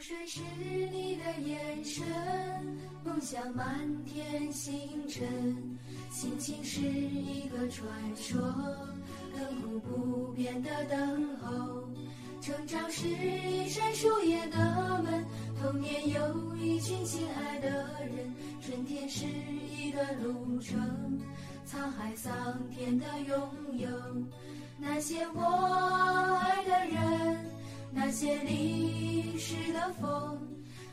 [0.00, 2.02] 水是你的眼神，
[3.04, 5.28] 梦想满天星辰，
[6.10, 8.40] 心情是一个传说，
[9.36, 11.84] 亘古不变的等候。
[12.40, 15.22] 成长是一扇树叶的门，
[15.60, 20.80] 童年有一群亲爱的人，春天是一段路程，
[21.70, 22.32] 沧海桑
[22.70, 23.38] 田的拥
[23.76, 23.88] 有，
[24.78, 25.42] 那些我
[26.42, 27.49] 爱的人，
[27.92, 30.38] 那些淋湿的风，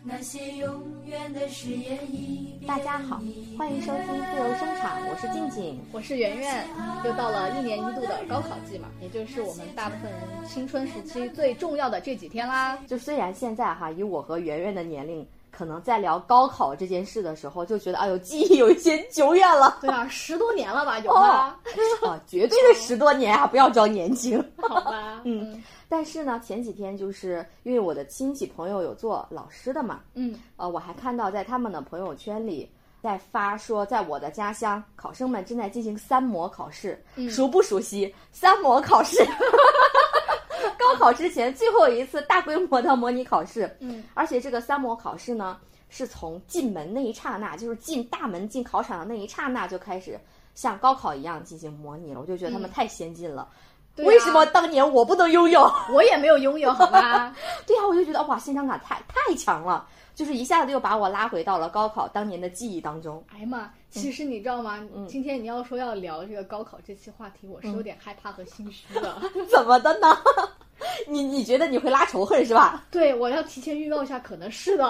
[0.04, 3.21] 那些永远的誓言一遍大家好，
[3.57, 5.79] 欢迎收听自由声场，我是静静。
[5.91, 6.68] 我是圆圆，
[7.05, 12.78] 又到了一年一度的高考季嘛，也就是我们大部分人青春时期最重要的这几天啦。
[12.88, 19.77] 就虽然现在哈，以我和圆圆的年龄，可能在聊高考这件事的时候，就觉得哎呦，记忆有一些久远了。
[19.82, 21.55] 对啊，十多年了吧，有哦吗？
[22.02, 23.46] 啊，绝对是十多年啊！
[23.46, 24.43] 不要装年轻。
[24.57, 32.69] 好吧，嗯但是呢，前几天就是因为我的亲戚朋友有做老师的嘛，嗯，呃，我还看到在他们的朋友圈里
[33.02, 38.13] 在发说，在我的家乡，考生们正在进行三模考试，熟不熟悉？
[38.31, 39.17] 三模考试？
[40.77, 45.57] 高考之前最后一次大规模的模拟考试，嗯，而且这个三模考试呢，
[45.89, 50.19] 是从进门那一刹那，就是进大门进考场的那一刹那就开始
[50.55, 53.47] 像高考一样进行模拟了，我就觉得他们太先进了。
[53.51, 55.72] 对啊为什么当年我不能拥有？
[55.92, 57.36] 我也没有拥有，好吧？
[57.66, 63.23] 对呀、我就觉得哇，现场感太太强了，就是一下子又把我拉回到了高考当年的记忆当中。
[63.34, 64.80] 哎呀妈，其实你知道吗？
[64.95, 69.22] 嗯今天你要说要聊这个高考这期话题，我是有点害怕和心虚的。
[69.50, 70.18] 怎么的呢？
[71.08, 72.86] 你你觉得你会拉仇恨是吧？
[72.92, 74.90] 对，我要提前预告一下，可能是的。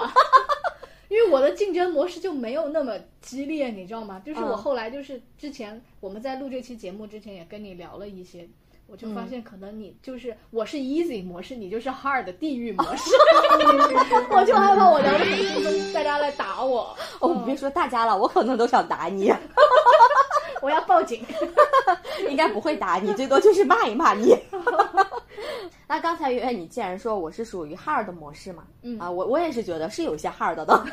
[1.09, 4.21] 因为我的竞争模式就没有那么激烈，你知道吗？
[4.25, 8.45] 就是我嗯后来就是之前我们在录这期节目之前也跟你聊了一些，
[8.87, 13.11] 我就发嗯现可能你就是我是 easy 模式，你就是 hard 的地狱模 式，
[14.31, 19.33] 我就害怕我聊的很轻松，大家来打我，哦，你别说大家了，我可能都想打你，
[20.61, 21.23] 我要报警。
[22.29, 24.35] 应该不会打你，最多就是骂一骂你。
[25.87, 30.85] 那刚才圆圆，你既然说我是属于 hard 模式嘛，嗯啊，我我也是觉得是有一些 hard 的。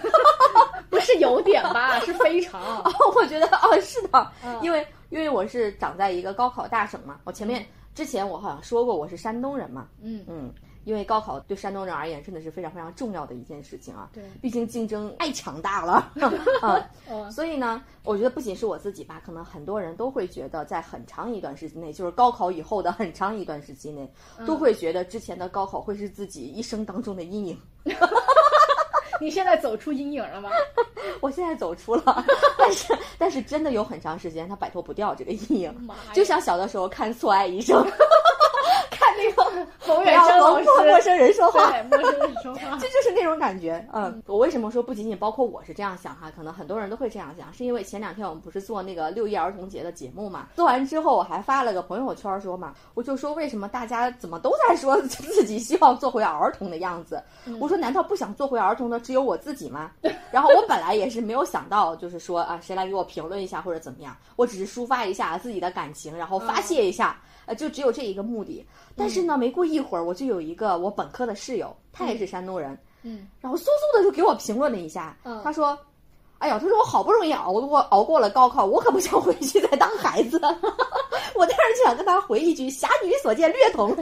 [0.91, 2.61] 不是有点吧，是非常。
[3.17, 10.53] 我觉得哦，是的，嗯因为因为我是长在一个高考大省嘛，我前面之前我好像说过我是山东人嘛，嗯，嗯，
[10.84, 14.22] 因为高考对山东人而言真的是非常非常重要的一件事情啊，对。
[14.43, 16.12] 毕竟竞争太强大了，
[17.31, 24.12] 所以呢，我觉得不仅是我自己吧，可能很多人都会觉得，在很长一段时间内，就是高考以后的很长一段时间内，
[24.44, 27.59] 都会觉得之前的高考会是自己一生当中的阴影。
[29.21, 30.51] 你现在走出阴影了吗？
[31.21, 32.25] 我现在走出了，
[32.59, 37.77] 但是但是真的有很长时间，他摆脱不掉这个阴影，就像小的时候看《错爱一生》，
[38.91, 42.87] 看那个冯远征老师，和陌生人说话，对陌生人说话 这。
[42.94, 43.84] 就是那种感觉。
[43.93, 46.31] 嗯，我为什么说不仅仅包括我是这样想哈？
[46.34, 50.49] 可能很多人都会这样想，是因为前两天我们不是做那个六一儿童节的节目嘛？
[50.55, 57.22] 做完之后我还发了个朋友圈说嘛，我就说为什么大家怎么都在说 自己希望做回儿童的样子？
[57.59, 59.91] 我说难道不想做回儿童的只有我自己吗？
[60.31, 67.16] 然后我本来也是没有想到，就是说啊，谁来给我评论一下或者怎么样，我只是抒发一下自己的感情，然后发泄一下。
[67.47, 68.65] 呃，就只有这一个目的，
[68.97, 75.41] 但是呢，没过一会儿，我就有一个我本科的室友，他也是山东人，嗯，然后嗖嗖的就给我评论了一下，嗯。
[75.43, 75.78] 他说
[76.38, 80.41] ：“哎呀，他说我好不容易熬过熬过了高考，我可不想回去再当孩子。
[81.34, 83.94] ”我当时就想跟他回一句：“侠女所见略同。”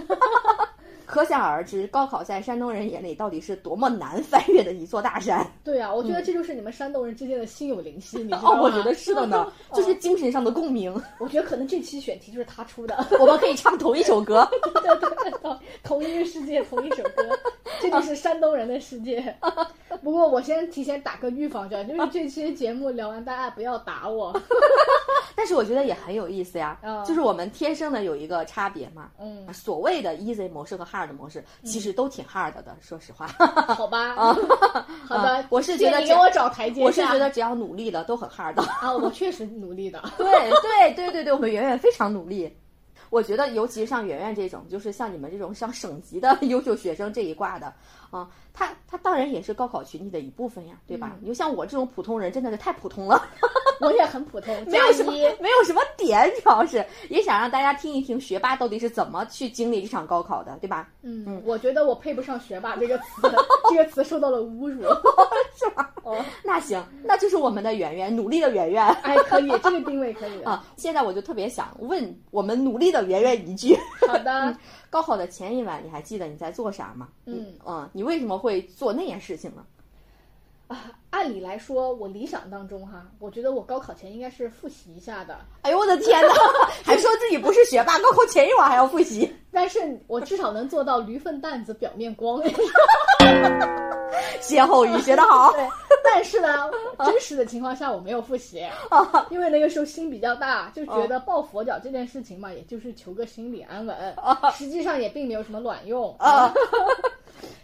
[1.12, 5.46] 可想而知，高考在山东人眼里到底是多么难翻越的一座大山。
[5.62, 8.62] 对啊，我觉得这就是你们山东人之间的心有灵犀，你知道哦，吗？
[8.62, 10.90] 我觉得是的呢， 就是精神上的共鸣。
[11.18, 13.06] 我觉得可能这期选题就是他出的。
[13.20, 14.48] 我们可以唱同一首歌。
[14.80, 15.10] 对对
[15.42, 17.38] 对，同一个世界，同一首歌，
[17.78, 19.22] 这就是山东人的世界。
[20.02, 24.34] 不过我先提前打个预防针，就是这期节目聊完，大家不要打我。
[25.34, 29.10] 但是我觉得也很有意思呀，嗯就是我们天生的有一个差别嘛。
[29.18, 32.76] 嗯，所谓的 easy 模式和 hard 模式，其实都挺 hard 的。
[32.80, 33.26] 说实话，
[33.74, 34.14] 好吧，
[35.08, 36.82] 好的啊，我是觉得给我找台阶。
[36.82, 38.62] 我是觉得只要努力的都很 hard 的。
[38.62, 40.02] 啊，我确实努力的。
[40.18, 40.26] 对
[40.62, 42.54] 对对对对，我们圆圆非常努力。
[43.10, 47.74] 我觉得，尤其是像圆圆这种，就是像你们这种上省级的优秀学生这一挂的，
[48.12, 51.16] 啊，他他当然也是高考群体的一部分呀，对吧？
[51.20, 53.20] 你就像我这种普通人，真的是太普通了。
[53.80, 55.10] 我也很普通，没有什么。
[55.12, 60.88] 没有什么点，主要是也想让大家听一听学霸到底是怎么去经历这场高考的，对吧？
[61.02, 63.04] 嗯，我觉得我配不上学霸这个词，
[63.70, 64.82] 这个词受到了侮辱。
[65.54, 65.92] 是吧？
[66.04, 70.42] 哦，那行，那就是我们的圆圆，努力的圆圆哎，可以，这个定位可以。
[70.42, 70.64] 啊！
[70.76, 73.76] 现在我就特别想问我们努力的的圆圆一句。
[74.06, 74.56] 好的，
[74.92, 77.08] 高考的前一晚，你还记得你在做啥吗？
[77.24, 79.64] 嗯嗯，你为什么会做那件事情呢？
[80.68, 86.34] 啊，按理来说，我理想当中哈，我觉得我高考前应该是复习一下的，哎呦我的天哪，
[86.84, 89.34] 还说自己不是学霸，高考前一晚还要复习。
[89.50, 92.42] 但是我至少能做到驴粪蛋子表面光。
[94.40, 95.52] 歇后语学得好。
[95.54, 95.68] 对，
[96.04, 96.70] 但是呢，
[97.04, 98.64] 真实的情况下我没有复习，
[99.30, 103.96] 因为那个时候心比较大，就觉得抱佛脚这件事情嘛，也就是求个心理安稳，
[104.54, 106.14] 实际上也并没有什么卵用。
[106.18, 106.52] 啊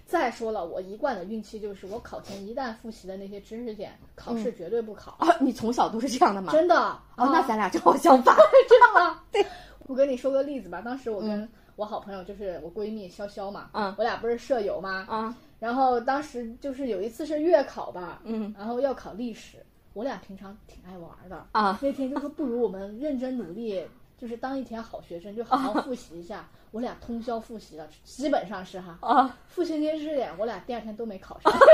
[0.07, 6.51] 再说了，我一贯的运气就是，我考前一旦复习的那些知识点，考试绝对不考，啊，你从小都是这样的吗？
[6.51, 6.75] 真的。
[7.17, 8.35] 哦，那咱俩正好相反。
[8.67, 9.21] 真的吗？
[9.31, 9.45] 对，
[9.87, 11.47] 我跟你说个例子吧，当时我跟
[11.77, 15.07] 我好朋友，就是我闺蜜潇潇嘛，嗯我俩不是舍友吗？
[15.11, 23.85] 啊，然后当时就是有一次是月考吧，嗯然后要考历史，我俩平常挺爱玩的啊，那天就说不如我们认真努力，
[24.17, 26.49] 就是当一天好学生，就好好复习一下。
[26.71, 31.67] 我俩通宵复习了，基本上是哈，啊，复习知识点，我俩第二天都没考上， 都没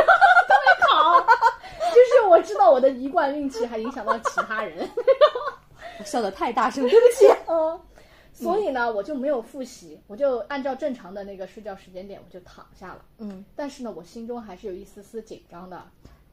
[0.86, 1.20] 考。
[1.20, 4.88] 就是我知道我的一贯运气还影响到其他人，
[5.98, 7.26] 我 笑的太大声，对不起。
[7.48, 7.81] 嗯，
[8.34, 13.04] 所以呢，我就没有复习，我就按照正常的那个睡觉时间点，我就躺下了。
[13.19, 15.82] 嗯，但是呢，我心中还是有一丝丝紧张的。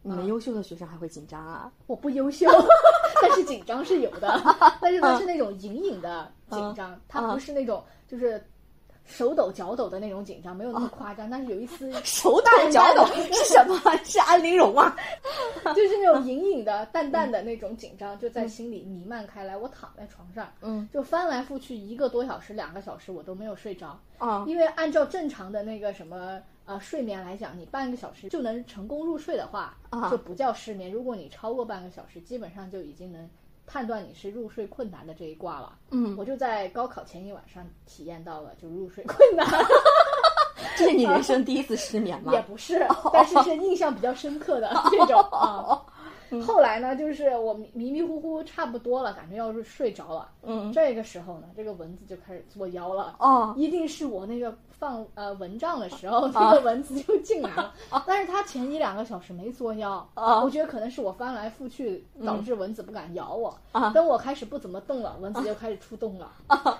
[0.03, 1.71] 你们优秀的学生还会紧张啊？
[1.85, 2.47] 我不优秀，
[3.21, 4.27] 但是紧张是有的，
[4.81, 8.43] 但是它是那种隐隐的紧张，它不是那种就是
[9.11, 13.77] 手抖脚抖的那种紧张，没有那么夸张，但是有一丝 手抖脚抖 是什么？
[14.05, 14.95] 是安陵容啊？
[15.75, 19.55] 就是那种隐隐的、淡淡的那种紧张，就在心里弥漫开来。
[19.57, 23.99] 我躺在床上，嗯，就翻来覆去一个多小时、两个小时，我都没有睡着。
[24.17, 30.91] 啊因为按照正常的那个什么呃睡眠来讲，你半个小时就能成功入睡的话，啊就不叫失眠。
[30.91, 33.29] 如果你超过半个小时，基本上就已经能
[33.71, 35.73] 判断你是入睡困难的这一卦了。
[35.91, 39.47] 嗯，我就在高考前一晚上体验到了就入睡困难，
[40.77, 42.41] 这是你人生 第一次失眠吗也？
[42.41, 45.81] 不是，但是是印象比较深刻的这种啊。
[46.39, 50.29] 后来呢，就是我迷迷迷糊糊差不多了，感觉要是睡着了。
[50.43, 53.15] 嗯，这个时候呢，这个蚊子就开始作妖了。
[53.19, 57.73] 哦，一定是我那个放呃蚊帐的时候，那个蚊子就进来了。
[58.07, 63.53] 但是它前一两个小时没作妖，啊我觉得可能是我翻来覆去导致蚊子不敢咬我。
[63.71, 66.31] 啊等我开始不怎么动了，蚊子就开始出动了，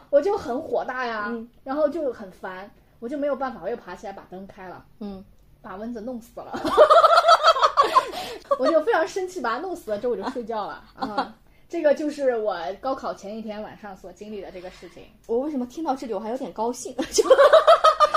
[0.09, 2.69] 我就很火大呀，嗯然后就很烦，
[2.99, 5.23] 我就没有办法，我又爬起来把灯开了，嗯，
[5.61, 6.51] 把蚊子弄死了。
[8.59, 11.35] 我就非常生气，把他弄死了之后我就睡觉了 啊。
[11.69, 15.03] 这个就是我高考前一天晚上所经历的这个事情。
[15.27, 16.93] 我为什么听到这里我还有点高兴？
[17.13, 17.23] 就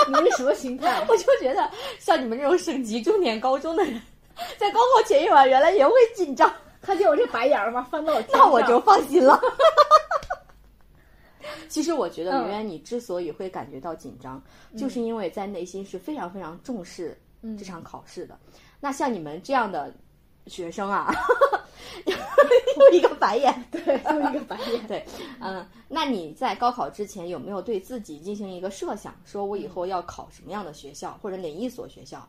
[0.09, 1.05] 你是什么心态？
[1.09, 1.71] 我就觉得
[2.01, 4.01] 像你们这种省级重点高中的人，
[4.59, 6.53] 在高考前一晚原来也会紧张，
[6.83, 7.87] 看见我这白眼儿吗？
[7.91, 9.41] 翻到我那我就放心了。
[11.69, 14.43] 其实我觉得嗯圆圆，你之所以会感觉到紧张，
[14.77, 18.39] 就是因为在内心是非常非常重视嗯这场考试的。
[18.85, 19.91] 那像你们这样的
[20.47, 21.11] 学生啊，
[22.05, 23.65] 又一个白眼。
[23.71, 24.87] 对，又一个白眼。
[24.87, 25.07] 对，
[25.41, 32.29] 嗯，那你在高考之前有没有对自己进行一个设想，说我以后要考什么样的学校，或者哪一所学校？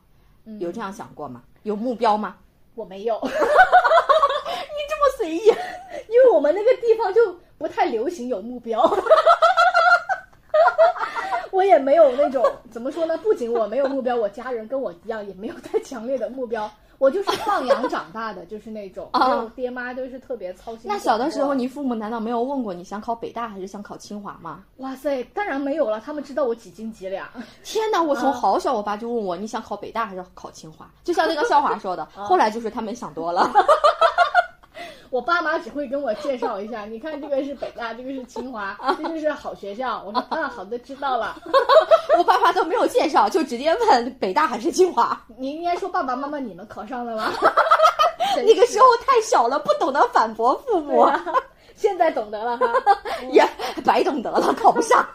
[0.62, 1.44] 有这样想过吗？
[1.64, 2.38] 有目标吗？
[2.74, 5.40] 我没有， 你这么随意，
[6.08, 8.82] 因为我们那个地方就不太流行有目标。
[11.56, 13.18] 我也没有那种怎么说呢？
[13.20, 16.70] 不仅我没有目标，我家人跟我一样也没有太强烈的目标。
[16.98, 19.10] 我就是放养长大的，就是那种，
[19.54, 20.84] 爹妈都是特别操心。
[20.86, 24.64] 那小的时候，你父母难道没有问过你想考北大还是想考清华吗？
[24.78, 27.28] 哇塞，当然没有了，他们知道我几斤几两。
[27.66, 28.02] 天哪！
[28.02, 30.90] 我从好小，我爸就问我你想考北大还是考清华？
[31.04, 33.52] 就像那个笑话说的， 后来就是他们想多了。
[35.10, 40.04] 我爸妈只会跟我介绍一下， 你看这个是北大，这个是清华， 这就是好学校。
[40.06, 41.38] 我说啊，好的，知道了。
[42.18, 45.20] 我爸妈都没有介绍，就直接问北大还是清华。
[45.38, 47.32] 你应该说爸爸妈妈，你们考上了吗？
[48.38, 51.24] 那个时候太小了，不懂得反驳父母，啊
[51.76, 52.66] 现在懂得了哈。
[53.32, 53.46] 也
[53.86, 55.06] 白懂得了，考不上。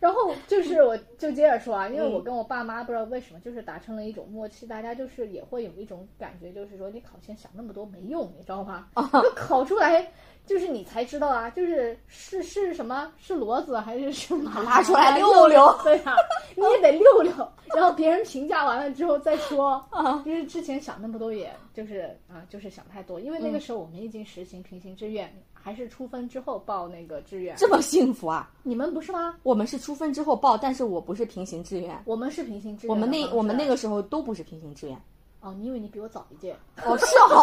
[0.00, 8.88] 然后就是，我就接着说啊，因为嗯我跟我爸妈不知道为什么，就是达成了一种默契，大家就是也会有一种感觉，就是说你考前想那么多没用，你知道吗？
[8.96, 10.10] 就考出来，
[10.46, 16.16] 就是你才知道啊，就是是是什么是骡子还是是马拉出来溜溜对呀、
[16.56, 17.32] 你也得溜溜，
[17.76, 19.74] 然后别人评价完了之后再说。
[19.90, 25.30] 啊就是之前想那么多，也就是啊，就是想太多，因为那个时候我们已经实行平行志愿，
[25.62, 27.54] 还是出分之后报那个志愿。
[27.56, 28.50] 这么幸福啊！
[28.62, 29.36] 你们不是吗？
[29.42, 32.00] 我们是出分之后报，但是我不是平行志愿。
[32.04, 32.98] 我们是平行志愿我。
[32.98, 34.96] 们那我们那个时候都不是平行志愿。
[35.40, 36.54] 哦，你以为你比我早一届？
[36.84, 37.42] 哦，是哦，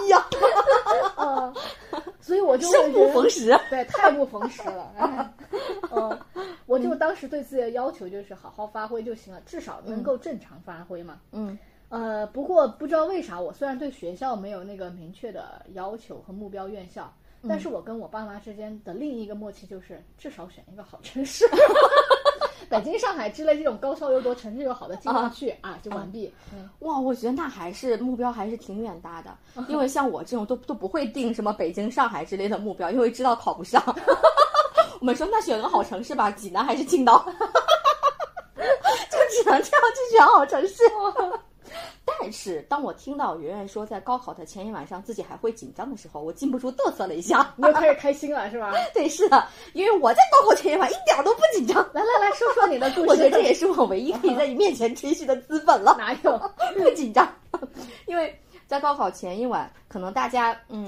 [0.00, 0.26] 哎呀，
[1.16, 1.54] 哦，
[2.20, 3.54] 所以我就生不逢时。
[3.68, 4.92] 对，太不逢时了。
[4.96, 5.34] 哎，
[5.90, 6.18] 嗯，
[6.64, 11.20] 我就当时对自己的要求就是好好发挥就行了，至少能够正常发挥嘛。
[11.32, 11.58] 嗯
[11.90, 17.10] 呃，不过不知道为啥，我虽然对学校没有那个明确的要求和目标院校，
[17.46, 21.44] 但是我跟我爸妈之间的另一个默契就是至少选一个好城市。
[22.68, 26.30] 北京、上海之类这种高校又多、城市又好的，进不去啊，就完毕。
[26.52, 29.34] 嗯，哇，我觉得那还是目标还是挺远大的，
[29.68, 33.82] 因为像我这种都都不会定什么北京、上海之类的目标，因为知道考不上。
[35.00, 37.24] 我们说那选个好城市吧，济南还是青岛，
[38.56, 40.82] 就只能这样去选好城市。
[42.04, 47.54] 但是当我听到圆圆说在高考的前一晚上自己还会紧张的时候，我禁不住嘚瑟了一下。
[47.56, 48.72] 你又开始开心了是吧？
[48.94, 51.76] 对，是的，因为我在高考前一晚一点儿都不紧张。
[51.92, 53.06] 来来来说说你的故事。
[53.08, 55.94] 我觉得这也是我唯一可以在你面前吹嘘的资本了。
[55.98, 56.38] 哪有
[56.76, 57.28] 不紧张？
[58.06, 60.86] 因为在高考前一晚，可能大家嗯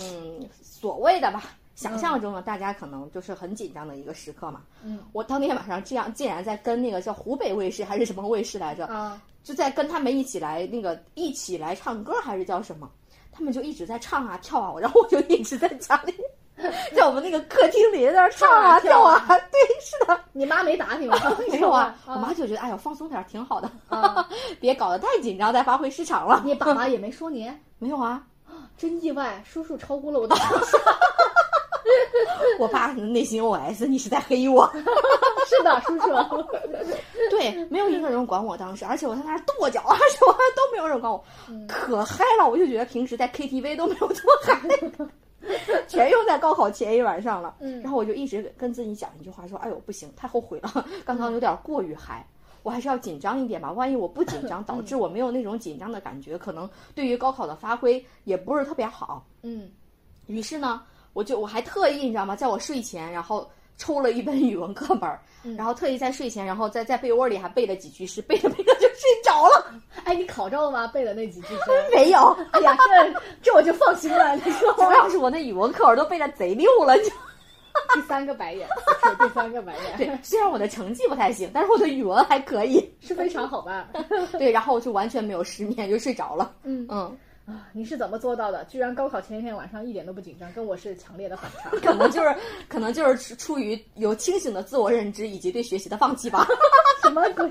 [0.63, 1.45] 所谓的吧，
[1.81, 4.61] 想象中呢大家可能就是很紧张的一个时刻嘛。
[4.83, 9.21] 嗯，我当天晚上这样竟然在跟那个叫湖北卫视还是什么卫视来着，啊？
[9.43, 12.91] 就在跟他们一起来那个一起来唱歌还是叫什么，
[13.33, 16.15] 他们就一直在唱啊跳啊，然后我就一直在家里。
[16.95, 21.17] 在我们那个客厅里在那儿唱啊跳啊，对，是的， 你妈没打你吗？
[21.51, 24.29] 没有啊，我啊妈就觉得哎呦放松点儿挺好的，啊，
[24.61, 26.43] 别搞得太紧张，再发挥失常了。
[26.45, 28.23] 你爸妈也没说你，没有啊，
[28.77, 30.81] 真意外，叔叔超过了我的想象。
[32.59, 34.71] 我爸内心 OS 你是在黑我。
[35.47, 36.09] 是的，叔叔。
[37.31, 41.23] 对，没有一个人管我当时，而且我在那儿跺脚啊什么都没有人管我，
[41.69, 42.49] 可嗨了。
[42.49, 44.61] 我就觉得平时在 KTV 都没有这么嗨，
[45.89, 47.57] 全用在高考前一晚上了。
[47.61, 52.27] 嗯然后我就一直跟自己讲一句话，说：“哎呦，不行，太后悔了，刚刚有点过于嗨。”
[52.63, 59.25] 我还是要紧张一点吧，万一我不紧张，导致我没有那种紧张的感觉，可能对于高考的发挥也不是特别好。
[59.43, 59.71] 嗯
[60.27, 65.11] 于是呢，我就我还特意你知道吗，在我睡前，然后抽了一本语文课本
[65.57, 69.75] 然后特意在睡前，然后在在被窝里还背了几句诗，背着背着就睡着了。
[70.05, 70.87] 哎，你考着了吗？
[70.89, 71.61] 背了那几句诗？
[71.95, 74.37] 没有，哎呀，这这我就放心了。
[74.37, 77.05] 你说主要是我那语文课本都背的贼溜了，就
[77.95, 78.69] 第三个白眼，
[79.03, 80.19] 是第三个白眼， 对。
[80.23, 82.87] 虽然我的成绩不太行，但是我的语文还可以。
[83.01, 83.89] 是非常好吧？
[84.33, 86.53] 对，然后我就完全没有失眠，就睡着了。
[86.65, 87.17] 嗯嗯，
[87.51, 88.65] 啊，你是怎么做到的？
[88.67, 91.69] 居然高考前一天晚上一点都不紧张，跟我是强烈的反差。
[91.83, 92.37] 可能就是
[92.69, 96.47] 可能就是出于有清醒的自我认知以及对学习的放弃吧。
[97.03, 97.51] 什么鬼？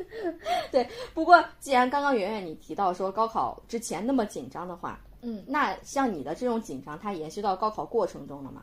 [0.72, 8.62] 对，不过既然刚刚圆圆你提到说高考之前那么紧张的话，嗯，那像你的这种紧张，它延续到高考过程中了吗？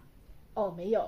[0.55, 1.07] 哦，没有。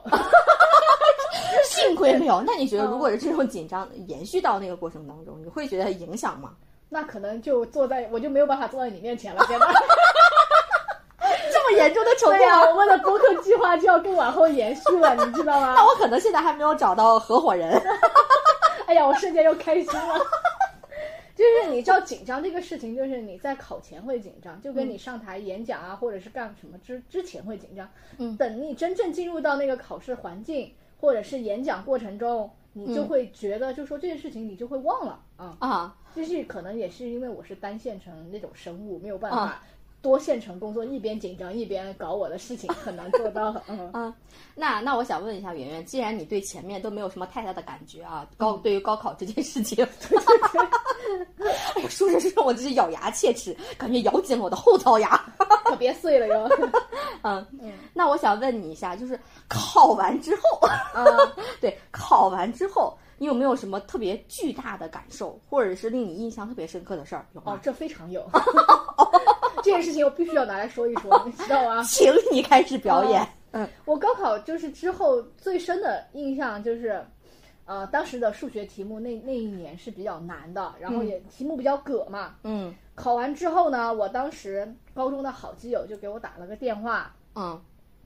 [1.63, 2.43] 幸亏没有。
[2.45, 6.55] 那你觉得，如果是这种紧张延续到那个过程当中，你会觉得影响吗？
[6.89, 9.65] 那可能就坐在，我就没有办法坐在你面前了，现在。
[11.51, 12.43] 这么严重的程度？
[12.71, 15.83] 我们的播客计划就要更往后延续了，你知道吗 那？
[15.85, 17.81] 我可能现在还没有找到合伙人。
[18.87, 20.19] 哎呀，我瞬间又开心了。
[21.35, 27.87] 就是你知道紧张这个事情，就是你在考前会紧张，就跟你上台演讲啊，或者是干什么之之前会紧张。
[28.17, 35.55] 嗯等你真正进入到那个考试环境，或者是演讲过程中，你就会觉得，就说这件事情你就会忘了啊。
[35.59, 39.63] 啊，就是可能也是因为我是单线程那种生物，没有办法啊
[40.01, 43.53] 多线程工作，一边紧张一边搞我的事情，很难做到。
[43.69, 44.13] 嗯嗯，
[44.55, 49.85] 那那我想问一下圆圆，既然你对前面都没有什么太大的感觉啊，高对于高考这件事情，
[51.75, 55.23] 哎呀，说着说着我就是咬牙切齿，感觉咬紧了我的后槽牙。
[55.65, 56.49] 可别碎了哟。
[57.23, 59.19] 嗯嗯，那我想问你一下，就是
[59.49, 61.03] 考完之后，啊，
[61.59, 67.25] 对，考完之后，你有没有什么特别巨大的感受，或者是令你印象特别深刻的事儿？
[67.33, 67.53] 有吗？
[67.53, 68.25] 哦，这非常有。
[69.63, 71.83] 这件事情我必须要拿来说一说，你知道吗？
[71.89, 73.21] 请你开始表演。
[73.21, 77.03] 哦嗯我高考就是之后最深的印象就是，
[77.65, 82.35] 呃，当时的数学题目那那一年是比较难的，然后也题目比较葛嘛。
[82.43, 87.59] 嗯考完之后呢，我当时高中的好基友就给我打了个电话，嗯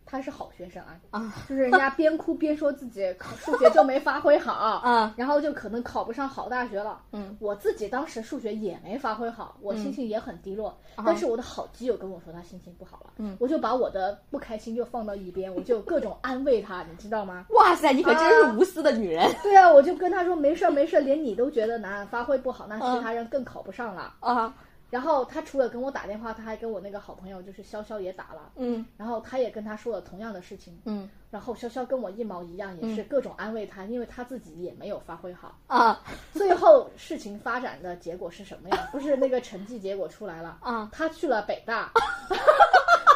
[0.06, 4.52] 他是好学生啊，啊就是人家边哭边说自己考数学就没发挥好，
[4.84, 7.02] 啊然后就可能考不上好大学了。
[7.14, 10.70] 嗯，我自己当时数学也没发挥好，我心情也很低落。
[10.96, 17.46] 啊但是我的好基友跟我说他心情不好了，嗯我就把我的不开心就放到一边，我就各种安慰他，你知道吗？
[17.52, 24.14] 哇塞，你可真是无私的女人对啊，我就跟他说没事儿没事儿，连你都觉得难，发挥不好，那其他人更考不上了。
[24.20, 24.54] 啊！
[24.92, 28.86] 然后他除了跟我打电话，他还跟我那个好朋友就是潇潇也打了，嗯。
[28.98, 31.10] 然后他也跟他说了同样的事情，嗯。
[31.32, 35.58] 然后潇潇跟我一毛一样，也是各种安慰他，因为他自己也没有发挥好。
[35.68, 36.00] 啊。
[36.34, 38.88] 最后事情发展的结果是什么呀？
[38.92, 40.90] 不是那个成绩结果出来了，啊。
[40.92, 41.90] 他去了北大，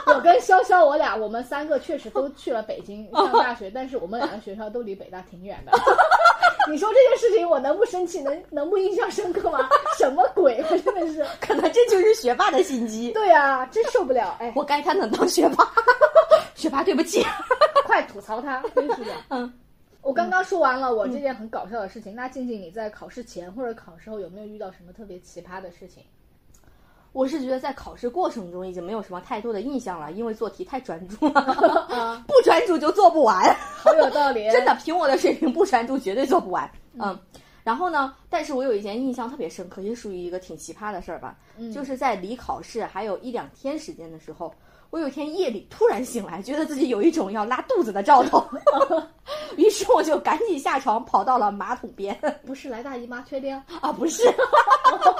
[0.08, 5.74] 我 我跟潇潇，我俩我们三个确实都去了北京 上大学，但是我们两个学校都离北大挺远的。
[6.70, 9.70] 你说这件事情我能不生气，能能不印象深刻吗？
[9.98, 10.64] 什么鬼？
[10.70, 13.12] 我真的是，可能这就是学霸的心机。
[13.12, 14.36] 对呀、真受不了！
[14.40, 15.66] 哎，活该他能当学霸。
[16.56, 17.24] 学霸，对不起。
[17.86, 19.12] 快吐槽他，真是的。
[19.30, 19.54] 嗯，
[20.02, 26.04] 我刚刚说完了我这件很搞笑的事情，那静静你在考试前或者考试后有没有遇到什么特别奇葩的事情？
[27.16, 31.88] 我是觉得在考试过程中已经没有什么太多的印象了，因为做题太专注了
[32.28, 33.56] 不专注就做不完。
[33.78, 36.70] 好有道理， 真的，凭我的水平，不专注绝对做不完。
[37.00, 37.18] 嗯，
[37.64, 41.38] 然后呢，但是我有一件印象特别深刻，也属于一个挺奇葩的事儿吧，
[41.74, 44.54] 就是在离考试还有一两天时间的时候，
[44.90, 48.44] 我有一天夜里突然醒来，觉得自己有一种要拉肚子的兆头，
[49.58, 52.18] 于是我就赶紧下床跑到了马桶边。
[52.46, 53.56] 不是来大姨妈，确定？
[53.82, 54.24] 啊，不是，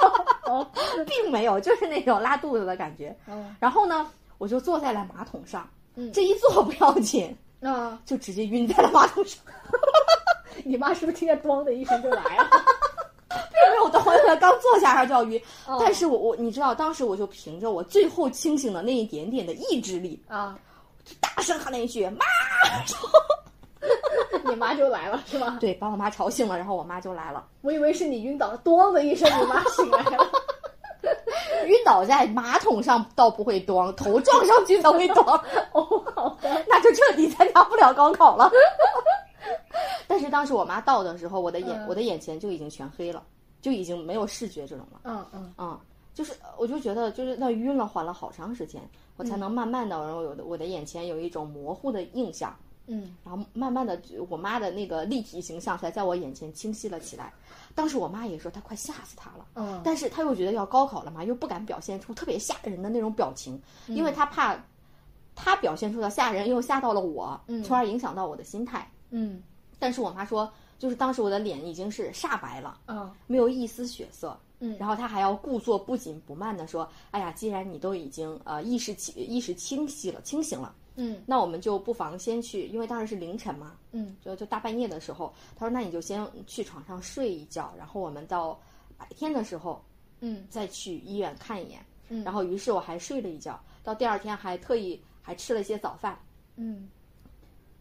[1.06, 3.14] 并没有，就是那种拉肚子的感觉。
[3.28, 4.06] 嗯然后呢，
[4.38, 9.42] 我就坐在了马桶上，嗯这一坐不要紧，啊，就直接晕在了马桶上。
[10.64, 12.48] 你妈是不是听见“咣”的一声就来了？
[13.52, 15.76] 并没有等我刚坐下还就要晕，哦。
[15.80, 20.58] 但是我我你知道，当时我就凭着我最后清醒的那一点点的意志力，啊，
[21.20, 22.24] 大声喊了一句“妈”，
[24.44, 25.58] 你妈就来了是吗？
[25.60, 30.28] 对，把我妈吵醒了，然后我妈就来了，我以为是你晕倒了，咣的一声，你妈醒来了。
[31.66, 35.40] 晕倒在马桶上倒不会咣，头撞上去才会咣，
[35.72, 38.50] 哦，好的，那就彻底参加不了高考了。
[40.06, 43.22] 但是当时我妈到的时候，我的眼、嗯我的眼前就已经全黑了，
[43.60, 45.00] 就已经没有视觉这种了。
[45.04, 45.78] 嗯嗯嗯，
[46.14, 48.80] 就是我就觉得就是那晕了，缓了好长时间，
[49.16, 57.32] 我才能慢慢的，然后有的我的眼前有一种模糊的印象，嗯然后慢慢的我妈的那个立体形象才在我眼前清晰了起来。
[57.74, 64.56] 当时我妈也说她快吓死她了，嗯，但是她又觉得要高考了嘛，又不敢表现出特别吓人的那种表情，因为她怕
[65.34, 68.90] 她表现出的吓人又吓到了我，从而影响到我的心态。
[69.10, 69.42] 嗯
[69.78, 73.10] 但是我妈说，就是当时我的脸已经是煞白了，嗯。
[73.26, 74.38] 没有一丝血色。
[74.60, 74.76] 嗯。
[74.78, 81.22] 然后她还要故作不紧不慢的说：“哎呀，既然你都已经呃意识起意识清晰了，清醒了，嗯。
[81.26, 84.16] 那我们就不妨先去，因为当时是凌晨嘛，嗯。
[84.24, 88.58] 就就大半夜的时候，她说那你就先去床上睡一觉，然后我们到
[88.96, 89.84] 白天的时候
[90.20, 90.46] 嗯。
[90.48, 91.84] 再去医院看一眼。
[92.08, 92.24] 嗯。
[92.24, 96.18] 然后于是我还睡了一觉，到第二天还特意还吃了一些早饭。
[96.56, 96.88] 嗯。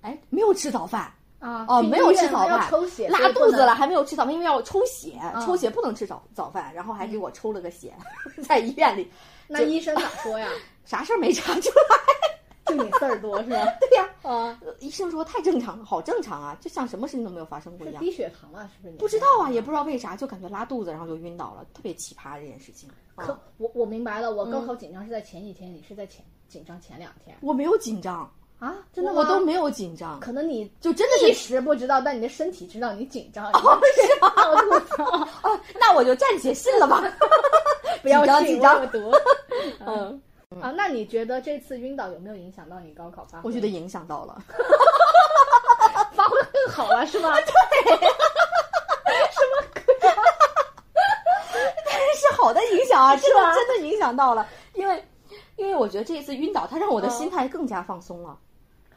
[0.02, 7.94] 哎，没有吃早饭啊哦，没有吃早饭，抽血，拉肚子了，还没有吃早饭，因为要抽血，嗯抽血不能吃早早饭，然后还给我抽了个血，
[8.48, 9.10] 在医院里，
[9.48, 10.50] 那医生咋说呀？
[10.86, 12.36] 啥事儿没查出来。
[12.66, 13.58] 就你事儿多是吧？
[13.80, 18.04] 对呀、啊，呃医生说太正常了，好正常啊，就像什么事情都没有发生过一样。
[18.04, 18.96] 低血糖了是不是？
[18.98, 22.90] 不知道啊，也不知道为啥，就感觉拉肚子，然后就晕倒了，特别奇葩这件事情。
[23.16, 28.28] 可啊、我我明白了，我高考紧张是在前几天，你是在前紧张前两天我没有紧张，
[28.60, 28.74] 啊？
[28.94, 29.20] 真的吗？
[29.22, 33.52] 我都没有紧张，可能你就真的一时不知道，但你的身体知道你紧张。
[33.54, 35.28] 哦，是吗？
[35.42, 37.04] 啊，那我就暂且信了吧。
[38.02, 39.12] 不要，紧张有毒。
[39.86, 40.22] 嗯，
[40.62, 43.50] 啊，那你觉得这次晕倒有没有影响到你高考发挥？
[43.50, 44.38] 我觉得影响到了。
[46.14, 47.36] 发挥更好了，是吗？
[52.18, 55.04] 是好的影响啊，真吧的真的影响到了，因为
[55.58, 58.38] 因为我觉得这一次晕倒，它让我的心态更加放松了，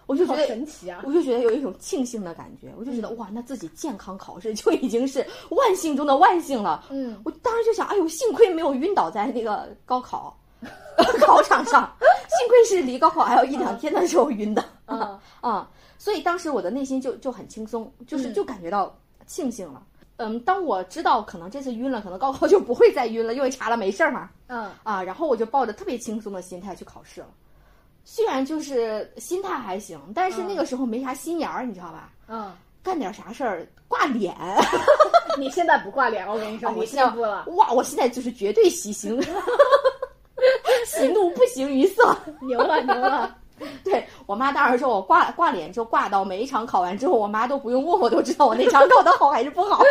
[0.08, 0.44] 我就觉得。
[0.46, 1.02] 神奇啊！
[1.04, 6.84] 我就觉得有一种庆幸的感觉，我就觉得、哇，那自己健康考试就已经是万幸中的万幸了。
[6.90, 10.34] 嗯，我当时就想，哎呦，幸亏没有晕倒在那个高考
[11.20, 19.82] 考场上，幸亏是离高考还有一两天的时候晕的啊 啊、所以当时我的内心就就很轻松，就是嗯就感觉到庆幸了。
[20.16, 27.28] 嗯，当我知道可能这次晕了，可能高考就不会再晕了，因为查了没事儿嘛，嗯啊，然后我就抱着特别轻松的心态去考试了。
[28.10, 32.10] 虽然就是心态还行，但是那个时候没啥心眼儿，你知道吧？
[32.26, 32.50] 嗯，
[32.82, 34.34] 干点啥事儿挂脸，
[35.38, 37.70] 你现在不挂脸，我跟你说，啊我现在进步了，哇！
[37.70, 39.20] 我现在就是绝对喜形，
[40.86, 42.16] 喜怒不形于色。
[42.40, 43.36] 牛 了牛了。
[43.84, 49.82] 对我妈当时说我挂挂脸就挂到每一场考完之后，我妈都不用问我都知道我那场考的好还是不好。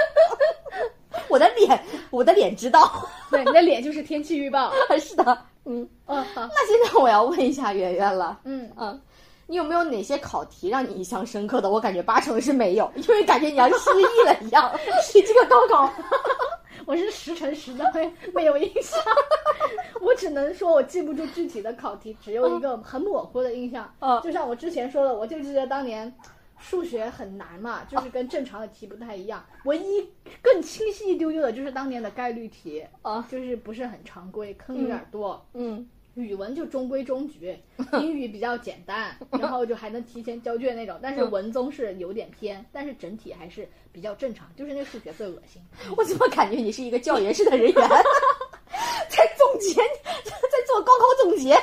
[1.28, 3.08] 我的脸，我的脸知道。
[3.30, 4.74] 对，你的脸就是天气预报。
[5.00, 5.88] 是的，嗯。
[6.08, 9.00] 嗯好，那现在我要问一下圆圆了，嗯，嗯，
[9.46, 11.70] 你有没有哪些考题让你印象深刻的？
[11.70, 14.72] 我感觉八成是没有，因为感觉你要失忆了一样。
[15.14, 15.92] 你这个高考，
[16.86, 19.00] 我是十乘十的，没没有印象。
[20.02, 23.92] 我只能说我记不住具体的考题，只有一个很模糊的印象。
[24.00, 26.14] 嗯就像我之前说的，我就记得当年
[26.60, 29.46] 数学很难嘛，就是跟正常的题不太一样。
[29.66, 30.08] 唯一
[30.42, 35.46] 更清晰一丢丢的就是当年的概率题，啊，就是不是很常规，坑有点多。
[35.54, 37.56] 嗯语文就中规中矩，
[38.02, 40.98] 英语比较简单，然后就还能提前交卷那种。
[41.00, 44.50] 但是文综是有点偏，但是整体还是比较正常。
[44.56, 45.62] 就是那数学最恶心。
[45.96, 47.74] 我怎么感觉你是一个教研室的人员，
[49.10, 51.56] 在总结，在做高考总结，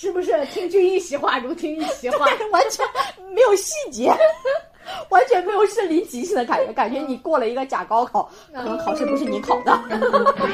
[0.00, 2.24] 是不是听君一席话，如听一席话？
[2.50, 2.86] 完全
[3.34, 4.10] 没有细节，
[5.10, 9.78] 完全没有身临其境的感觉，感觉你过了一个假高考，可能考试不是你考的。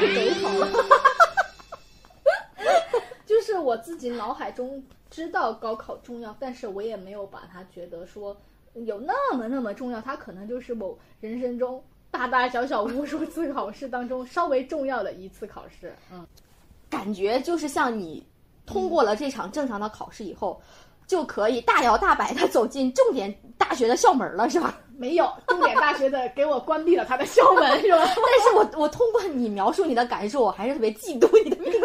[0.00, 0.50] 贼好。
[3.24, 4.82] 就是我自己脑海中
[5.12, 8.36] 知道高考重要，但是我也没有把它觉得说
[8.74, 10.00] 有那么那么重要。
[10.00, 11.80] 它可能就是某人生中
[12.10, 15.94] 大大小小无数次考试当中稍微重要的一次考试。
[16.12, 16.26] 嗯，
[16.90, 18.26] 感觉就是像你
[18.66, 20.60] 通过了这场正常的考试以后，
[21.06, 24.78] 就可以大摇大摆的走进重点大学的校门了，是吧？
[24.98, 27.98] 没有，重点大学的给我关闭了他的校门， 是吧？
[27.98, 31.80] 但是我我通过你描述你的感受，我还是特别嫉妒你的命运。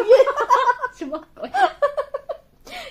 [0.96, 1.50] 什么鬼？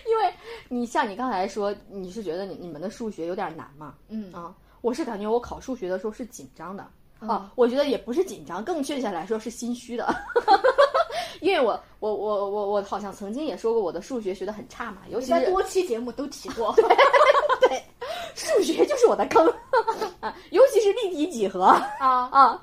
[0.07, 0.33] 因为
[0.69, 3.95] 你像你刚才说，你是觉得你你们的数学有点难嘛？
[4.09, 6.85] 嗯啊，我是感觉我考数学的时候是紧张的
[7.19, 10.05] 啊，我觉得也不是紧张，更确切来说是心虚的，
[11.39, 16.73] 因为我我我我我好像曾经也说过我的数学学的很差嘛，尤其是多期节目都提过，
[17.61, 17.83] 对，
[18.35, 19.47] 数学就是我的坑
[20.19, 22.61] 啊，尤其是立体几何啊啊。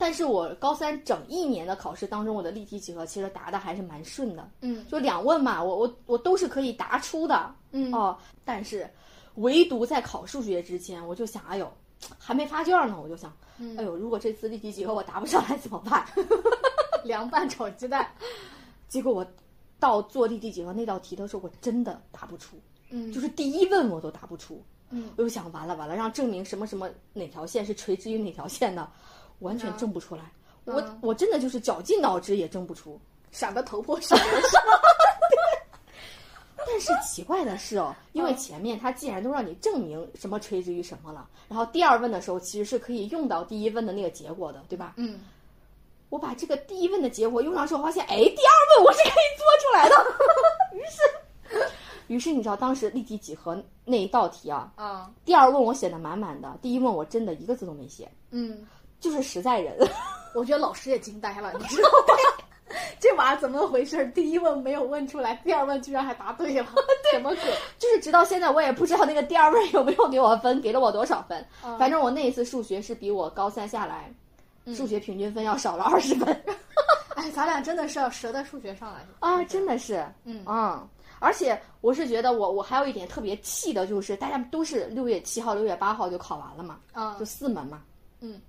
[0.00, 8.88] 但是我高三整一年的考试当中，我的立体几何其实答的还是蛮顺的，嗯，就两问嘛，我我我都是可以答出的，嗯哦，但是
[9.34, 11.68] 唯独在考数学之前，我就想，哎呦，
[12.16, 13.32] 还没发卷呢，我就想，
[13.76, 16.06] 哎呦，如果这次立体几何我答不上来怎么办？
[17.08, 18.08] 凉拌炒鸡蛋。
[18.86, 19.26] 结果我
[19.80, 22.56] 到做立体几何那道题的时候，我真的答不出，
[22.90, 28.88] 嗯就是第一问我都答不出，嗯我就想完了完了，让证明什么什么哪条线是垂直于哪条线的。
[29.40, 30.32] 完全证不出来，
[30.64, 33.00] 我嗯我真的就是绞尽脑汁也证不出。
[33.30, 34.24] 想得头破血流？
[36.66, 44.94] 但是奇怪的是哦，因为前面他既然都让你证明什么垂直于什么了，然后第二问的时候其实是可以用到第一问的那个结果的，对吧？
[44.96, 45.20] 嗯，
[46.10, 49.96] 我把这个第一问的结果用上之后，发现哎，第二问我是可以做出来的。
[50.76, 51.70] 于是，
[52.08, 58.66] 于是你知道当时立体几何那一道题啊，啊，第二问我写的满满的，第一问我真的一个字都没写，嗯，
[59.00, 59.76] 就是实在人。
[60.34, 62.14] 我觉得老师也惊呆了，你知道吗？
[63.00, 64.04] 这娃怎么回事？
[64.08, 66.66] 第一问没有问出来，第二问居然还答对了，
[67.12, 67.54] 什么鬼？
[67.78, 71.44] 就是直到现在我也不知道那个第二问有没有给我分，给了我多少分。
[71.64, 74.12] 嗯反正我那一次数学是比我高三下来，
[74.74, 76.28] 数学平均分要少了二十分。
[77.16, 87.82] 哎，咱俩真的是要折在数学上来啊，真的是，嗯嗯，而且我是觉得我我还有一点特别气的就是大家都是六月七号、六月八号就考完了嘛，啊就四门嘛，
[88.20, 88.40] 嗯，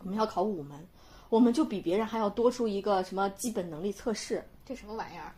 [0.00, 0.86] 我们要考五门，
[1.30, 4.44] 我们就比别人还要多出一个什么基本能力测试。
[4.66, 5.32] 这什么玩意儿？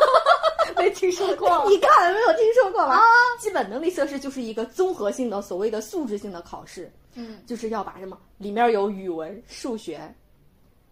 [0.78, 1.68] 没听说过。
[1.68, 2.98] 你看没有听说过吧？
[3.38, 7.42] 基本能力测试就是一个综合性的所谓的素质性的考试，嗯。
[7.46, 10.12] 就是要把什么里面有语文、数学、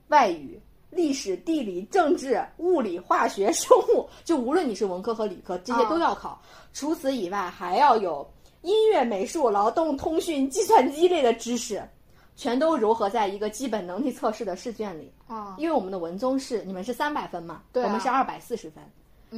[0.09, 6.41] 外语、历史、地理、政治、物理、化学、生物，就无论你是文科和理科，这些都要考。
[6.73, 8.29] 除此以外，还要有
[8.63, 11.83] 音乐、美术、劳动、通讯、计算机类的知识，
[12.37, 15.13] 全都糅合在一个基本能力测试的试卷里。
[15.27, 17.87] 啊，因为我们的文综是你们是三百分嘛，对啊。
[17.87, 18.83] 我们是二百四十分，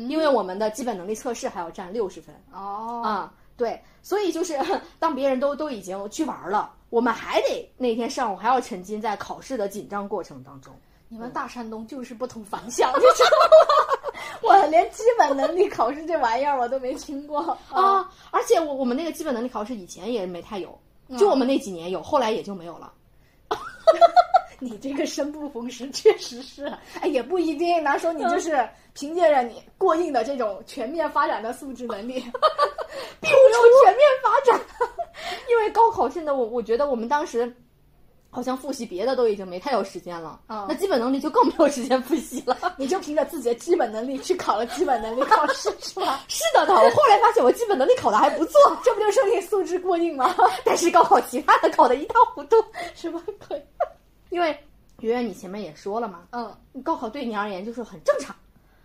[0.08, 2.34] 因为我们的基本能力测试还要占六十分。
[2.52, 4.58] 哦，啊、对，所以就是
[4.98, 10.74] 当别人都都已经去玩了，我们还得那天上午还要沉浸在考试的紧张过程当中。
[11.08, 14.18] 你们大山东就是不同凡响， 你知道吗？
[14.42, 18.10] 我连基本能力考试这玩意儿我都没听过啊！
[18.32, 20.76] 而且我我们那个基本能力考试以前也没太有，
[21.16, 22.92] 就我们那几年有，后来也就没有了。
[24.64, 27.82] 你这个生不逢时，确实是，哎，也不一定。
[27.82, 32.14] 拿说你就是凭借着你过硬的这种全面发展的素质能力，
[33.20, 34.60] 并没有全面发展。
[35.50, 37.52] 因为高考现在，我我觉得我们当时
[38.30, 42.56] 好像复习别的都已经没太有时间了，嗯那基本能力就更没有时间复习了。
[42.78, 46.20] 你就凭着自己的基本能力去考了基本能力考试，是吧？
[46.28, 50.34] 是的呢，我后来发现我基本能力考的还不错，这不就说你素质过硬吗？
[50.64, 52.56] 但是高考其他的考的一塌糊涂。
[52.94, 53.60] 什么鬼？
[54.32, 54.48] 因为
[55.00, 58.34] 圆圆，你前面也说了嘛，嗯高考对你而言就是很正常，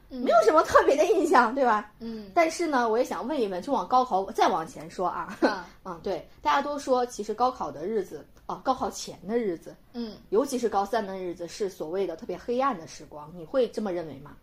[0.10, 1.90] 嗯没有什么特别的印象，对吧？
[2.00, 14.36] 嗯但是呢，我也想问一问，就往高考再往前说啊，嗯 嗯，对，大家都说其实高考的日子啊，高考前的日子，嗯，尤其是高三的日子，是所谓的特别黑暗的时光，你会这么认为吗？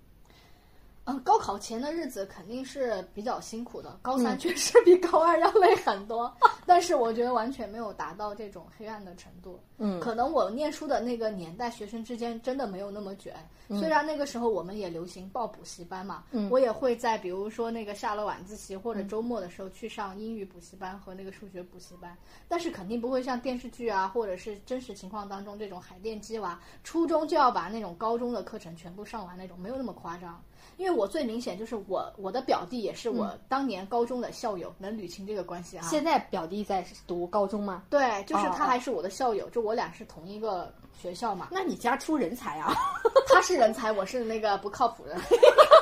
[1.07, 9.61] 嗯，高考前的日子肯定是比较辛苦的，高三确实比高二要累很多， 但是我觉得完全没有达到这种黑暗的程度。
[9.79, 13.35] 嗯可能我念书的那个年代，学生之间真的没有那么卷。
[13.71, 22.17] 虽然那个时候我们也流行报补习班嘛，嗯我也会在比如说那个下了晚自习或者周末的时候去上英语补习班和那个数学补习班，
[22.49, 30.41] 但是肯定不会像电视剧啊或者是真实情况当中这种海淀鸡娃，初中就要把那种高中的课程全部上完那种，没有那么夸张。
[30.77, 35.87] 因为我最明显就是我我的表弟也是我当年高中的校友，能捋清这个关系啊。
[35.89, 37.85] 现在表弟在读高中吗？
[37.91, 41.49] 对，就是他还是我的校友，就我俩是同一个学校嘛。
[41.51, 42.75] 那你家出人才啊！
[43.29, 45.17] 他是人才，我是那个不靠谱的，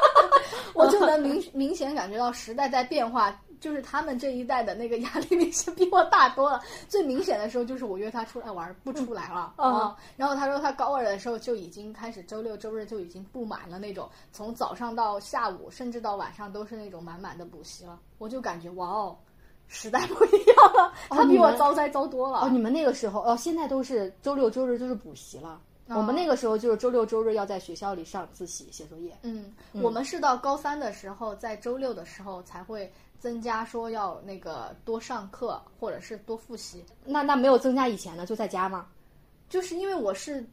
[0.74, 6.61] 我就能明明显感觉到时代在变化，就是他们这一代的那个压力明显比我大多了。
[6.88, 19.16] 最明显的时候就是我约他出来玩不出来了嗯啊，然后他说他高二的时候就已经开始周六周日就已经布满了那种，从早上到下午甚至到晚上都是那种满满的补习了，我就感觉哇哦。
[19.68, 22.40] 时代不一样了，他比我遭灾遭多了。
[22.40, 25.59] 哦，你们那个时候哦，现在都是周六周日就是补习了。
[25.87, 29.16] 我们那个时候就是周六周日要在学校里上自习写作业。
[29.22, 32.90] 嗯，我们是到高三的时候，在周六的时候才会
[33.23, 38.89] 增加说要那个多上课或者是多复习，那那没有增加以前呢，就在家吗？
[39.49, 40.45] 就是因为我是，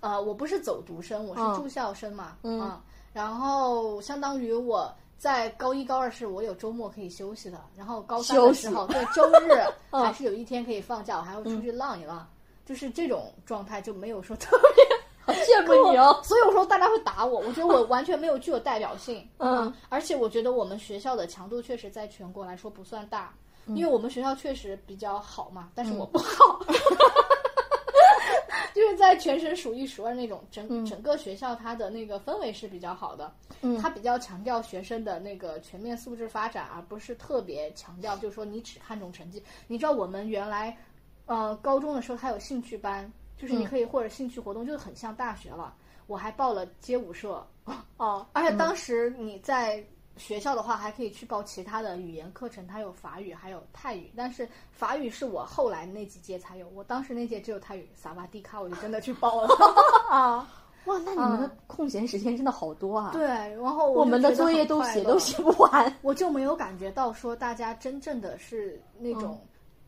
[0.00, 1.54] 呃，我不是走读生，我嗯。
[1.54, 2.80] 是住校生嘛，嗯。
[3.12, 4.90] 然后相当于我。
[5.16, 9.52] 在高一、高二是我有周末可以休息的，然后高三的时候，对周日
[9.90, 10.02] 嗯。
[10.04, 12.28] 还是有一天可以放假，我还会出去浪一浪，
[12.66, 14.84] 就是这种状态就没有说特别
[15.26, 16.20] 好羡慕你哦。
[16.22, 19.26] 所以我说大家会打我，我觉得我 完全没有具有代表性。
[19.38, 23.34] 嗯，而且我觉得我们学校的强度确实在全国来说不算大，
[23.66, 26.60] 因为我们学校确实比较好嘛，但是我不好。
[28.74, 33.32] 就是在全省数一数二那种整、整个学校它的那个氛围是比较好的，
[33.62, 39.40] 嗯它比较强调学生的那个全面素质发展，而不是特别强调就是说你只看重成绩。
[39.68, 40.76] 你知道我们原来，
[41.26, 45.74] 呃，高中的时候它有兴趣班，就是你可以或者兴趣活动，就是很像大学了。
[46.06, 47.46] 我还报了街舞社，
[47.96, 49.82] 哦，而且当时你在
[50.16, 54.12] 学校的话，还可以去报其他的语言课程，它有法语，还有泰语。
[54.14, 59.48] 但是法语是我后来那几届才有，我当时那届只有泰语，萨瓦迪卡，我就真的去报了
[60.10, 60.48] 啊。
[60.84, 63.10] 哇，那你们的空闲时间真的好多啊！
[63.10, 65.96] 对，然后我们的作业都写都写不完。
[66.02, 69.40] 我就没有感觉到说大家真正的是那种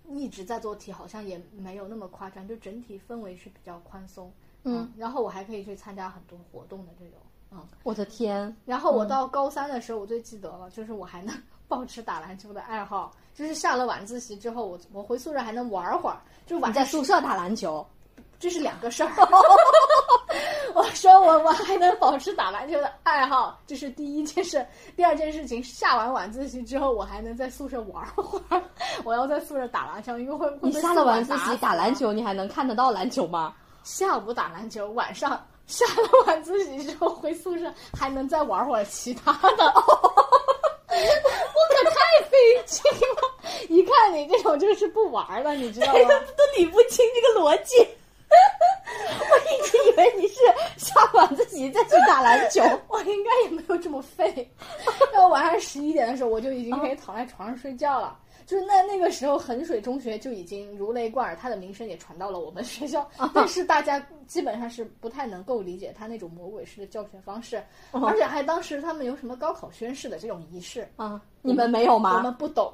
[0.09, 4.33] 一直在做题，好像也没有那么夸张，就整体氛围是比较宽松。
[4.65, 7.19] 嗯，然后我还可以去参加很多活动的这种，
[7.53, 7.61] 嗯。
[7.85, 11.35] 我的天，然后我到高三的时候，我最记得了，就是我还能
[11.69, 17.87] 保持打篮球的爱好，就是下了晚自习之后，我我回宿舍还能玩会儿，就晚在宿舍打篮球？
[18.39, 19.11] 这是两个事儿。
[20.77, 24.65] 我说我我还能保持打篮球的爱好，这是第一件事。
[24.95, 28.63] 第二件事情，下完晚自习之后，我还能在宿舍玩会儿。
[29.03, 33.55] 我要在宿舍打篮球，因为会会你下了晚自习打篮，球，你还能看得到篮球吗？
[33.85, 39.65] 下午打篮球，晚上下了晚自习之后回宿舍还能再玩会儿其他的。
[39.73, 42.37] 我可太费
[42.67, 43.23] 劲了！
[43.71, 46.11] 一看你这种就是不玩了，你知道吗？
[46.37, 47.77] 都理不清这个逻辑。
[49.31, 50.41] 我一直以为你是
[50.77, 52.63] 下晚自习再去打篮球。
[52.89, 54.51] 我应该也没有这么废。
[55.13, 58.19] 然后晚上十一点的时候，我就已经可以躺在床上睡觉了。
[58.47, 63.05] 就是那那个时候，衡水中学就已经如雷贯耳，它的名声也传到了我们学校。
[63.35, 72.23] 但是大家基本上是不太能够理解他那种魔鬼式的教学方式，而且还当时他们有什么高考宣誓的这种仪式，啊，你们没有吗我吗？
[72.23, 72.73] 们不懂，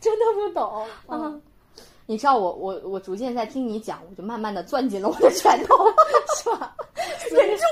[0.00, 0.84] 真的不懂。
[1.06, 1.40] 嗯，
[2.10, 5.74] 你知道我我我逐渐在听你讲，我就慢慢的攥紧了我的拳头，
[6.42, 6.74] 是吧？
[7.30, 7.62] 忍住，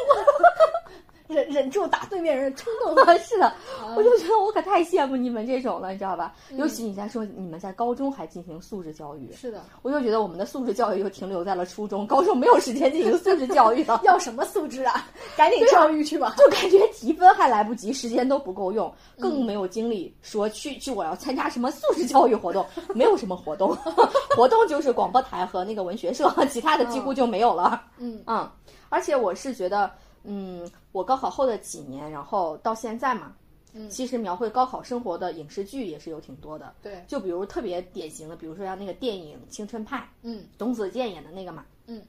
[1.29, 2.95] 忍忍住打对面人的冲动。
[3.19, 3.53] 是的，
[3.97, 6.35] 我就觉得我可太羡慕你们这种了，你知道吧？
[6.51, 14.01] 尤其你在说你们在高中还进行素质教育，是的，我就觉得我们的素质教育就停留在了初中，高中没有时间进行素质教育了。
[14.05, 15.07] 要什么素质啊？
[15.37, 16.35] 赶紧教育去吧。
[16.39, 23.77] 就感觉提分还来不及，时间都不够用，更没有精力说去去我要参加什么素质教育活动，没有什么活动，
[24.37, 27.83] 活动就是广播台和那个文学社，其他的几乎就没有了。
[27.99, 28.49] 嗯嗯，
[28.89, 29.91] 而且我是觉得，
[30.27, 33.35] 嗯，我高考后的几年，然后到现在嘛，
[33.73, 36.75] 嗯其实描绘高考生活的影视剧也是有挺多的。
[36.83, 42.03] 对，就比如特别典型的，比如说像那个电影《青春派》，嗯董子健演的那个嘛，嗯，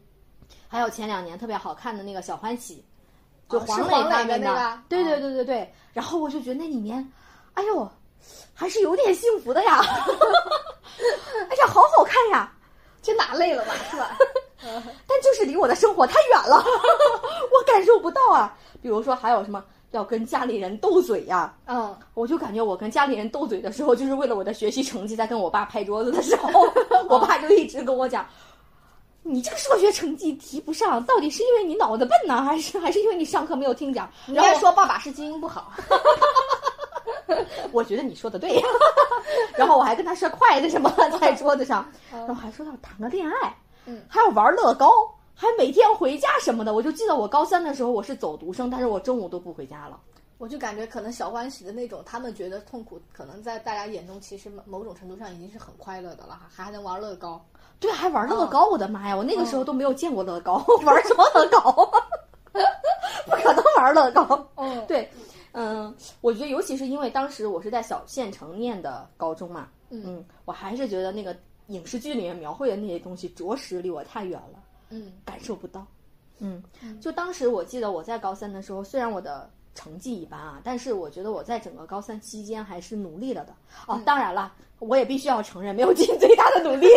[0.67, 2.83] 还有前两年特别好看的那个《小欢喜》，
[3.51, 5.73] 就哦黄磊演的那个对对哦对对对。
[5.93, 7.11] 然后我就觉得那里面，
[7.53, 7.89] 哎呦，
[8.53, 9.79] 还是有点幸福的呀，
[11.49, 12.53] 哎呀，好好看呀，
[13.01, 13.73] 这哪累了吧？
[13.89, 14.17] 是吧？
[15.07, 16.57] 但就是离我的生活太远了，
[17.53, 18.55] 我感受不到啊。
[18.81, 21.53] 比如说还有什么要跟家里人斗嘴呀。
[21.65, 26.49] 嗯，我就感觉我跟家里人斗嘴的时候，就是为了我的学习成绩，在跟我爸拍桌子的时候，
[27.09, 28.25] 我爸就一直跟我讲。
[29.23, 34.09] 你这个数学成绩提不上，到底是因为你脑子笨呢，还是还是因为你上课没有听讲？
[34.27, 35.73] 然后说爸爸是基因不好。
[37.73, 38.63] 我觉得你说的对。
[39.57, 40.89] 然后我还跟他摔筷子什么
[41.19, 43.53] 在桌子上，然后还说要谈个恋爱，
[43.87, 44.91] 嗯，还要玩乐高，
[45.33, 46.73] 还每天回家什么的。
[46.73, 49.99] 我就记得我高三的时候我是走读生，但是我中午都不回家了。
[50.37, 57.43] 我就感觉可能小欢喜的那种，他们觉得痛苦，可能在大家眼中其实某种程度上已经是很快乐的了，还还能玩乐高。
[57.79, 58.67] 对，还玩乐高！
[58.69, 61.71] 我的妈呀，我那个时候都没有见过乐高， 玩什么乐高？
[63.25, 64.47] 不可能玩乐高。
[64.55, 65.09] 嗯，对，
[65.51, 71.35] 嗯，我觉得尤其是因为当时我是在小县城念的高中嘛，嗯，我还是觉得那个
[71.67, 75.85] 影视剧里面描绘的那些东西，着实离我太远了，嗯，感受不到。
[76.39, 76.63] 嗯，
[77.01, 79.49] 就当时我记得我在高三的时候，虽然我的。
[79.77, 83.53] 成绩一般啊，但是我觉得我在整个高三期间还是努力了的
[83.85, 84.01] 哦。
[84.03, 86.87] 当然了，我也必须要承认没有尽最大的努力，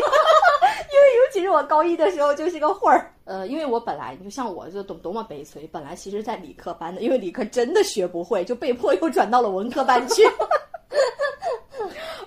[0.88, 3.12] 因为尤其是我高一的时候就是个混儿。
[3.24, 10.22] 呃，因为我本来就像我就多多么悲催，本来其实在理科班的，因为理科真的学不会，就被迫又转到了文科班去。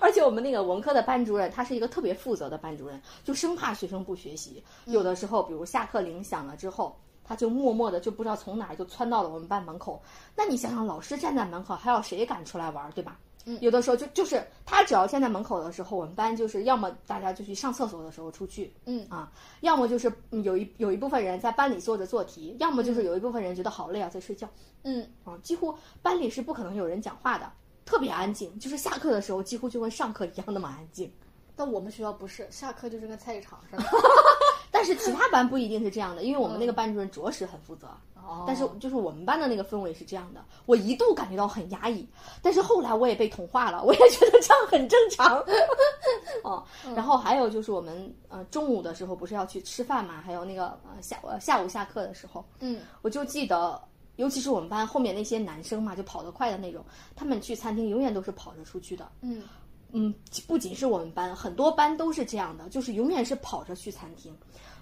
[0.04, 4.62] 而且我们那个文科的班主任，他是一个特别负责的班主任，就生怕学生不学习。
[4.84, 6.94] 有的时候，比如下课铃响了之后。
[7.26, 9.98] 他就默默的就不知道从哪儿就窜到了我们班门口。
[10.36, 13.18] 那你想想，老师站在门口，还有谁敢出来玩，对吧？
[13.46, 20.12] 嗯，有的时候就就是他只要站在门口的时候，我们班就是要么大家就去上厕所的时候出去，嗯啊，要么就是
[20.44, 24.46] 有一有一部分人在班里坐着做题，要么就是有一部分人觉得好累啊，在睡觉，
[24.82, 27.50] 嗯啊，几乎班里是不可能有人讲话的，
[27.84, 31.12] 特别安静，就是下课的时候几乎就跟上课一样那么安静。
[31.56, 33.84] 但我们学校不是，下课就是跟菜市场似的。
[34.72, 37.86] 但是其他班不一定是这样的，因为我们那个班主任着实很负责。
[38.16, 38.42] 哦。
[38.44, 42.04] 但是就是我们班的那个氛围是这样的，我一度感觉到很压抑，
[42.42, 45.38] 但是后来我也被同化了，我也觉得这样很正常。
[46.42, 46.64] 哦。
[46.96, 53.80] 然后还有就是我们呃中午的时候不是要去吃饭嘛，还有那个呃下下午下课的时候，嗯，我就记得，
[54.16, 59.10] 尤其是我们班后面那些男生嘛，就跑得快的那种，他们去餐厅永远都是跑着出去的。
[59.20, 59.42] 嗯。
[59.96, 60.12] 嗯，
[60.48, 64.36] 不仅是我们班，很多班都是这样的，就是永远是跑着去餐厅。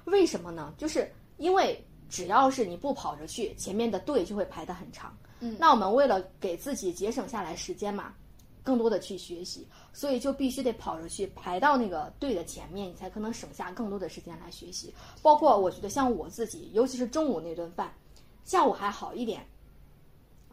[0.05, 0.73] 为什么呢？
[0.79, 5.14] 就是因为只要是你不跑着去，前面的队就会排得很长。
[5.40, 8.14] 嗯，那我们为了给自己节省下来时间嘛，
[8.62, 14.95] 更多的去学习，所以就必须得跑着去排到那个队的前面，你才可能省下更多的时间来学习。
[15.21, 17.92] 包括我觉得像我自己，尤其是中午那顿饭，
[18.44, 19.46] 下午还好一点。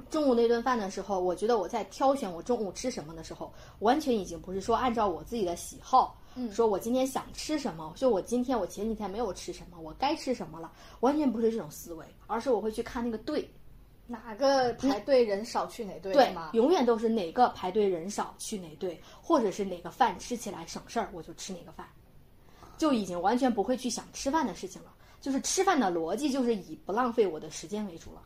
[0.10, 10.72] 中午那顿饭的时候，我觉得我在挑选我中午吃什么的时候，完全已经不是说按照我自己的喜好，嗯，说我今天想吃什么，就我今天我前几天没有吃什么，我该吃什么了，
[11.02, 13.48] 完全不是这种思维，而是我会去看那个队，
[14.08, 16.52] 哪个排队人少去哪队，对吗？
[16.54, 21.86] 永远都是哪个排队人少去哪队，或者是哪个饭吃起来省事儿，我就吃哪个饭，
[22.78, 28.22] 就已经完全不会去想吃饭的事情了，就是吃饭的逻辑就是以不浪费我的时间为主了。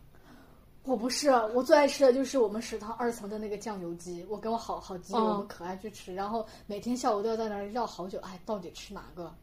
[0.83, 9.33] 我不是，我最爱吃的就是我们食堂二层的那个酱油鸡，我跟我好好基友，我们可爱去吃，然后每天下午都要在那儿绕好久，哎，到底吃哪个？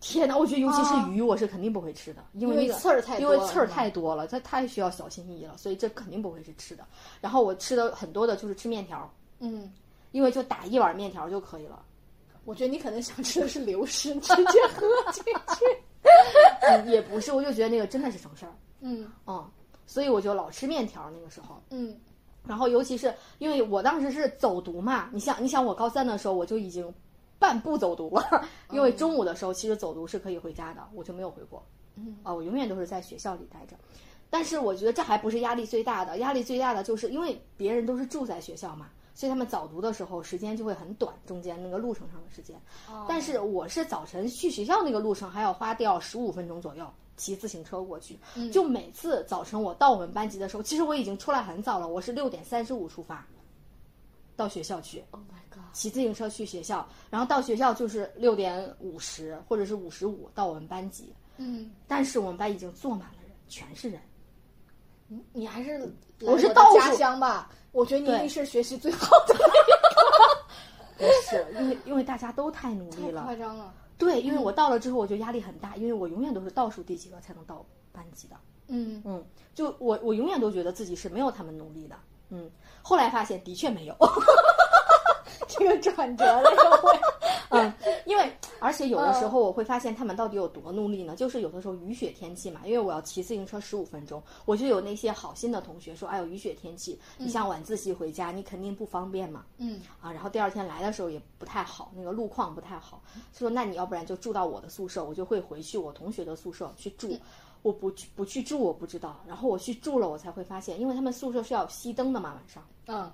[0.00, 6.84] 天哪，我觉得尤其是鱼，我是肯定不会吃的，因为那个刺儿太因为刺儿太多了，它太需要小心翼翼了，所以这肯定不会是吃的。
[7.20, 9.72] 然后我吃的很多的就是吃面条，嗯，
[10.10, 11.80] 因为就打一碗面条就可以了。
[12.44, 15.22] 我觉得你可能想吃的是流食，直接喝进
[15.56, 15.64] 去。
[16.62, 18.52] 嗯，也不是，我就觉得那个真的是省事儿。
[18.80, 19.50] 嗯嗯。
[19.84, 21.94] 所以我就老吃面条那个时候，嗯，
[22.46, 26.90] 然后尤其是因为我当时是走读嘛，你想，你想我高三的时候我就已经
[27.38, 31.62] 半步走读了， 因为中午的时候其实走读是可以回家的，我就没有回过，
[31.96, 33.76] 嗯，啊，我永远都是在学校里待着，
[34.30, 42.60] 但是我觉得这还不是压力最大的，压力最大的就是因为别人都是住在学校嘛，所以他们早读的时候时间就会很短，中间那个路程上的时间，
[43.08, 46.86] 但是我是早晨去学校那个路程还要花掉十五分钟左右。
[47.14, 48.18] 骑自行车过去，
[48.50, 53.24] 就每次早晨我到我们班级的时候，其实我已经出来很早了，我是六点三十五出发，
[54.34, 55.04] 到学校去。
[55.10, 55.62] Oh my god！
[55.74, 61.12] 骑自行车去学校，然后到学校就是六点五十或者是五十五到我们班级。
[61.36, 64.00] 嗯，但是我们班已经坐满了人，全是人。
[65.12, 67.50] 嗯，你还是我是倒数家乡吧？
[67.72, 69.34] 我觉得你一定是学习最好的。
[70.96, 73.74] 不是，因为因为大家都太努力太了，夸张了。
[73.98, 78.36] 对，因为我到了之后，我就压力很大，因为我永远都是倒数第几个才能到班级的。
[78.68, 81.96] 嗯嗯，就我我永远都觉得自己是没有他们努力的。
[82.30, 82.50] 嗯，
[82.80, 83.96] 后来发现的确没有。
[85.48, 86.98] 这个转折了，又会。
[87.54, 87.70] 嗯，
[88.06, 91.14] 因为而且有的时候我会发现他们到底有多努力呢？
[91.14, 103.02] 就是有的时候雨雪天气嘛，因为我要骑自行车十五分钟，我就有那些好心的同学说：“哎呦，雨雪天气，你像晚自习回家，你肯定不方便嘛。”嗯啊，然后第二天来的时候也不太好，那个路况不太好，
[103.34, 107.14] 说那你要不然就住到我的宿舍，我就会回去我同学的宿舍去住。
[107.60, 113.12] 我不去不去住我不知道，然后我去住了，我才会发现，因为他们宿舍是要熄灯的嘛，晚上嗯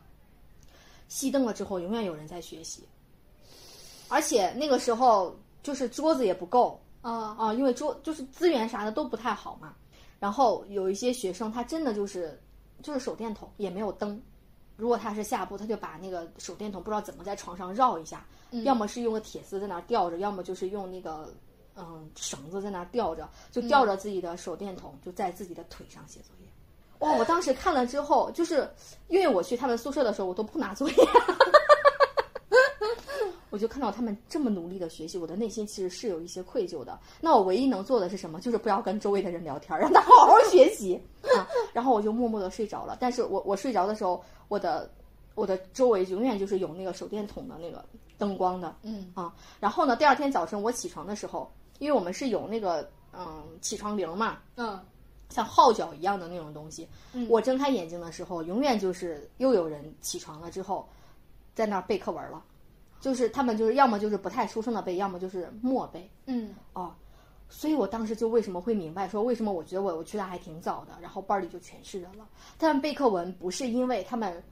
[1.09, 2.83] 熄灯了之后，永远有人在学习，
[4.09, 9.75] 而且那个时候就是桌子也不够啊啊，因为桌就是资源啥的都不太好嘛。
[10.19, 12.41] 然后有一些学生他真的就是
[12.83, 14.21] 就是手电筒也没有灯，
[14.77, 18.27] 如果他是下铺，他就把那个手电筒不知道怎么在床上绕一下，
[18.65, 21.33] 要么是用个铁丝在那儿吊着，要么就是用那个
[21.77, 26.48] 嗯绳子在那儿吊着，就吊着自己的手电筒就在自己的腿上写作业。
[27.01, 27.13] 哇！
[27.13, 28.69] 我当时看了之后，就是
[29.09, 30.97] 因为我去他们宿舍的时候，我都不拿作业。
[33.51, 36.99] 我就看到他们这么努力的学习，我的内心其实是有一些愧疚的。
[37.21, 38.39] 那我唯一能做的是什么？
[38.41, 41.01] 就是不要跟周围的人聊天，让他好好学习
[41.35, 41.49] 啊。
[41.73, 42.97] 然后我就默默的睡着了。
[43.01, 44.91] 但是我我睡着的时候，我的
[45.35, 47.83] 我的周围永远就是有那个手电筒的那个
[48.19, 49.33] 灯光的，嗯啊。
[49.59, 52.87] 然后呢，第二天早晨我起床的时候，因为我们是有那个
[53.17, 54.79] 嗯起床铃嘛，嗯
[55.29, 56.89] 像号角一样的那种东西。
[57.13, 60.89] 嗯我睁开眼睛的时候，永远就是又有人起床了之后，
[61.55, 62.43] 在那儿背课文了，
[63.01, 66.95] 就是他们就是要么就是不太出声的背，要么就是默背嗯哦。
[67.51, 72.29] 所以我当时就为什么会明白说，为什么我觉得我我去的还挺早的，然后班里就全是人了。
[72.59, 74.43] 他们背课文不是因为他们，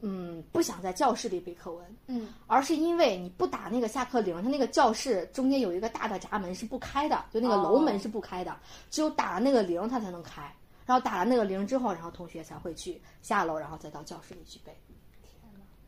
[0.00, 8.56] 嗯，不想在教室里背课文，嗯而是因为你不打那个下课铃，它那个教室中间有一个大的闸门是不开的，就那个楼门是不开的，
[8.90, 10.42] 只有打了那个铃它才能开。
[10.84, 14.72] 然后打了那个铃之后，然后同学才会去下楼，然后再到教室里去背。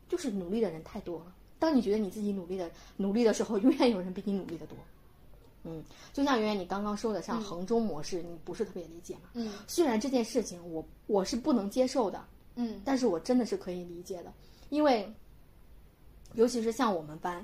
[0.09, 1.33] 就是努力的人太多了。
[1.57, 4.77] 当你觉得你自己努力的努力的时候，永远有人比你努力的多。
[5.63, 5.81] 嗯，
[6.11, 9.29] 就像圆圆你刚刚说的，像衡中模式，你不是特别理解嘛？
[9.35, 12.21] 嗯虽然这件事情我我是不能接受的，
[12.59, 12.81] 嗯。
[12.83, 14.33] 但是我真的是可以理解的，
[14.69, 15.09] 因为，
[16.33, 17.43] 尤其是像我们班，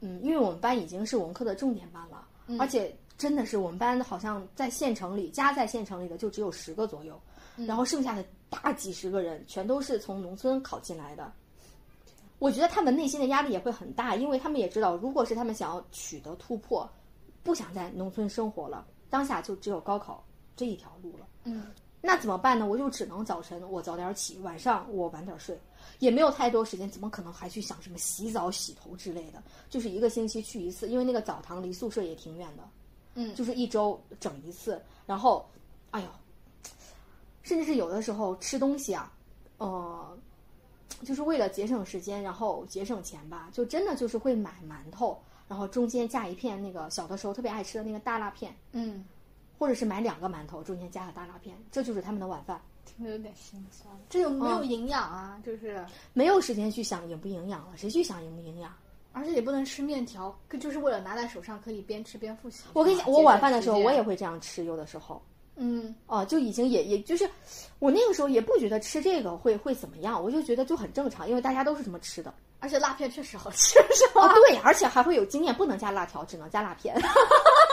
[0.00, 2.26] 嗯，因为我们班已经是文科的重点班了，
[2.58, 7.20] 而且真的是我们班好像在县城里家在县城里的就只有十个左右，
[7.56, 11.32] 然后剩下的大几十个人全都是从农村考进来的。
[12.40, 16.88] 我觉得他们内心的压力也会很大，因为他们也知道，如果是他们想要取得突破，
[17.42, 20.22] 不想在农村生活了，当下就只有高考
[20.56, 21.26] 这一条路了。
[21.44, 21.66] 嗯
[22.06, 22.66] 那怎么办呢？
[22.66, 25.58] 我就只能早晨我早点起，晚上我晚点睡，
[26.00, 29.42] 也没有太多时间，怎么可能还去想什么洗澡、洗头之类的？
[29.70, 32.68] 就是一个星期去一次，因为那个澡堂离宿舍也挺远的，
[33.14, 34.78] 嗯就是一周整一次。
[35.06, 35.48] 然后，
[35.92, 36.08] 哎呦，
[37.42, 39.10] 甚至是有的时候吃东西啊，
[39.56, 40.18] 呃，
[41.04, 49.04] 就是为了节省时间，然后节省钱吧，就真的就是会买馒头，然后中间加一片那个小的时候特别爱吃的那个大辣片，嗯，
[49.58, 52.60] 或者是买两个馒头，中间加个大辣片，这就是他们的晚饭。
[52.84, 53.88] 听着有点心酸。
[54.08, 55.40] 这有没有嗯营养啊？
[55.44, 58.72] 就是，没有时间去想营不营养了，谁去想营不营养？
[59.12, 62.64] 而且也不能吃面条，就是为了拿在手上可以边吃边复习。
[62.72, 65.22] 我跟你讲，我晚饭的时候我也会这样吃，有的时候
[65.56, 67.30] 嗯哦、就已经也也就是
[67.78, 72.34] 我那个时候也不觉得吃这个会会怎么样，我就觉得就很正常，因为大家都是这么吃的。
[72.58, 74.22] 而且辣片确实好吃，是吧？
[74.22, 76.92] 啊，对，而且还会有经验，不能加辣条，只能加辣片。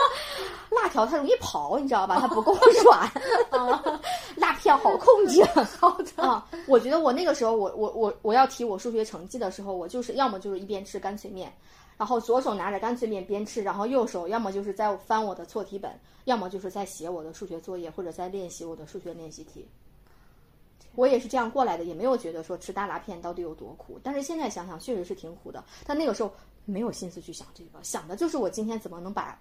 [0.70, 2.18] 辣条它容易跑，你知道吧？
[2.20, 3.10] 它不够 软。
[4.36, 5.42] 辣片好控制。
[5.78, 6.22] 好的。
[6.22, 11.52] 啊，我觉得我那个时候，我我我我要提我数学成绩的时候，我就是要么就是一边吃干脆面，
[11.96, 15.92] 然后左手拿着干脆面边吃，然后右手要么就是在翻我的错题本，
[16.24, 19.66] 要么就是在写我的数学作业或者在练习我的数学练习题。
[20.94, 25.62] 我也是这样过来的，也没有觉得说吃大辣片到底有多苦，但是现在想想确实是挺苦的。
[25.86, 26.30] 但那个时候
[26.64, 29.38] 没有心思去想这个，想的就是我今天怎么能把，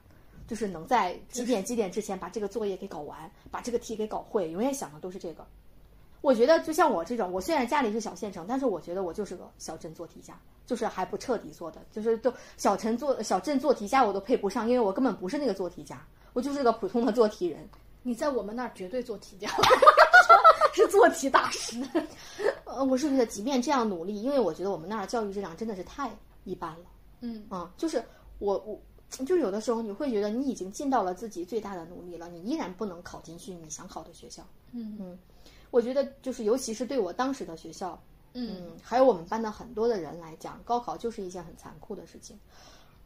[0.51, 5.47] 就是能在几点几点之前把这个作业给搞完，把这个题给搞会，永远想的都是这个。
[6.19, 17.65] 我觉得就像我这种，我虽然家里是小县城，但是我觉得我就是个小镇做题家，就是还不彻底做的，就是都小镇做小镇做题家我都配不上，因为我根本不是那个做题家，我就是个普通的做题人。
[18.03, 19.47] 你在我们那儿绝对做题家，
[20.75, 21.81] 是做题大师。
[22.65, 26.11] 呃，我是觉得即便这样努力，因为我觉得我们那儿教育质量真的是太
[26.43, 26.85] 一般了。
[27.21, 28.03] 嗯啊，就是
[28.39, 28.77] 我我
[29.25, 34.41] 就有的时候你会觉得你已经尽到了自己最大的努力了，你依然不能考进去你想考的学校。
[34.71, 35.19] 嗯嗯，
[35.69, 38.01] 我觉得就是尤其是对我当时的学校，
[38.33, 42.39] 嗯嗯，还有我们班的很多的人来讲，高考就是一件很残酷的事情。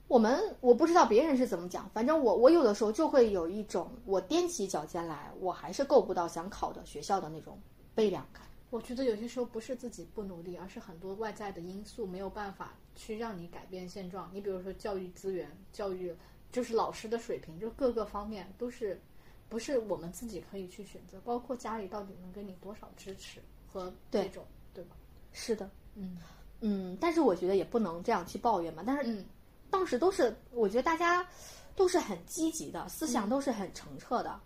[0.07, 7.59] 我们我不知道别人是怎么讲，反正我我有的时候就会有一种我踮起脚尖来，我还是够不到想考的学校的那种
[7.95, 8.43] 悲凉感。
[8.69, 14.29] 我觉得有些时候不是自己不努力，而是很多外在的因素没有办法去让你改变现状。
[14.33, 16.13] 你比如说教育资源、教育
[16.51, 18.99] 就是老师的水平，就各个方面都是
[19.47, 23.39] 不是我们自己可以去选择，包括家里到底能给你多少支持
[23.71, 24.95] 和这对种，对吧？
[25.31, 26.17] 是的，嗯
[26.61, 28.83] 嗯，但是我觉得也不能这样去抱怨嘛。
[28.85, 29.25] 但是嗯
[29.69, 31.27] 当时都是，我觉得大家
[31.75, 34.39] 都是很积极的，思想都是很澄澈的，嗯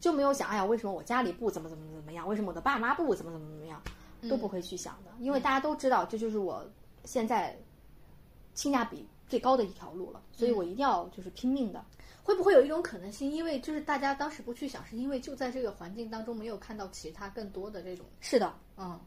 [0.00, 2.26] 就没有想，哎呀，为什么我家里不怎么怎么怎么样？
[2.26, 3.80] 为什么我的爸妈不怎么怎么怎么样？
[4.28, 6.62] 都不会去想的，因为大家都知道这就是我
[7.04, 7.56] 现在
[8.54, 11.82] 性价比最高的一条路了，所以我一定要就是拼命的。
[12.22, 19.00] 会不会有一种可能性，因为就是大家当时不去想，是因为就在这个环境当中没有看到其他更多的这种，是的，嗯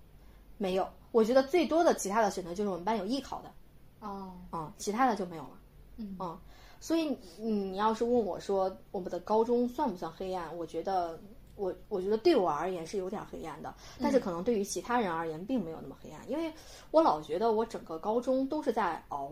[0.57, 3.51] 没有，我觉得最多的其他的选择就是我们班有艺考的，
[3.99, 5.51] 哦嗯、其他的就没有了。
[5.97, 6.15] 嗯。
[6.17, 6.39] 啊，
[6.79, 11.19] 所以你你要是问我说我们的高中算不算黑暗，我觉得
[11.55, 16.51] 我我觉得对我而言是有点黑暗的，但是可能对于其他人而言并没有那么黑暗，因为
[16.91, 19.29] 我老觉得我整个高中都是在熬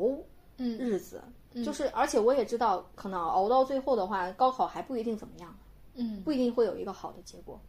[0.57, 0.78] 嗯。
[0.78, 1.22] 日子，
[1.66, 5.53] 就是而且我也知道，可能熬到最后的话，高考还不一定怎么样，
[5.95, 6.22] 嗯。
[6.24, 7.59] 不一定会有一个好的结果。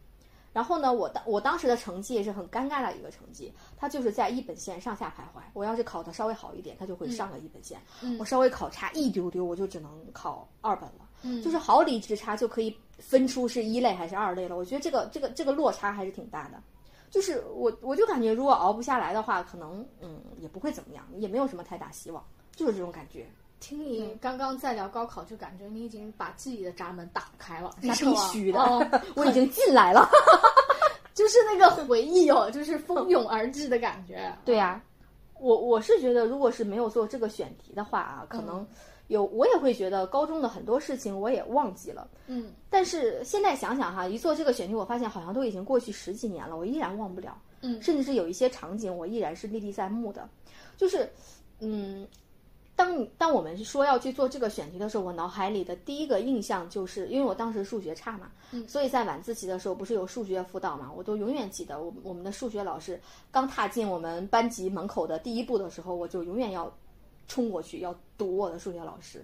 [0.53, 5.41] 然后呢，我当我当时的成绩也是很尴尬的一个成绩，它就是在一本线上下徘徊。
[5.53, 7.79] 我要是考的稍微好一点，它就会上个一本线；
[8.19, 11.09] 我稍微考差一丢丢，我就只能考二本了。
[11.23, 14.55] 嗯就是毫厘之差就可以分出是一类还是二类了。
[14.55, 16.61] 我觉得这个这个这个落差还是挺大的。
[17.09, 22.23] 就是我我就感觉如果熬不下来的话，可能嗯也不会怎么样，也没有什么太大希望，
[22.55, 23.27] 就是这种感觉。
[23.63, 28.85] 听你刚刚在聊高考，就感觉你已经把自己的闸门打开了，那是必须的，哦
[29.15, 30.05] 我已经进来了。
[31.15, 34.35] 就是那个回忆哦，就是蜂拥而至的感觉。
[34.43, 34.83] 对呀、
[35.39, 38.67] 我我是觉得，如果是没有做这个选题的话啊，可能
[39.07, 42.05] 有我也会觉得高中的很多事情我也忘记了。
[42.27, 47.37] 嗯但是现在想想哈，一做这个选题，我发现好像都已经过去十几年了，我依然忘不了。
[47.61, 50.27] 嗯甚至是有一些场景，我依然是历历在目的。
[50.75, 51.09] 就是，
[51.59, 52.05] 嗯，
[52.75, 62.99] 当你当我们说要去做这个选题的时候，我脑海里的第一个印象就是，因为我当时数学差嘛，嗯所以在晚自习的时候不是有数学辅导嘛，我都永远记得我我们的数学老师
[63.31, 66.75] 刚踏进我们班级门口的第一步的时候，我就永远要
[67.27, 69.23] 冲过去要堵我的数学老师，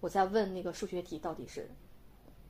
[0.00, 1.68] 我在问那个数学题到底是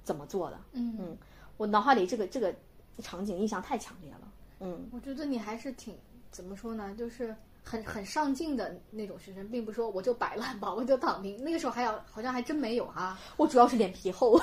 [0.03, 0.59] 怎么做的。
[0.72, 1.16] 嗯嗯，
[1.57, 2.53] 我脑海里这个这个
[2.99, 4.32] 场景印象太强烈了。
[4.59, 5.97] 嗯，我觉得你还是挺
[6.30, 11.42] 怎么说呢，就是很很上进的那种学生，并不是说我就摆烂吧，我就躺平。
[11.42, 14.38] 那个时候还有好像还真没有哈、我主要是脸皮厚，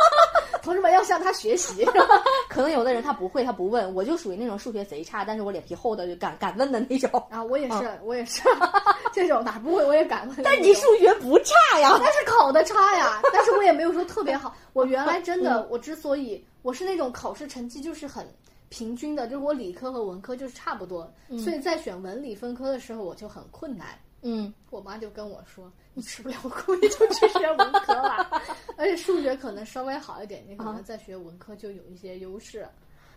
[0.62, 1.86] 同志们要向他学习。
[2.48, 7.22] 可能有的人他不会，他不问，我就属于那种数学贼差，但是我脸皮厚的就敢敢问的那种。
[7.30, 8.42] 啊，我也是，我也是，
[9.12, 10.42] 这种哪不会我也敢问。
[10.42, 14.54] 但你数学不差呀，但是考的差呀，但是我也没有说特别好。
[14.72, 18.26] 我原来真的，我之所以我是那种考试成绩就是很
[18.68, 23.88] 平均的，就是我理科和文科就是差不多，所以在选文理分科的时候我就很困难。
[24.22, 28.42] 嗯，我妈就跟我说：“你吃不了苦，你就去学文科吧。
[28.76, 32.66] 而且数学可能稍微好一点，你可能在学文科就有一些优势。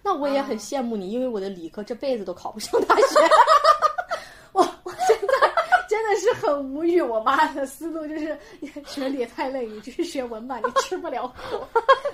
[0.04, 3.04] 那我也很羡慕你，因为我的理科这辈子都考不上大学。
[4.52, 11.66] 我 我现在真的是很无语，我妈的思路就是你学理太累，你去学文吧，你吃不了苦。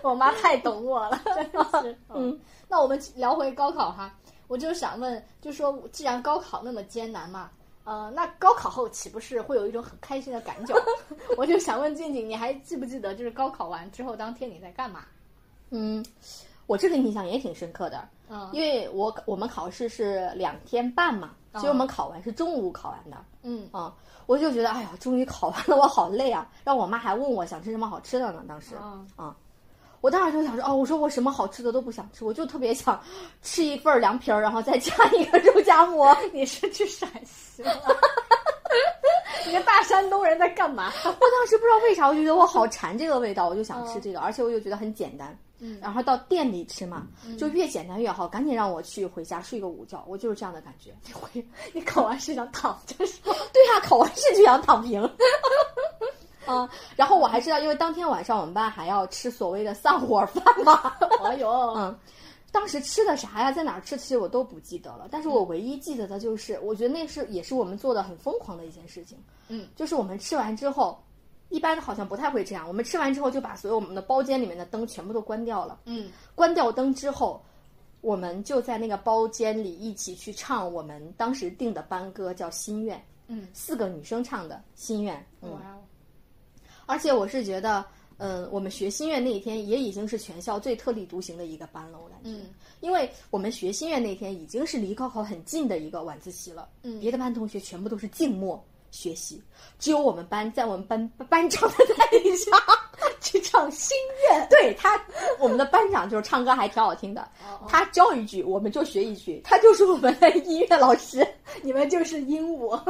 [0.04, 1.98] 我妈太懂我了，真的是。
[2.14, 4.14] 嗯，那我们聊回高考哈，
[4.48, 7.50] 我就想问，就说既然高考那么艰难嘛。
[7.84, 10.74] 呃，那高考后岂不是会有一种很开心的感觉？
[11.38, 15.06] 我就想问静静，你还记不记得，就是高考完之后当天你在干嘛？
[15.70, 16.04] 嗯，
[16.66, 23.18] 我这个印象也挺深刻的，嗯因为我我们考试是两天半嘛，所以我们考完是中午考完的。
[23.44, 23.94] 嗯啊、
[24.26, 26.50] 我就觉得，哎呀，终于考完了，我好累啊！
[26.64, 28.44] 让我妈还问我想吃什么好吃的呢。
[28.48, 29.36] 当时，嗯啊，
[30.06, 33.02] 我当时就想说，哦，我说我什么好吃的都不想吃，我就特别想
[33.42, 36.16] 吃一份凉皮儿，然后再加一个肉夹馍。
[36.32, 37.74] 你是去陕西了？
[39.48, 40.94] 你个大山东人在干嘛？
[41.04, 45.36] 我当时不知道为啥，我就觉得我好馋这个味道，我就想吃这个，而且我又觉得很简单。
[45.60, 47.08] 嗯然后到店里吃嘛，
[47.40, 50.92] 就越简单越好，赶紧让我去回家睡个午觉，我就是这样的感觉。
[51.08, 51.44] 你回
[51.74, 53.34] 你考完试想躺着是吧？
[53.52, 55.02] 对呀、考完试就想躺平。
[56.46, 61.98] 啊、然后我还知道，因为当天晚上我们班还要吃所谓的散伙饭嘛， 哎呦， 嗯，
[62.52, 65.08] 当时吃的啥呀，在哪儿吃，其实我都不记得了。
[65.12, 69.18] 但是我唯一记得的就是，我觉得那是也是我们做的很疯狂的一件事情。
[69.50, 70.98] 嗯，就是我们吃完之后，
[71.50, 72.68] 一般好像不太会这样。
[72.68, 75.80] 我们吃完之后就把所有我们的包间里面的灯全部都关掉了。
[75.86, 77.44] 嗯关掉灯之后，
[78.02, 82.98] 我们就在那个包间里一起去唱我们当时定的班歌，叫《心愿》。
[83.28, 85.16] 嗯，四个女生唱的《心愿》。
[85.42, 85.82] 嗯，哇哦，
[86.86, 87.84] 而且我是觉得，
[88.18, 92.50] 嗯，我们学新月那一天也已经是全校最特立独行的一个班了，我感觉，嗯
[92.82, 99.42] 因为我们学新月那天已经是离高考很近的一个晚自习了，嗯别的班同学全部都是静默学习，
[99.80, 102.52] 只有我们班在我们班班长的带领下
[103.20, 103.98] 去唱心
[104.30, 104.48] 愿。
[104.50, 105.04] 对他，
[105.40, 111.28] 我们的班长就是唱歌还挺好听的，哦他教一句我们就学一句，他就是我们的音乐老师。
[111.62, 112.78] 你们就是鹦鹉，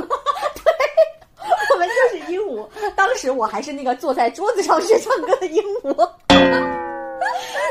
[1.76, 2.65] 我们就是鹦鹉。
[2.95, 6.05] 当时我还是那个坐在桌子上学唱歌的鹦鹉， 我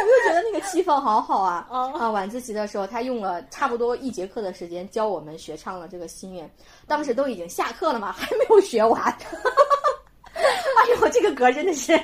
[0.06, 1.66] 就觉得那个气氛好好啊！
[1.70, 6.50] 哦啊，晚自习的时候，他用了差不多一节课的时间教我们学唱了这个心愿。
[6.86, 9.00] 当时都已经下课了嘛，还没有学完。
[10.34, 11.98] 哎呦，这个歌真的是，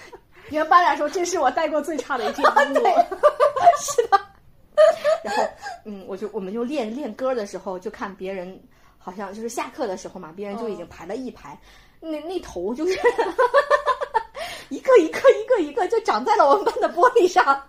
[0.50, 3.06] 你们班长说这是我带过最差的一天鹦鹉。
[3.80, 4.20] 是的。
[5.22, 5.42] 然后，
[5.86, 8.60] 嗯，我就我们就练练歌的时候，就看别人
[9.06, 11.56] 好像就是下课的时候嘛，别人就已经排了一排，
[12.00, 12.98] 那那头就是
[14.68, 17.62] 一个一个一个一个就长在了我们班的玻璃上。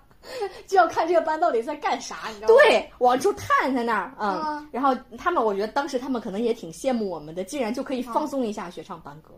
[0.65, 2.55] 就要看这个班到底在干啥，你知道吗？
[2.67, 9.29] 对，往出探在那儿，嗯，啊然后他们，我觉得当时他们可能也挺羡慕我们的，竟然就可以放松一下学唱班歌。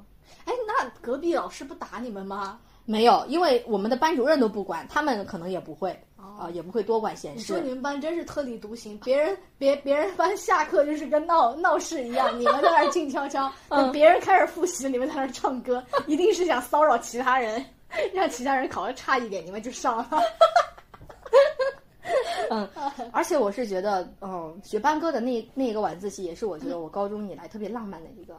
[0.45, 2.60] 哎，那隔壁老师不打你们吗？
[2.86, 7.70] 没有，因为我们的班主任都不管，他们可能也不会，啊、哦也不会多管闲事你说你。
[7.70, 17.64] 们班真是特立独行，别人别别人班下课就是跟闹闹事一样，你们在那儿静悄悄， 等别人开始复习，你们在那儿唱歌， 一定是想骚扰其他人，
[18.14, 20.10] 让其他人考的差一点，你们就上了。
[22.50, 22.68] 嗯，
[23.12, 28.34] 而且我是觉得，嗯，学班歌的那那个晚自习，也是我觉得我高中以来特别浪漫的一个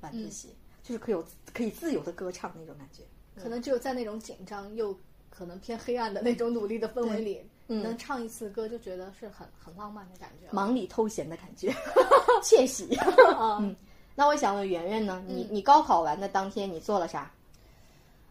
[0.00, 3.02] 晚自习，就是可以有可以自由的歌唱那种感觉。
[3.42, 4.96] 可能只有在那种紧张又
[5.30, 10.46] 可能偏黑暗的那种努力的氛围里，嗯能唱一次歌，就觉得是很很浪漫的感觉。
[10.52, 11.74] 忙里偷闲的感觉，
[12.42, 12.88] 窃喜。
[13.60, 13.74] 嗯
[14.16, 15.20] 那我想问圆圆呢？
[15.26, 17.28] 你你高考完的当天你做了啥？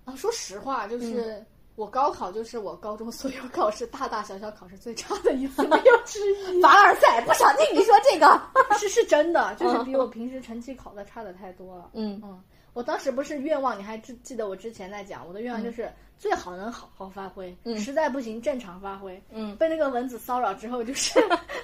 [0.06, 0.16] 啊！
[0.16, 1.43] 说实话，就是、
[1.76, 6.20] 我高考就是我高中所有考试大大小小考试最差的一次， 没有之
[6.56, 6.62] 一。
[6.62, 8.41] 凡尔赛，不想听你说这个。
[8.78, 11.89] 是是真的，就是比我平时成绩考的差的太多了。
[11.93, 12.41] 嗯嗯，
[12.74, 19.21] 我当时不是愿望，你还记记得我之前在讲，我的愿望就是最好能好好发挥，嗯实在不行正常发挥。
[19.32, 21.19] 嗯，被那个蚊子骚扰之后，就是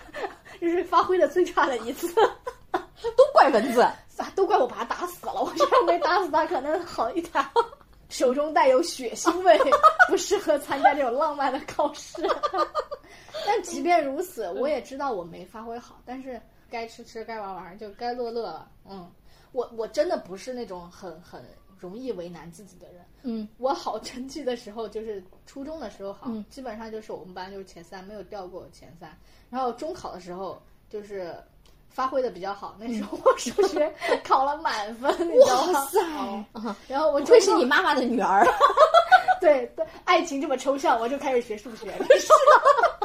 [0.61, 2.07] 就是发挥的最差的一次。
[2.71, 3.81] 都怪蚊子。
[4.19, 7.43] 啊，都怪我把它打死了，我要是没打死它，可能好一点。
[8.09, 9.57] 手中带有血腥味，
[10.09, 12.21] 不适合参加这种浪漫的考试。
[13.47, 18.67] 但即便如此，我也知道我没发挥好，但是该吃吃，该玩玩，就该乐乐了。
[18.89, 19.09] 嗯，
[19.51, 21.43] 我我真的不是那种很很
[21.77, 23.05] 容易为难自己的人。
[23.23, 29.17] 嗯我好成绩的时候，就是初中的时候好，嗯基本上就是我们班就是前三，没有掉过前三。
[29.49, 31.35] 然后中考的时候就是
[31.89, 33.93] 发挥的比较好，那时候我数学
[34.23, 35.73] 考了满分，你知道吗？
[35.73, 38.45] 哇塞哦然后我会是你妈妈的女儿。
[39.41, 42.05] 对对，爱情这么抽象，我就开始学数学了。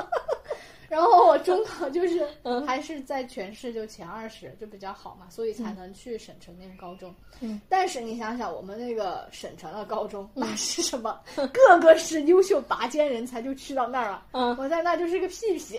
[0.95, 7.13] 然后我中考 就是嗯还是在全市就前二十，就比较好嘛，所以才能去省城念高中。
[7.41, 11.21] 嗯，但是你想想，我们那个省城的高中，那是什么？
[11.35, 14.25] 个个是优秀拔尖人才，就去到那儿了。
[14.31, 15.77] 嗯我在那就是个屁屁，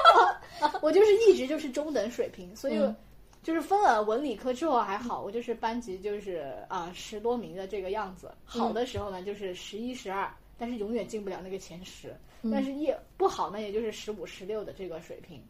[0.82, 2.94] 我就是一直就是中等水平，所以嗯
[3.42, 8.30] 就是分了文理科之后还好，我就是班级就是啊、十多名的这个样子。
[8.44, 12.14] 好的时候呢，就是十一、十二，但是永远进不了那个前十。
[12.50, 15.42] 但是一不好呢，也就是十五、十六的这个水平。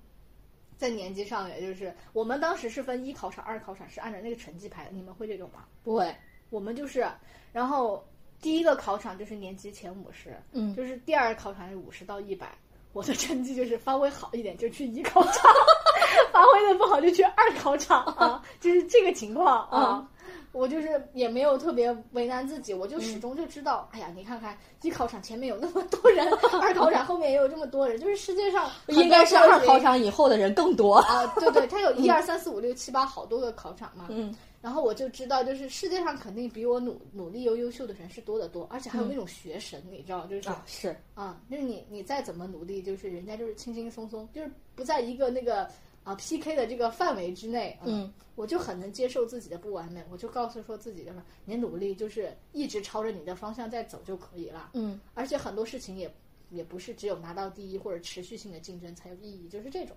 [0.77, 4.91] 在年级上，也就是我们当时是分一考场、二考场，是按照那个成绩排的。
[4.91, 5.65] 你们会这种吗？
[5.83, 6.15] 不会。
[6.51, 7.07] 我们就是，
[7.53, 8.05] 然后
[8.41, 12.53] 第一个考场就是年级前五十，嗯就是第二个考场是五十到一百。
[12.93, 15.53] 我的成绩就是发挥好一点就去一考场，
[16.33, 20.09] 发挥的不好就去二考场啊， 就是这个情况啊。
[20.55, 26.27] 我就是也没有特别为难自己，我就始终就知道，哎呀，你看看一考场前面有那么多人，
[26.63, 30.95] 二考场后面也有这么多人，就是世界上应该是二考场以后的人更多。
[30.95, 34.07] 啊，对对，它有一二三四五六七八好多个考场嘛。
[34.09, 34.35] 嗯
[34.65, 40.97] 然后我就知道，就是世界上肯定比我努努力又优秀的人是多得多，而且还有那种学神，你知道，就是啊，是。
[41.15, 45.69] 啊，就是你你再怎么努力，就是人家就是轻轻松松，就是不在一个那个
[46.05, 47.77] 啊 PK 的这个范围之内。
[47.83, 54.71] 嗯，我就很能接受自己的不完美，我就告诉说自己就是你努力就是一直朝着你的方向在走就可以了。
[54.75, 56.13] 嗯而且很多事情也
[56.51, 59.97] 也不是只有拿到第一或者持续性的竞争才有意义，就是这种。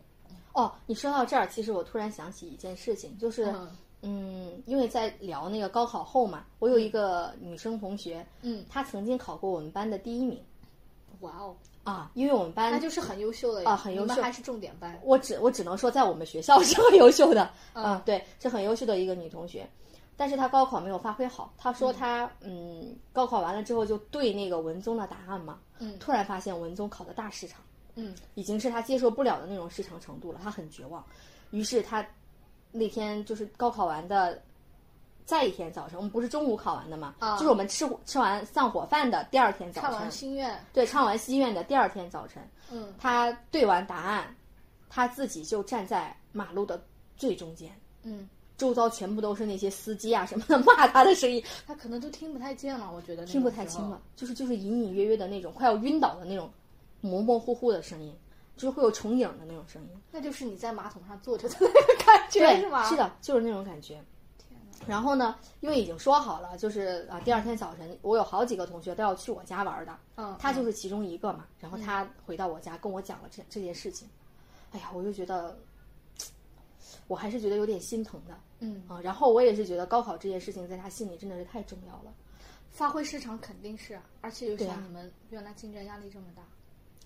[0.53, 10.43] 哦，你说到这儿，其实我突然想起一件事情，就是嗯嗯，因为在聊那个高考后嘛，我有一个女生同学，嗯，她曾经考过我们班的第一名
[11.22, 11.55] 哇哦，
[11.88, 15.00] 啊，因为我们班那就是很优秀的啊很优秀还是重点班。
[15.04, 19.68] 我只我只能说，在我们学校是很优秀的，嗯 啊，对，是很优秀的一个女同学。
[20.18, 21.54] 但是她高考没有发挥好。
[21.58, 27.62] 她说她嗯，高考完了之后就对那个文综的答案嘛，嗯突然发现文综考的大市场，
[27.96, 31.02] 嗯已经是她接受不了的那种市场程度了，她很绝望。
[31.52, 32.06] 于是她
[32.72, 34.42] 那天就是高考完的
[35.28, 44.34] 再一天早晨，我们不是中午考完的嘛，啊就是我们吃吃完散伙饭的第二天早晨唱完，心愿，对，唱完心愿的第二天早晨，嗯他对完答案，
[44.89, 46.82] 他自己就站在马路的
[47.17, 47.69] 最中间，
[48.03, 56.49] 嗯，周遭全部都是那些司机啊什么的 骂他的声音，他可能都听不太见了，我觉得听不太清了，，就是就是隐隐约约的那种快要晕倒的那种
[57.01, 58.17] 模模糊糊的声音，
[58.55, 59.89] 就是会有重影的那种声音。
[60.09, 62.88] 那就是你在马桶上坐着的那个感觉，是吗？
[62.88, 64.01] 是，的，就是那种感觉。
[64.86, 71.47] 然后呢，因为已经说好了，就是啊，第二天早晨我有好几个同学都要去我家玩的，嗯，他就是其中一个嘛。
[71.59, 74.07] 然后他回到我家跟我讲了这这件事情，
[74.71, 75.57] 哎呀，我就觉得，
[77.07, 79.01] 我还是觉得有点心疼的嗯，啊。
[79.01, 82.13] 然后我也是觉得高考这件事情在他心里真的是太重要了。
[82.69, 86.43] 发挥失常肯定是啊，而且又像你们原来竞争压力这么大，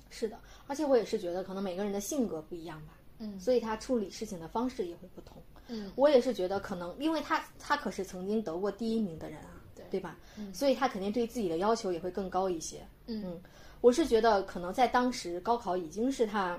[0.09, 5.41] 是的，而且我也是觉得可能每个人的性格不一样吧，嗯所以他处理事情的方式也会不同。
[5.67, 9.51] 嗯我也是觉得可能，因为他他可是曾经得过第一名的人啊，
[9.89, 10.17] 对吧？
[10.37, 12.85] 嗯所以他肯定对自己的要求也会更高一些。
[13.07, 13.41] 嗯
[13.81, 16.57] 我是觉得可能在当时高考已经是他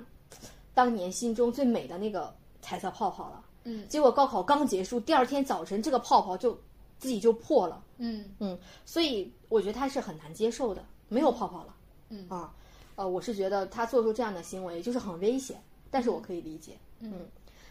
[0.75, 3.45] 当年心中最美的那个彩色泡泡了。
[3.65, 6.53] 嗯结果高考刚结束，第二天早晨这个泡泡就
[6.99, 7.83] 自己就破了。
[7.99, 11.75] 嗯嗯，所以我觉得他是很难接受的，没有泡泡了。
[12.09, 12.53] 嗯啊，
[12.97, 16.77] 呃，我是觉得他做出这样的行为就是很危险，但是我可以理解。
[16.99, 17.13] 嗯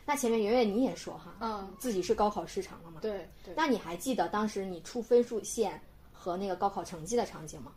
[0.05, 2.99] 那前面圆圆你也说哈，嗯，自己是高考失常了嘛？
[3.01, 5.79] 对对，那你还记得当时你出分数线
[6.11, 7.73] 和那个高考成绩的场景吗？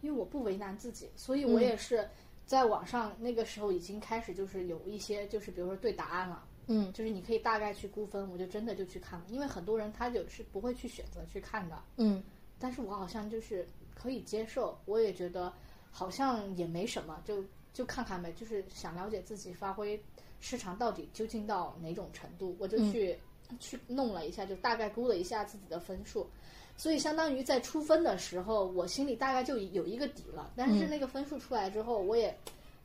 [0.00, 2.08] 因为我不为难自己，所以我也是
[2.46, 6.44] 在网上那个时候已经开始就是有一些就是比如说对答案了。
[6.66, 6.92] 嗯。
[6.92, 12.22] 就是你可以大概去估分，我就真的就去看了，因为很多人他就是不会去选择去看的，嗯。
[12.58, 15.52] 但是我好像就是可以接受，我也觉得
[15.90, 20.00] 好像也没什么，就就看看呗，就是想了解自己发挥
[20.44, 23.18] 失常到底究竟到哪种程度，我就去、
[23.58, 26.28] 去弄了一下，就大概估了一下自己的分数，
[26.76, 32.36] 所以相当于在出分的时候，我心里大概就有一个底了，但是那个分数出来之后，我也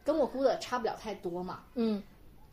[0.05, 2.01] 跟我估的差不了太多嘛，嗯。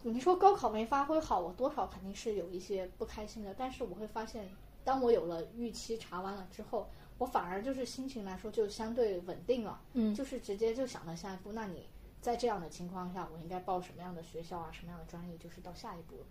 [0.03, 4.49] 你说高考没发挥好，我多少肯定是有一些不开心的，但是我会发现，
[4.83, 6.89] 当我有了预期查完了之后，
[7.19, 10.13] 我反而就是心情来说就相对稳定了，嗯。
[10.13, 11.87] 就是直接就想到下一步，那你
[12.27, 16.27] 在这样的情况下，我应该报什么样的学校啊，什么样的专业，就是到下一步了，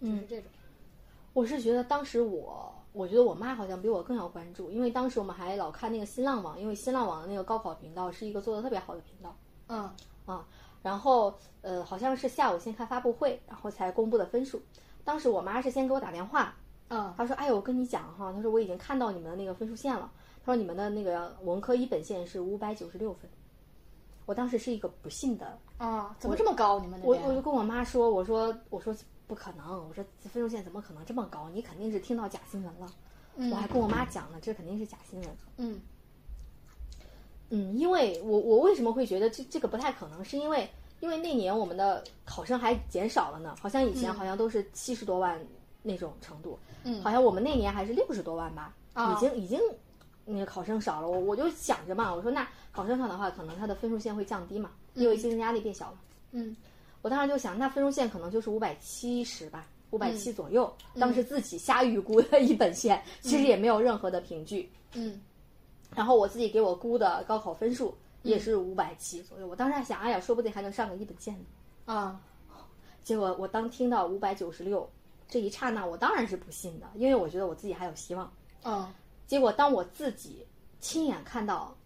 [0.00, 0.50] 嗯，就是这种，
[1.34, 9.36] 我是觉得当时我，我觉得我妈好像比我更要关注，因为当时我们还老看那个新浪网，因为新浪网的那个高考频道是一个做的特别好的频道。
[9.68, 9.90] 嗯
[10.24, 10.46] 啊
[10.82, 14.62] 然后呃，好像是下午先看发布会，然后才公布的分数。
[15.04, 16.54] 当时我妈是先给我打电话，
[16.88, 20.10] 嗯她说：“哎呦，我跟你讲哈，她说我已经看到你们的那个分数线了。
[20.42, 23.30] 她说你们的那个文科一本线是五百九十六分。”
[24.26, 26.78] 我当时是一个不信的，啊，怎么这么高？
[26.80, 27.00] 你们？
[27.02, 28.94] 我我就跟我妈说，我说我说
[29.26, 31.48] 不可能，我说分数线怎么可能这么高？
[31.52, 32.86] 你肯定是听到假新闻了。
[33.50, 35.28] 我还跟我妈讲呢，这肯定是假新闻。
[35.56, 35.80] 嗯
[37.50, 40.24] 嗯，因为我我为什么会觉得这这个不太可能？
[40.24, 40.68] 是因为
[41.00, 45.38] 因为那年我们的考生还减少了呢，好像以前好像都是七十多万
[45.82, 49.58] 那种程度，嗯好像我们那年还是六十多万吧，啊已经已经
[50.24, 51.08] 那个考生少了。
[51.08, 55.98] 我我就想着嘛，我说那考生少的话，可能他的分数线会降低嘛，因为竞争压力变小了。
[56.32, 56.56] 嗯
[57.02, 60.72] 我当时就想，那分数线可能就是五百七十吧，五百七左右。
[61.00, 64.70] 当时自己瞎预估的一本线，其实也没有任何的凭据。
[64.94, 65.20] 嗯
[65.94, 67.92] 然后我自己给我估的高考分数
[68.22, 69.46] 也是五百七左右。
[69.48, 71.44] 我当时还想，哎呀，说不定还能上个一本线呢。
[71.86, 72.20] 啊
[73.02, 74.88] 结果我当听到五百九十六
[75.28, 78.32] 这一刹那，我当然是不信的，因为我觉得我自己还有希望。
[78.62, 78.86] 嗯
[79.26, 80.46] 结果当我自己
[80.80, 81.76] 亲眼看到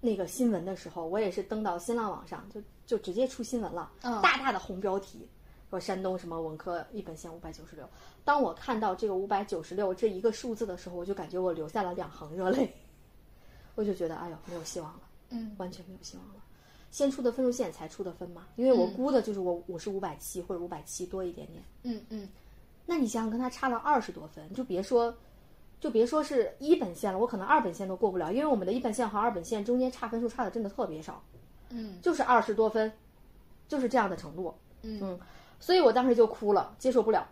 [0.00, 5.28] 那个新闻的时候，我也是登到新浪网上，就就直接出新闻了，嗯大大的红标题，
[5.70, 7.88] 说山东什么文科一本线五百九十六。
[8.24, 12.74] 当我看到这个五百九十六这一个数字的时候，我就感觉我流下了两行热泪，
[13.74, 16.34] 我就觉得哎呦没有希望了，嗯完全没有希望了。
[16.90, 21.64] 先出的分数线才出的分嘛，因为我估的就是我我是五百七或者五百七多一点点。
[21.84, 22.28] 嗯嗯
[22.84, 25.14] 那你想想，跟他差了二十多分，就别说，
[25.82, 31.20] 就别说是一本线了，我可能二本线都过不了，因为我们的一本线和二本线中间差分数差的真的特别少，
[31.70, 32.92] 嗯就是二十多分，
[33.66, 34.54] 就是这样的程度。
[34.82, 35.18] 嗯
[35.58, 37.26] 所以我当时就哭了，接受不了。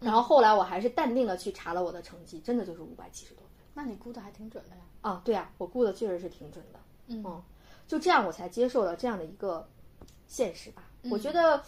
[0.00, 4.82] 然后后来我还是淡定的去查了我的成绩，真的就是五百七十多分那你估的还挺准的呀。
[5.02, 5.22] 啊！
[5.24, 6.80] 对啊，我估的确实是挺准的。
[7.06, 7.42] 嗯嗯
[7.86, 9.68] 就这样我才接受了这样的一个
[10.26, 10.82] 现实吧。
[11.08, 11.62] 我觉得，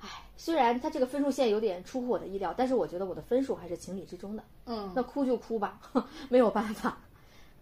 [0.00, 4.44] 唉，虽然他这个分数线有点出乎我的意料，但是我觉得我的分数还是情理之中的。
[4.66, 5.80] 嗯，那哭就哭吧，
[6.28, 6.98] 没有办法。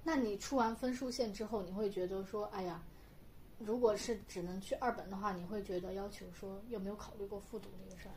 [0.03, 2.83] 那你出完分数线之后，你会觉得说，哎呀，
[3.59, 8.13] 如果是只能去二本的话，你会觉得要求说有没有考虑过复读这个事儿？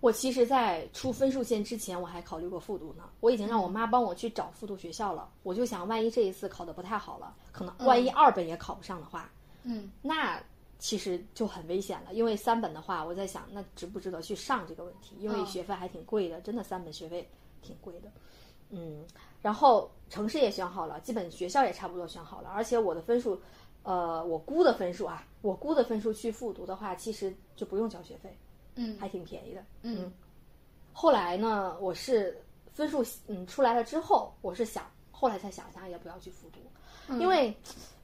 [0.00, 3.10] 我其实，在出分数线之前，我还考虑过复读呢。
[3.18, 5.28] 我已经让我妈帮我去找复读学校了。
[5.42, 9.28] 我就想，万一这一次考的不太好了，可能万一二本也考不上的话，
[9.64, 10.40] 嗯那
[10.78, 12.12] 其实就很危险了。
[12.12, 15.16] 因为三本的话，我在想，那值不值得去上这个问题？
[15.18, 17.28] 因为嗯学费还挺贵的，真的三本学费
[17.62, 18.10] 挺贵的。
[18.70, 19.04] 嗯，
[19.40, 23.40] 然后城市也选好了，基本学校也差不多选好了，而且我的分数，
[23.82, 28.36] 呃，我估的分数啊，我估的分数去复读的话，其实就不用交学费，
[28.74, 29.64] 嗯还挺便宜的。
[29.82, 30.12] 嗯
[30.92, 32.36] 后来呢，我是
[32.72, 36.58] 分数嗯出来了之后，我是想后来才想想要不要去复读，
[37.18, 37.56] 因为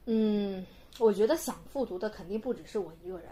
[0.07, 0.65] 嗯，
[0.99, 3.29] 我觉得想复读的肯定不只是我一个人，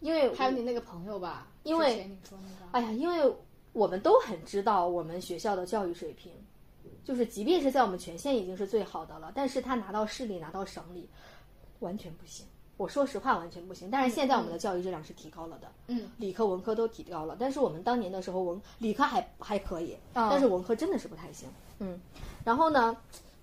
[0.00, 3.34] 因为还有你那个朋友吧，因为你说那个，哎呀，因为
[3.72, 6.32] 我们都很知道我们学校的教育水平，
[7.04, 11.08] 就是即便是在我们全县已经是最好的了，但是他拿到市里拿到省里，
[11.78, 12.46] 完全不行。
[12.76, 13.90] 我说实话，完全不行。
[13.90, 17.36] 但是现在我们的教育质量是提高了的，嗯，理科文科都提高了。
[17.38, 21.46] 但是我们当年的时候文理科还还可以，啊但是文科真的是不太行。
[21.78, 22.00] 嗯，
[22.42, 22.96] 然后呢，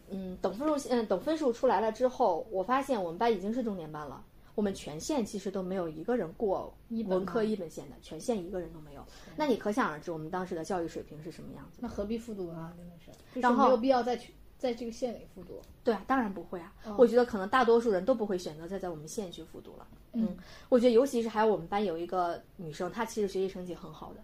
[0.09, 4.23] 嗯，等分数嗯等分数出来了之后，我发现我们班已经是重点班了。
[4.55, 9.05] 我们全县其实都没有一个人过一本文科一本线的，全县一个人都没有。
[9.35, 11.77] 那你可想而知，我们当时的教育水平是什么样子。
[11.79, 12.73] 那何必复读啊？
[12.75, 15.61] 真的是，就是然后没有必要再去在这个县里复读。
[15.83, 16.73] 对啊，当然不会啊。
[16.85, 19.87] 哦我觉得可能大多数人都不会选择再在我们县去复读了。
[20.13, 20.35] 嗯
[20.69, 24.21] 我觉得尤其是还有我们班有一个女生，她其实学习成绩很好的，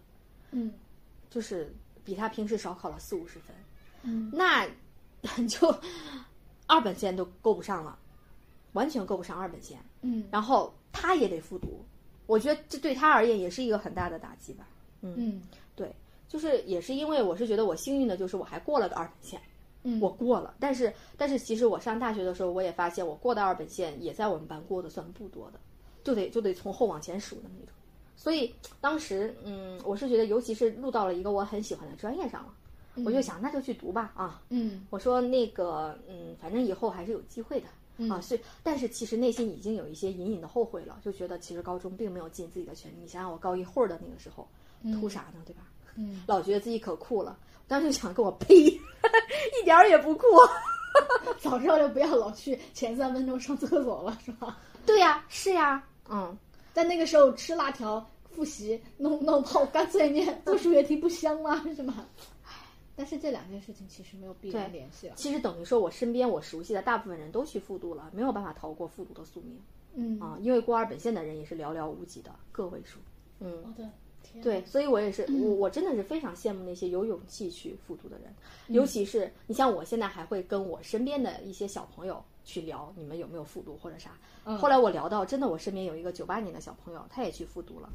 [0.50, 0.72] 嗯
[1.30, 1.72] 就是
[2.04, 3.54] 比她平时少考了四五十分，
[4.02, 4.66] 嗯那
[5.48, 5.74] 就
[6.66, 7.98] 二本线都够不上了，
[8.72, 9.78] 完全够不上二本线。
[10.02, 11.84] 嗯然后他也得复读，
[12.26, 14.68] 我觉得这对他而言也是一个很大的打击吧。
[15.02, 15.42] 嗯
[15.74, 15.94] 对，
[16.28, 19.40] 就是也是因为我是觉得我幸运的，就是我还过了个二本线。
[19.86, 25.60] 嗯，我过了，但是但是其实我上大学的时候，我也发现我过的二本线也在我们班过的算不多的，
[26.02, 27.74] 就得就得从后往前数的那种。
[28.16, 32.54] 所以当时，嗯，我是觉得，尤其是录到了一个我很喜欢的专业上了，
[33.04, 34.42] 我就想那就去读吧啊。
[34.50, 37.66] 嗯我说那个，嗯，反正以后还是有机会的、
[37.96, 38.20] 嗯啊。
[38.20, 42.96] 是，但是其实内心已经有一些隐隐的后悔了，就觉得其实高中并没有尽自己的全力。
[43.02, 44.46] 你想想，我高一会儿的那个时候，
[45.00, 45.62] 图啥呢，对吧？
[45.96, 47.38] 嗯老觉得自己可酷了，
[47.68, 48.54] 当时就想跟我呸，
[49.60, 50.26] 一点儿也不酷。
[51.40, 54.58] 早知道就不要老去前三分钟上厕所了，是吧？
[54.86, 56.36] 对呀、是呀，嗯，
[56.72, 61.62] 在那个时候吃辣条、复习、弄弄泡干脆面、做数学题不香吗？
[61.74, 62.06] 是吗？
[62.96, 65.14] 但是这两件事情其实没有必然联系了。
[65.16, 69.58] 其实等于说我身边我熟悉的大部分人都去复读了，没有办法逃过复读的宿命
[69.94, 72.98] 嗯，啊，因为过二本线的人也是寥寥无几的个位数。
[73.40, 73.88] 嗯，我的
[74.22, 78.32] 天，对，，所以我也是， 我我真的是非常羡慕那些有勇气去复读的人，
[78.68, 84.10] 尤其是你像我现在还会跟我身边的一些小朋友去聊，你们有没有复读或者啥。
[84.58, 87.88] 后来我聊到，真的我身边有一个九八年的小朋友，他也去复读了，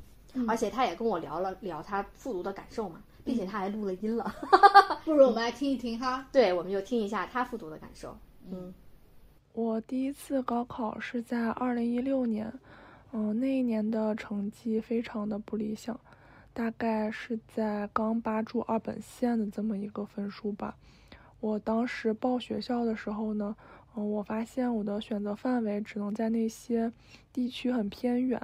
[0.48, 4.34] 而且他也跟我聊了聊他复读的感受嘛，并且他还录了音了。
[5.06, 6.28] 不如我们来听一听哈。
[6.32, 8.18] 对，我们就听一下他复读的感受。
[8.52, 8.74] 嗯
[9.54, 12.52] 我第一次高考是在二零一六年，
[13.12, 16.00] 嗯，那一年的成绩非常的不理想，
[16.54, 20.76] 大概是在刚扒住二本线的这么一个分数吧。
[21.40, 23.56] 我当时报学校的时候呢，
[23.96, 26.92] 嗯，我发现我的选择范围只能在那些
[27.34, 28.42] 地区很偏远，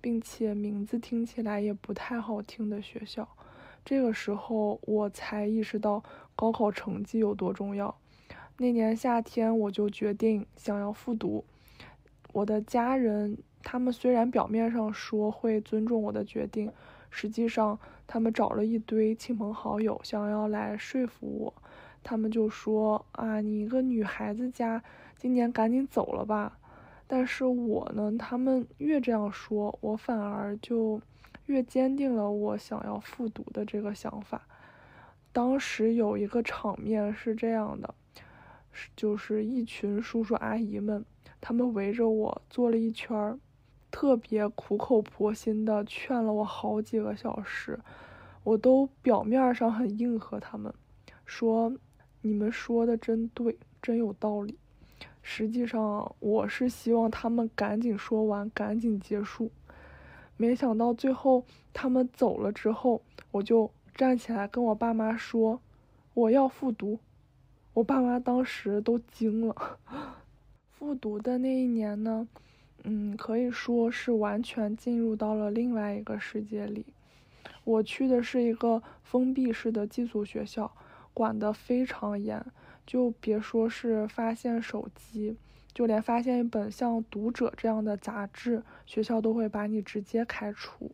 [0.00, 3.28] 并且名字听起来也不太好听的学校。
[3.84, 6.02] 这个时候我才意识到
[6.34, 7.94] 高考成绩有多重要。
[8.56, 11.44] 那年夏天，我就决定想要复读。
[12.32, 16.72] 我的家人，他们虽然表面上说会尊重我的决定，
[17.10, 21.54] 实际上他们找了一堆亲朋好友，想要来说服我。
[22.02, 24.82] 他们就说：“啊，你一个女孩子家，
[25.16, 26.58] 今年赶紧走了吧。”
[27.06, 31.00] 但是我呢，他们越这样说，我反而就
[31.46, 34.46] 越坚定了我想要复读的这个想法。
[35.32, 37.94] 当时有一个场面是这样的。
[38.76, 41.04] 是就是一群叔叔阿姨们，
[41.40, 43.38] 他们围着我坐了一圈儿，
[43.88, 47.78] 特别苦口婆心的劝了我好几个小时，
[48.42, 50.74] 我都表面上很应和他们，
[51.24, 51.72] 说
[52.22, 54.58] 你们说的真对，真有道理。
[55.22, 59.52] 实际上我是希望他们赶紧说完，赶紧结束。
[60.36, 65.60] 没想到最后他们走了之后，我就站起来跟我爸妈说，
[66.14, 66.98] 我要复读。
[67.74, 69.78] 我爸妈当时都惊了。
[70.70, 72.28] 复读的那一年呢，
[72.82, 76.84] 嗯，可以说是完全进入到了另外一个世界里。
[77.64, 80.70] 我去的是一个封闭式的寄宿学校，
[81.14, 82.44] 管得非常严，
[82.86, 85.36] 就别说是发现手机，
[85.74, 90.92] 就连发现一本像《读者》这样的杂志，学校都会把你直接开除。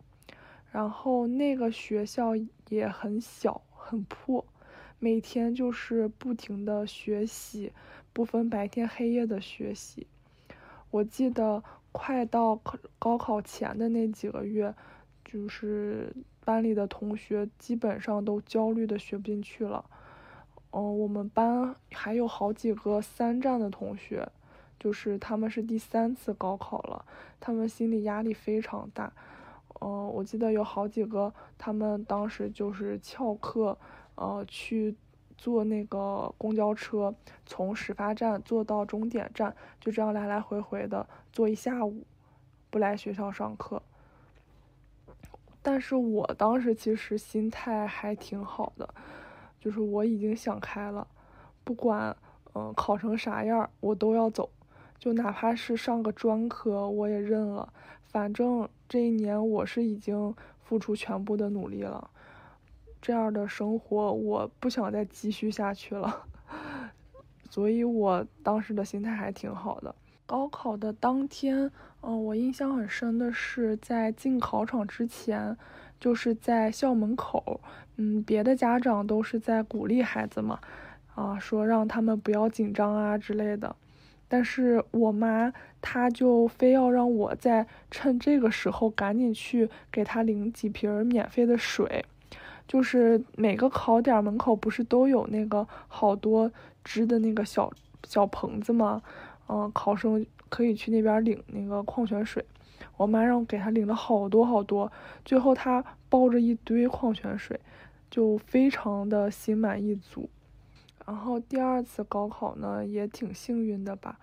[0.72, 2.32] 然后那个学校
[2.68, 4.46] 也很小，很破，
[4.98, 7.72] 每天就是不停的学习，
[8.12, 10.06] 不分白天黑夜的学习。
[10.90, 11.62] 我记得
[11.92, 12.60] 快到
[12.98, 14.74] 高考前的那几个月，
[15.24, 16.14] 就是
[16.44, 19.84] 班里的同学基本上都焦虑的学不进去了。
[20.70, 24.28] 嗯，我们班还有好几个三战的同学，
[24.80, 27.04] 就是他们是第三次高考了，
[27.38, 29.12] 他们心理压力非常大。
[29.80, 33.78] 嗯，我记得有好几个，他们当时就是翘课，
[34.14, 34.96] 呃，去
[35.38, 37.14] 坐那个公交车，
[37.46, 42.04] 从始发站坐到终点站，就这样来来回回的坐一下午，
[42.68, 43.82] 不来学校上课。
[45.62, 48.94] 但是我当时其实心态还挺好的，
[49.58, 51.06] 就是我已经想开了，
[51.64, 52.16] 不管
[52.54, 54.50] 嗯考成啥样，我都要走，
[55.00, 57.72] 就哪怕是上个专科我也认了，
[58.06, 58.68] 反正。
[58.88, 60.34] 这一年我是已经
[60.64, 62.10] 付出全部的努力了，
[63.00, 66.24] 这样的生活我不想再继续下去了，
[67.48, 69.94] 所以我当时的心态还挺好的。
[70.26, 71.70] 高考的当天，
[72.00, 75.56] 嗯，我印象很深的是在进考场之前，
[76.00, 77.60] 就是在校门口，
[77.94, 80.58] 嗯，别的家长都是在鼓励孩子嘛，
[81.14, 83.76] 啊，说让他们不要紧张啊之类的。
[84.32, 85.52] 但是我妈
[85.82, 92.04] 她就非要让我在趁这个时候赶紧去给她领几瓶免费的水，
[92.68, 96.52] 就是每个考点门口不是都有那个好多
[96.84, 97.72] 支的那个小
[98.06, 99.02] 小棚子吗？
[99.48, 102.44] 嗯，考生可以去那边领那个矿泉水。
[102.96, 104.92] 我妈让我给她领了好多好多，
[105.24, 107.58] 最后她抱着一堆矿泉水，
[108.08, 110.30] 就非常的心满意足。
[111.10, 114.16] 然后第二次高考呢，也挺幸运的吧，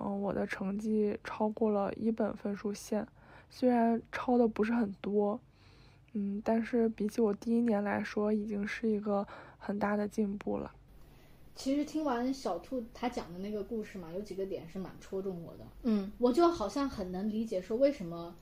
[0.00, 3.06] 嗯，我的成绩超过了一本分数线，
[3.48, 5.38] 虽然超的不是很多，
[6.14, 9.24] 嗯，但是比起我第一年来说，已经是一个
[9.56, 10.72] 很大的进步了。
[11.54, 18.34] 其实听完小兔他讲的那个故事嘛，有几个点是蛮戳中我的，嗯，我就好像很能理解说为什么，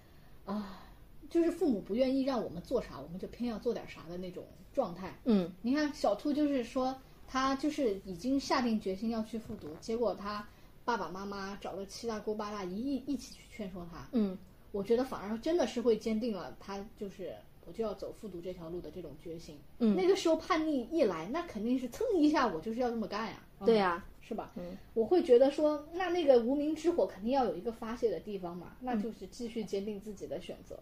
[0.46, 0.88] 啊，
[1.28, 6.96] 就是父母不愿意让我们做啥，我们就偏要做点啥的那种状态，嗯，你看小兔就是说。
[7.30, 10.48] 他就是已经下定决心要去复读，结果他
[10.84, 14.08] 爸爸妈妈找了七大姑八大姨一一起去劝说他。
[14.10, 14.36] 嗯，
[14.72, 17.32] 我觉得反而真的是会坚定了他就是
[17.64, 19.56] 我就要走复读这条路的这种决心。
[19.78, 23.40] 嗯，那个时候叛逆一来，那肯定是蹭一下，我就是要这么干呀。
[23.64, 24.50] 对呀，是吧？
[24.56, 30.80] 嗯，我会觉得说，那那个无名之火肯定要有一个发泄的地方嘛，那就是继续坚定自己的选择。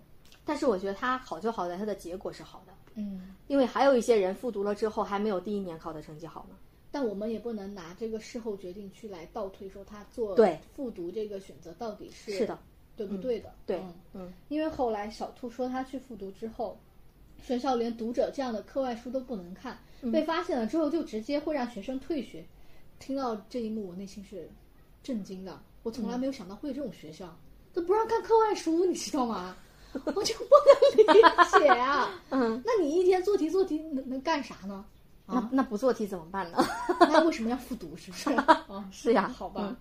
[0.48, 2.72] 但是我觉得他好就好在他的结果是好的。
[2.94, 6.56] 嗯，因为还有一些人复读了之后还没有第一年考的成绩好呢。
[6.90, 12.58] 但我们也不能拿这个事后决定去来倒推，说他做对复读这个选择到底是是的
[12.96, 13.52] 对不对的？
[13.66, 13.78] 对，
[14.14, 16.80] 嗯，因为后来小兔说他去复读之后，
[17.42, 19.78] 学校连读者这样的课外书都不能看，
[20.10, 22.42] 被发现了之后就直接会让学生退学。
[22.98, 24.48] 听到这一幕，我内心是
[25.02, 25.60] 震惊的。
[25.82, 27.38] 我从来没有想到会有这种学校
[27.72, 29.54] 都不让看课外书，你知道吗？
[30.14, 32.10] 我就不能理解啊！
[32.30, 34.84] 嗯，那你一天做题做题能能干啥呢？
[35.26, 36.58] 啊那不做题怎么办呢？
[37.00, 37.94] 那为什么要复读？
[37.96, 38.32] 是不是？
[38.32, 39.76] 啊，是呀，好吧。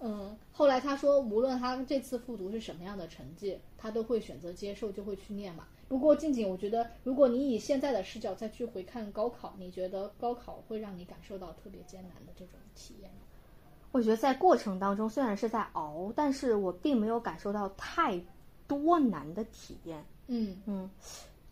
[0.00, 5.64] 嗯，后来他说，无论他这次复读是什么样的成绩，他都会选择接受，就会去念嘛。
[5.88, 13.18] 不过静静，我觉得，如果你以现在的视角再去回看高考，你觉得高考会让你感受到特别艰难的这种体验吗？
[13.92, 18.20] 我觉得在过程当中虽然是在熬，但是我并没有感受到太。
[18.68, 20.56] 多难的体验，嗯。
[20.66, 20.88] 嗯，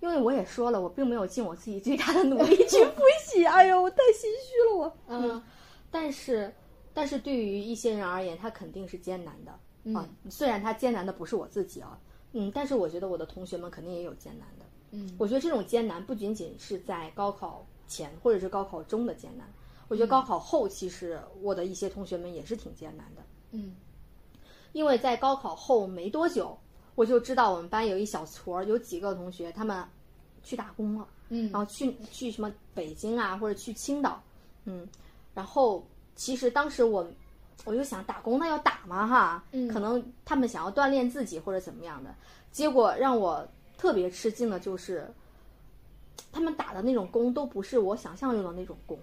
[0.01, 5.43] 因为我也说了，我并没有尽我自己最大的努力去复习， 哎呦，我太心虚了，我，嗯，
[5.91, 6.55] 但是，
[6.93, 9.51] 但是对于一些人而言，他肯定是艰难的。
[9.99, 10.07] 啊。
[10.29, 11.99] 虽然他艰难的不是我自己啊，
[12.33, 19.51] 嗯，但是我觉得我的同学们肯定也有艰难的，嗯，我觉得这种艰难不仅仅是在高考前或者是高考中的艰难，
[19.89, 23.75] 我觉得高考后其实我的一些同学们也是挺艰难的，嗯，
[24.73, 26.59] 因为在高考后没多久。
[26.97, 29.85] 我就知道我们班有一小撮儿，有几个同学他们
[30.43, 34.21] 去打工了，嗯，然后去去什么北京啊，或者去青岛，
[34.65, 34.89] 嗯，
[35.35, 37.07] 然后其实当时我
[37.65, 42.15] 我就想打工那要打嘛哈，嗯，可能他们想要锻炼自己或者怎么样的，
[42.51, 45.07] 结果让我特别吃惊的就是，
[46.33, 48.99] 他们打的那种工都不是我想象中的那种工，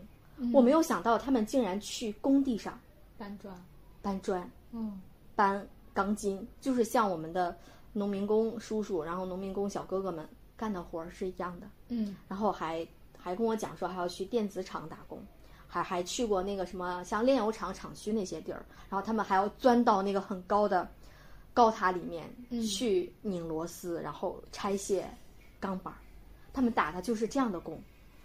[0.51, 2.79] 我没有想到他们竟然去工地上
[3.19, 3.55] 搬砖，
[4.01, 4.99] 搬砖，嗯，
[5.35, 5.63] 搬。
[5.95, 7.55] 钢筋，就是像我们的
[7.93, 10.27] 农民工叔叔，然后农民工小哥哥们
[10.57, 11.67] 干的活儿是一样的。
[11.89, 12.85] 嗯然后还
[13.17, 15.25] 还跟我讲说还要去电子厂打工，
[15.67, 20.89] 还还去过那个什么像炼油厂厂区那些地儿，然后他们还要钻到那个很高的
[21.53, 22.29] 高塔里面
[22.67, 25.07] 去拧螺丝，然后拆卸
[25.59, 25.97] 钢板儿，
[26.51, 27.81] 他们打的就是这样的工。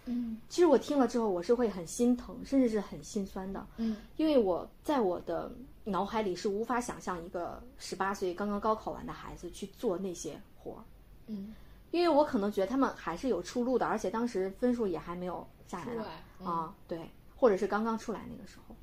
[0.08, 0.38] 嗯。
[0.48, 3.96] 其实我听了之后，我是会很心疼，甚至是很心酸的，嗯。
[4.16, 5.52] 因为我在我的
[5.84, 10.82] 脑海里是无法想象一个十八岁刚刚高考完的孩子去做那些活儿，
[11.26, 11.54] 嗯，
[11.90, 16.04] 因为我可能觉得他们还是有出路的，而且当时分数也还没有下来呢。
[16.40, 16.46] 嗯。
[16.46, 18.74] 啊，对，或者是刚刚出来那个时候，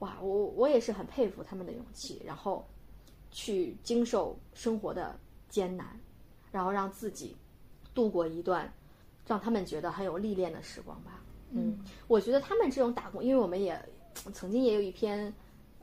[0.00, 2.66] 哇，我我也是很佩服他们的勇气，然后
[3.30, 5.98] 去经受生活的艰难，
[6.50, 7.36] 然后让自己
[7.94, 8.72] 度过一段
[9.26, 11.20] 让他们觉得很有历练的时光吧。
[11.50, 13.80] 嗯，我觉得他们这种打工，因为我们也
[14.32, 15.32] 曾经也有一篇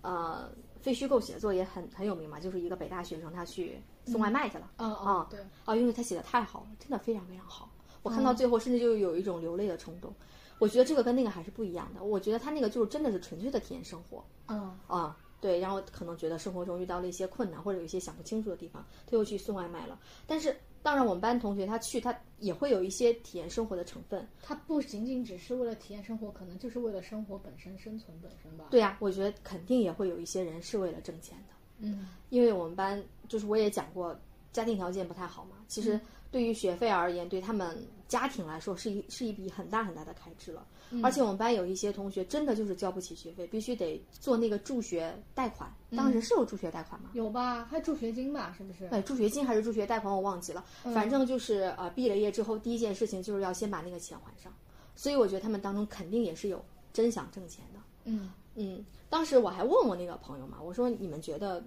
[0.01, 0.49] 呃
[0.81, 4.69] 非虚构写作也很很有名嘛，就是一个北大学生他去送外卖去了。
[4.77, 7.69] 啊啊啊对，啊，因为他写的太好了，真的非常非常好。
[8.01, 10.13] 我看到最后，甚至就有一种流泪的冲动。
[10.59, 12.03] 我觉得这个跟那个还是不一样的。
[12.03, 15.59] 我觉得他那个就是真的是纯粹的体验生活嗯啊，对。
[15.59, 19.97] 然后可能觉得生活中遇到了一些困难，或者有一些想不清楚的地方，他又去送外卖了。
[20.27, 24.27] 但是当然，我们班同学他去，他也会有一些体验生活的成分。
[24.41, 28.65] 他不仅仅只是为了体验生活，可能就是为了生活本身、生存本身吧。
[28.69, 31.53] 对呀、我觉得肯定也会有一些人是为了挣钱的。
[31.79, 34.15] 嗯因为我们班就是我也讲过，
[34.51, 35.55] 家庭条件不太好嘛。
[35.67, 35.99] 其实
[36.31, 37.77] 对于学费而言，对他们
[38.07, 40.67] 家庭来说是一是一笔很大很大的开支了。
[41.01, 45.73] 而且我们班有一些同学真的就是交不起学费，必须得做那个助学贷款。
[45.95, 47.09] 当时是有助学贷款吗？
[47.13, 47.65] 有吧？
[47.65, 48.53] 还助学金吧？
[48.57, 48.85] 是不是？
[48.87, 50.63] 哎，助学金还是助学贷款，我忘记了。
[50.83, 54.53] 反正就是呃，毕了业之后第一件事情就是要先把那个钱还上。
[54.95, 57.79] 所以我觉得他们当中肯定也是有真想挣钱的。
[58.05, 61.63] 嗯嗯，当时我还问我那个朋友嘛，我说你们觉得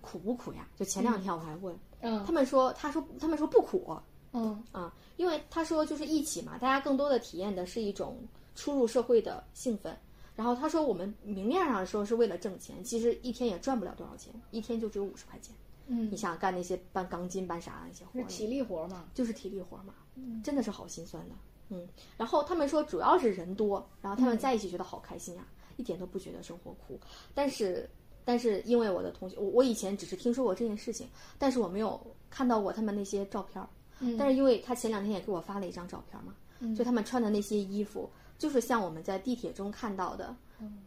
[0.00, 0.68] 苦不苦呀？
[0.76, 3.96] 就前两天我还问，嗯他们说，他说他们说不苦
[4.34, 8.18] 嗯啊，因为他说就是一起嘛，大家更多的体验的是一种
[8.54, 9.96] 初入社会的兴奋。
[10.34, 15.54] 然后他说我们明面上说是为了挣钱，其实一天也赚不了多少钱，一天就只有五十块钱。
[15.88, 19.04] 嗯你，想干那些搬钢筋、搬啥的那些活，是体力活嘛？
[19.12, 19.94] 就是体力活儿嘛，
[20.42, 21.34] 真的是好心酸的。
[21.68, 21.86] 嗯，
[22.16, 25.46] 然后他们说主要是人多，然后他们在一起觉得好开心呀、
[25.76, 26.98] 一点都不觉得生活苦。
[27.34, 27.88] 但是，
[28.24, 32.00] 但是因为我的同学，我我以前只是听说过这件事情，但是我没有
[32.30, 33.68] 看到过他们那些照片儿。
[33.98, 36.34] 嗯但是因为他前两天也给我发了一张照片嘛，
[36.74, 38.08] 就他们穿的那些衣服，
[38.42, 40.34] 就是像我们在地铁中看到的，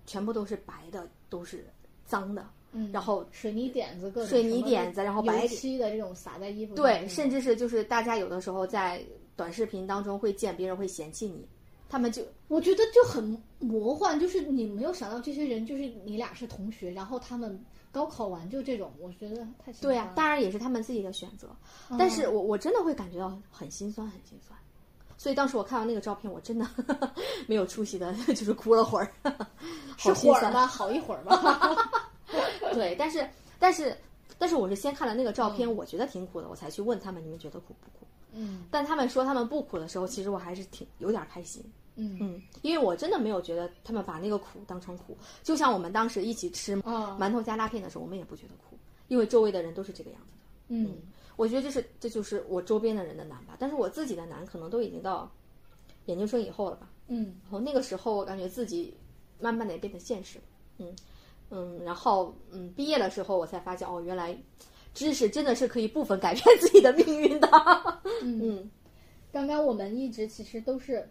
[0.05, 1.65] 全部都是白的，都是
[2.05, 9.01] 脏的，嗯，然后水泥点子各种水泥点子然后白漆的这种撒在衣服上对，甚至是就是大家有的时候在
[9.37, 11.47] 短视频当中会见别人会嫌弃你，
[11.87, 17.57] 他们就我觉得就很魔幻，就是你没有想到这些人就是你俩是同学，然后他们
[17.89, 21.55] 高考完就这种，我觉得太心对啊、当然也是他们自己的选择，
[21.89, 24.59] 嗯但是我我真的会感觉到很心酸，很心酸。
[25.17, 26.67] 所以当时我看到那个照片，我真的
[27.47, 29.11] 没有出息的， 就是哭了会儿，
[29.97, 30.41] 是好心酸。
[30.41, 31.77] 会儿吧，好一会儿吧。
[32.73, 33.27] 对，但是
[33.59, 33.95] 但是
[34.37, 38.05] 但是我是先看了那个照片，我觉得挺苦的，我才去问他们你们觉得苦不苦？
[38.37, 41.63] 嗯但他们说他们不苦的时候，其实我还是挺有点开心。
[41.97, 50.43] 嗯嗯，因为我真的没有觉得他们把那个苦当成苦，就像我们当时一起吃啊馒头加拉片的时候，我们也不觉得苦，因为周围的人都是这个样子的。
[50.67, 50.97] 嗯
[51.35, 55.31] 我觉得这是这就是我周边的人的难吧，但是我自己的难可能都已经到
[56.05, 56.89] 研究生以后了吧。
[57.07, 58.93] 嗯然后那个时候我感觉自己
[59.39, 60.39] 慢慢的也变得现实，
[60.77, 60.95] 嗯
[61.49, 64.35] 嗯，然后嗯毕业的时候我才发现哦，原来
[64.93, 67.49] 知识真的是可以部分改变自己的命运的。
[68.21, 68.69] 嗯
[69.31, 71.07] 刚刚我们一直其实都是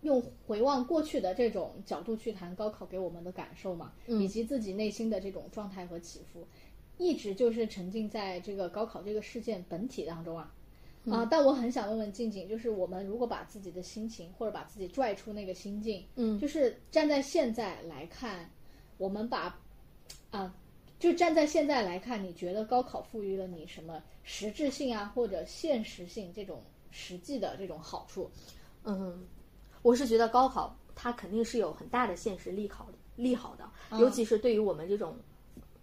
[0.00, 6.46] 用回望过去的这种角度去谈高考给我们的感受嘛，以及自己内心的这种状态和起伏，
[7.00, 10.54] 一直就是沉浸在这个高考这个事件本体当中啊。
[11.10, 18.48] 啊、但我很想问问静静，就是我们如果把自己的心情或者把自己拽出那个心境，嗯就是站在现在来看，
[18.98, 19.58] 我们把
[20.30, 20.54] 啊，
[20.98, 28.30] 就站在现在来看，你觉得高考赋予了你什么实质性啊，或者现实性这种实际的这种好处？
[28.84, 29.26] 嗯，
[29.80, 33.66] 我是觉得高考它肯定是有很大的现实利好利好的，
[33.98, 35.16] 尤其是对于我们这种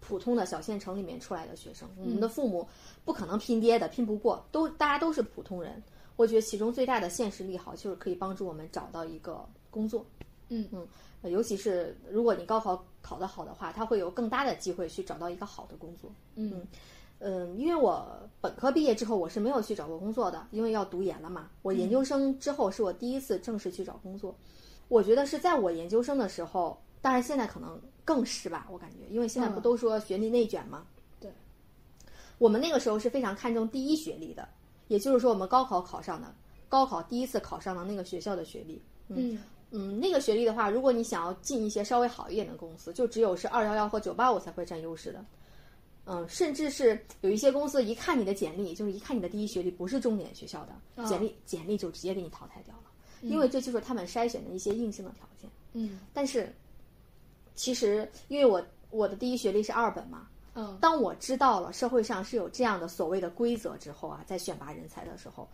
[0.08, 2.66] 普通的小县城里面出来的学生，我们的父母
[3.04, 5.84] 不可能拼爹的，拼不过，都大家都是普通人。
[6.16, 10.06] 我觉得其中最大的现实利好就是可以帮助我们找到一个工作。
[10.48, 10.88] 嗯嗯，
[11.24, 16.10] 呃尤其是如果你高考考得好的话，他会有更大的机会去找到一个好的工作。
[16.36, 16.66] 嗯
[17.20, 18.08] 嗯，因为我
[18.40, 21.50] 本科毕业之后，我是没有去找过工作的，因为要读研了嘛。
[21.64, 24.34] 我研究生之后是我第一次正式去找工作。
[24.88, 30.86] 我觉得是在我研究生的时候，当然现在可能更是吧，我感觉，因为现在不嗯都说学历内卷吗？
[31.22, 31.32] 对，
[32.38, 34.46] 我们那个时候是非常看重第一学历的，
[34.90, 36.36] 也就是说我们高考考上的，
[36.68, 38.82] 高考第一次考上的那个学校的学历。
[39.08, 39.40] 嗯
[39.72, 45.24] 嗯，那个学历的话，如果你想要进一些稍微好一点的公司，就只有是二幺幺和九八五才会占优势的。
[46.08, 55.50] 嗯，甚至是有一些公司一看你的简历，就是一看你的第一学历不是重点学校的，简历简历就直接给你淘汰掉了，因为这就是他们筛选的一些硬性的条件。
[55.72, 56.54] 嗯但是，
[57.58, 65.46] 其实因为我我的第一学历是二本嘛，嗯当我知道了社会上是有这样的所谓的规则之后啊，在选拔人才的时候，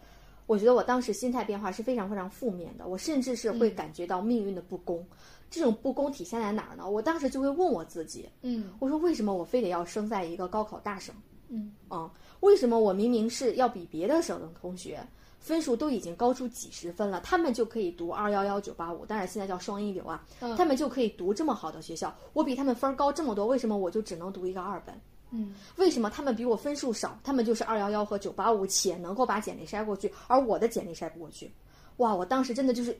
[0.45, 5.03] 我觉得我当时心态变化是非常非常负面的，我甚至是会感觉到命运的不公。
[5.49, 6.89] 这种不公体现在哪儿呢？
[6.89, 11.15] 我当时就会问我自己，嗯我说为什么我非得要生在一个高考大省？
[11.49, 14.99] 嗯啊、为什么我明明是要比别的省的同学
[15.43, 24.95] 分数都已经高出几十分了，他们就可以读二幺幺九八五，当然现在叫双一流啊，嗯他们就可以读这么好的学校，我比他们分儿高这么多，为什么我就只能读一个二本？
[25.31, 27.19] 嗯为什么他们比我分数少？
[27.25, 31.51] 他们就是二幺幺和九八五，且能够把简历筛过去，而我的简历筛不过去。
[31.97, 32.97] 哇，我当时真的就是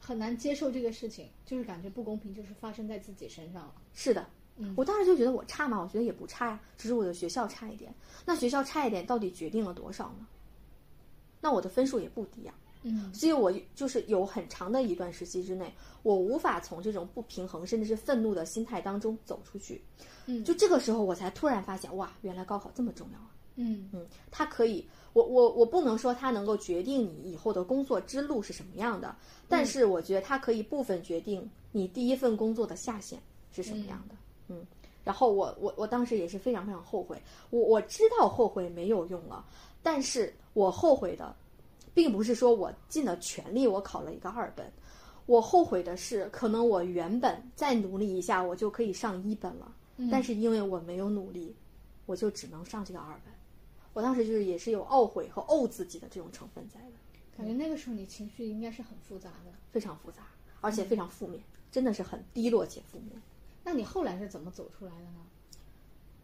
[0.00, 3.74] 很难接受这个事情，就是感觉不公平，就是发生在自己身上了。
[3.92, 5.82] 是的，嗯我当时就觉得我差吗？
[5.82, 7.94] 我觉得也不差呀，只是我的学校差一点。
[8.24, 10.26] 那学校差一点，到底决定了多少呢？
[11.44, 12.54] 那我的分数也不低呀。
[12.86, 15.70] 嗯所以我就是有很长的一段时期之内，
[16.02, 19.82] 我无法从这种不平衡甚至是愤怒的心态当中走出去。
[20.24, 23.28] 嗯就这个时候，我才突然发现，哇，原来高考这么重要啊！
[23.56, 29.14] 嗯嗯，它可以，我我我不能说它能够决定你以后的工作之路是什么样的，
[29.48, 33.18] 但是我觉得它可以部分决定你第一份工作的下限
[33.52, 34.14] 是什么样的。
[34.48, 34.66] 嗯，
[35.04, 37.16] 然后我我我当时也是非常非常后悔，
[37.50, 39.42] 我我知道后悔没有用了，
[39.82, 41.36] 但是我后悔的，
[41.92, 44.72] 并不是说我尽了全力我考了一个二本，
[45.26, 49.74] 我后悔的是可能我原本再努力一下我就可以上一本了，
[50.10, 51.54] 但是因为我没有努力，
[52.06, 53.34] 我就只能上这个二本。
[53.92, 56.96] 我当时就是也是有懊悔和怄自己的这种成分在的，
[57.36, 59.52] 感觉那个时候你情绪应该是很复杂的。
[59.70, 60.22] 非常复杂，
[60.60, 63.10] 而且非常负面，真的是很低落且负面。
[63.64, 65.20] 那你后来是怎么走出来的呢？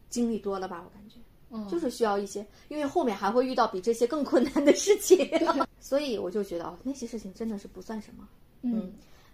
[0.08, 1.16] 经历多了吧，我感觉。
[1.50, 1.66] 嗯。
[1.68, 5.28] 就是需要一些，因为后面还会遇到比这些更困难的事情，
[5.80, 8.28] 所以我就觉得哦，那些事情真的是不算什么。
[8.62, 8.92] 嗯。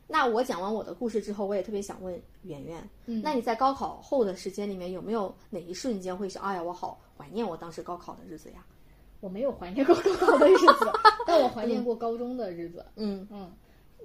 [0.09, 3.20] 那我讲完我的故事之后，我也特别想问圆圆，嗯。
[3.22, 8.64] 那你在高考后的时间里面，有没有哪一瞬间会想，哎呀，我好怀念我当时高考的日子呀？
[9.20, 10.93] 我没有怀念过高考的日子，
[11.26, 12.84] 但我怀念过高中的日子。
[12.97, 13.26] 嗯。
[13.30, 13.51] 嗯，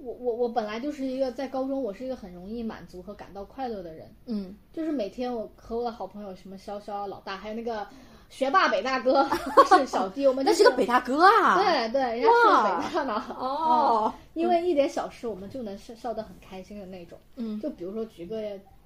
[0.02, 4.12] 我我我本来就是一个在高中，我是一个很容易满足和感到快乐的人。
[4.26, 7.86] 嗯就是每天我和我的好朋友什么潇潇啊、老大，还有那个
[8.28, 9.24] 学霸北大哥
[9.68, 11.56] 是 小弟，我们就是那个北大哥啊。
[11.62, 13.24] 对对，人家是哇北大呢。
[13.38, 17.16] 哦嗯，因为一点小事我们就能笑笑得很开心的那种。
[17.36, 18.40] 嗯就比如说举个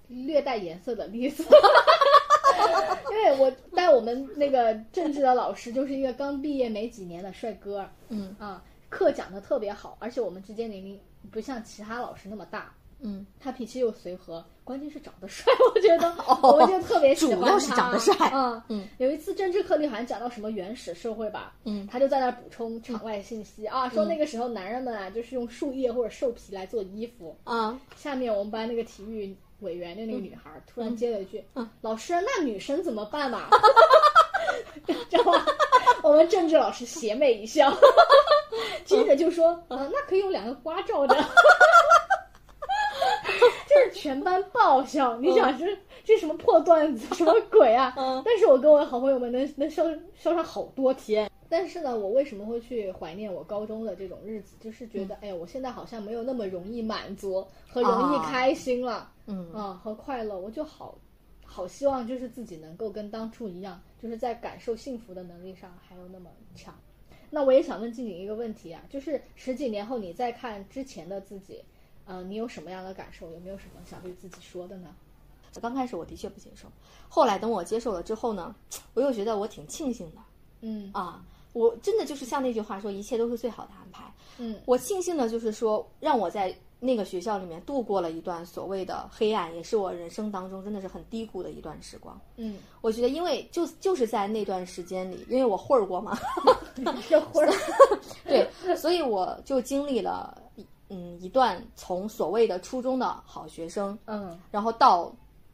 [0.09, 1.45] 略带颜色的例子。
[3.11, 11.01] 因为我带我们那个政治的老师就是一个刚毕业没几年的帅哥，嗯啊，课讲的特别好，而且我们之间年龄
[11.31, 17.47] 不像其他老师那么大，嗯，他脾气又随和，关键是长得帅，我觉得、 我们就特别喜欢他。
[17.47, 18.15] 主要是长得帅。
[18.33, 21.87] 嗯嗯，有一次政治课里好像讲到什么原始社会吧，嗯。
[21.87, 27.37] 他就在那补充场外信息、啊，说那个时候男人们啊就是用树叶或者兽皮来做衣服。
[27.45, 31.45] 啊下面我们班那个体育委员的那个女孩儿突然接了一句
[31.83, 33.49] ：“老师，那女生怎么办嘛？”
[35.11, 35.45] 知道吗？
[36.03, 37.71] 我们政治老师邪魅一笑，
[38.85, 41.15] 接着就说：“啊，那可以用两个瓜罩着。
[43.69, 45.67] ”就是全班爆笑，你想这
[46.05, 47.93] 这什么破段子，什么鬼啊？
[48.25, 49.85] 但是我跟我的好朋友们能能笑
[50.15, 51.31] 笑上好多天。
[51.49, 54.57] 但是呢，我为什么会去怀念我高中的这种日子？
[54.61, 59.13] 就是觉得，哎呀，我现在好像没有那么容易满足和容易啊开心了。
[59.27, 60.97] 嗯啊，和快乐，我就好
[61.45, 66.75] 好希望就是自己能够跟当初一样，就是在感受幸福的能力上还有那么强。
[67.31, 71.63] 那我也想问静静一个问题啊，就是十几年后你再看之前的自己，
[72.05, 73.31] 呃，你有什么样的感受？
[73.33, 74.95] 有没有什么想对自己说的呢？
[75.61, 76.69] 刚开始我的确不接受，
[77.09, 78.55] 后来等我接受了之后呢，
[78.93, 80.19] 我又觉得我挺庆幸的
[80.61, 81.25] 嗯啊。
[81.55, 84.05] 我真的就是像那句话说，一切都是最好的安排。
[84.37, 92.21] 嗯我庆幸的就是说，让我在那个学校里面度过了一段所谓的黑暗，也是我人生当中真的是很低谷的一段时光。
[92.37, 96.19] 嗯，我觉得，因为就就是在那段时间里，因为我混儿过嘛，
[97.09, 97.53] 这会儿，
[98.25, 105.11] 对，所以我就经历了一嗯一段从所谓的初中的好学生，嗯然后到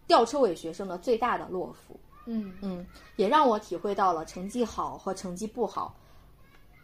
[0.06, 1.98] 吊车尾学生的最大的落伏。
[2.26, 2.86] 嗯嗯，
[3.16, 5.94] 也让我体会到了成绩好和成绩不好，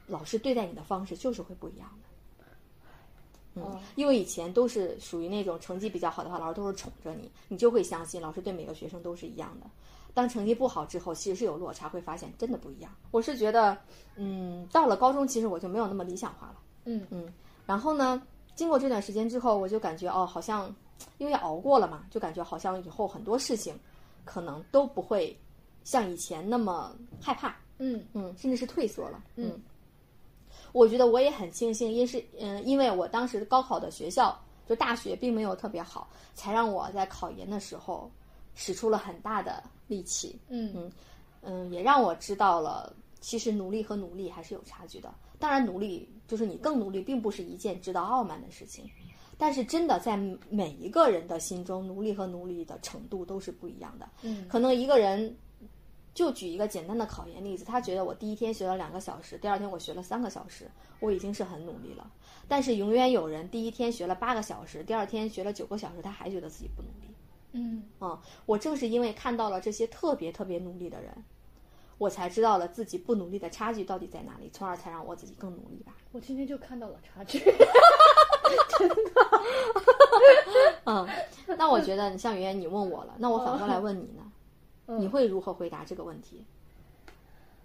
[0.06, 2.07] 老师对待你的方式就是会不一样的。
[3.58, 9.66] 嗯哦，因为以前都是属于那种成绩比较好的话，老师都是宠着你，你就会相信老师对每个学生都是一样的。
[10.14, 12.90] 当成绩不好之后，其实是有落差，会发现真的不一样。
[13.10, 13.76] 我是觉得，
[14.16, 16.56] 嗯，到了高中，其实我就没有那么理想化了。
[16.86, 17.32] 嗯嗯，
[17.66, 18.20] 然后呢，
[18.56, 20.74] 经过这段时间之后，我就感觉哦，好像
[21.18, 23.78] 因为熬过了嘛，就感觉好像以后很多事情
[24.24, 25.38] 可能都不会
[25.84, 29.22] 像以前那么害怕，嗯嗯，甚至是退缩了。
[29.36, 29.52] 嗯，
[30.72, 34.38] 我觉得我也很庆幸，因是嗯，因为我当时高考的学校
[34.68, 38.10] 就大学并没有特别好，才让我在考研的时候
[38.54, 40.38] 使出了很大的力气。
[40.48, 40.92] 嗯嗯
[41.42, 45.12] 嗯，也让我知道了，其实努力和努力还是有差距的。
[45.38, 48.84] 当然，努力就是你更努力，并不是一件值得傲慢的事情。
[49.36, 50.16] 但是，真的在
[50.50, 54.08] 每一个人的心中，努力和努力的程度都是不一样的。
[54.22, 55.32] 嗯可能一个人，
[56.18, 60.68] 就举一个简单的考研例子，他觉得我第一天学了两个小时，第二天我学了三个小时，
[60.98, 62.10] 我已经是很努力了。
[62.48, 67.14] 但是，永远有人第一天学了八个小时，第二天学了九个小时，他还觉得自己不努力。
[67.52, 71.24] 嗯啊、我正是因为看到了这些特别特别努力的人，
[71.98, 75.94] 我才知道了自己不努力的差距到底在哪里，从而才让我自己更努力吧。
[76.10, 77.38] 我今天就看到了差距。
[78.76, 78.96] 真的
[80.84, 81.06] 嗯，
[81.56, 84.27] 那我觉得你像圆圆，你问我了，那我反过来问你呢，
[84.88, 86.44] 嗯你会如何回答这个问题？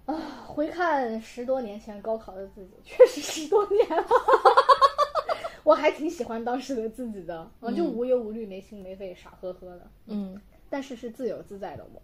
[0.06, 0.14] 啊
[0.46, 4.06] 回看十多年前高考的自己，确实十多年了。
[5.64, 10.40] 我还挺喜欢当时的自己的，啊，就无忧无虑、没心没肺、傻呵呵的，嗯
[10.70, 12.02] 但是是自由自在的我。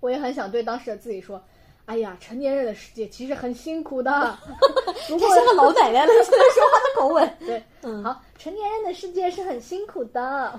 [0.00, 1.40] 我也很想对当时的自己说
[1.86, 4.10] ：“哎呀，成年人的世界其实很辛苦的。
[5.08, 7.36] 如果像个老奶奶了，现在说话的口吻。
[7.40, 10.58] 对，嗯好，成年人的世界是很辛苦的。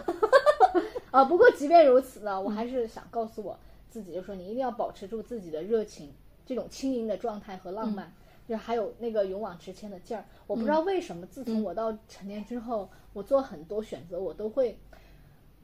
[1.14, 3.58] 啊，不过即便如此呢，我还是想告诉我
[3.90, 6.12] 自己，就说你一定要保持住自己的热情，
[6.46, 8.12] 这种轻盈的状态和浪漫，
[8.50, 10.26] 就还有那个勇往直前的劲儿。
[10.48, 14.76] 我不知道为什么，自从我到成年之后，我做很多选择，我都会。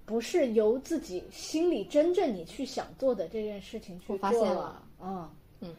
[0.06, 4.84] 不是由自己心里真正你去想做的这件事情去我发做现了。
[5.00, 5.72] 啊，嗯，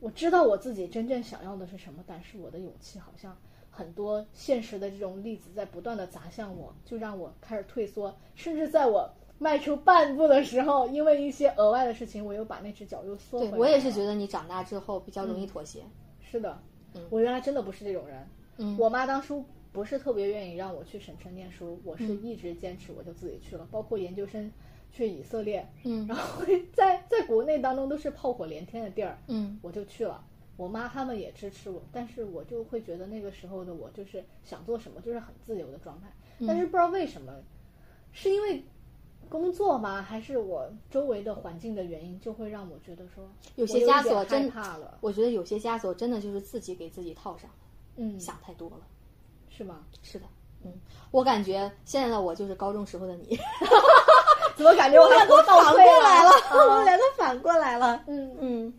[0.00, 3.38] 我知道我自己真正想要的是什么，但是我的勇气好像
[3.76, 9.06] 很多现实的这种例子在不断的砸向我，就让我开始退缩，甚至在我
[9.38, 15.82] 迈出半步的时候，因为一些额外的事情，我又把那只脚又缩回来我也是觉得你长大之后比较容易妥协。
[16.20, 16.58] 是的，
[17.10, 18.26] 我原来真的不是这种人。
[18.58, 24.50] 嗯我妈当初不是特别愿意让我去省城念书，我是嗯一直坚持，我就自己去了，包括研究生
[24.90, 26.42] 去以色列，嗯然后
[26.72, 30.24] 在在国内当中都是炮火连天的地儿，嗯我就去了。
[30.56, 36.08] 我妈他们也支持我，但是我就会觉得那个时候的我就是想做什么就是很自由的状态，
[36.38, 37.32] 嗯但是不知道为什么，
[38.12, 38.64] 是因为
[39.28, 40.00] 工作吗？
[40.02, 47.50] 还是我周围的环境的原因，就会让我觉得说有些枷锁真怕了，我觉得有些枷锁真的就是自己给自己套上，
[47.96, 48.78] 嗯，想太多了。
[49.48, 49.86] 是吗？
[50.02, 50.26] 是的，
[50.64, 50.72] 嗯，
[51.10, 53.38] 我感觉现在的我就是高中时候的你，
[54.54, 56.68] 怎么感觉我还活倒退了？
[56.68, 58.04] 我们两个反过来了。
[58.06, 58.74] 嗯，嗯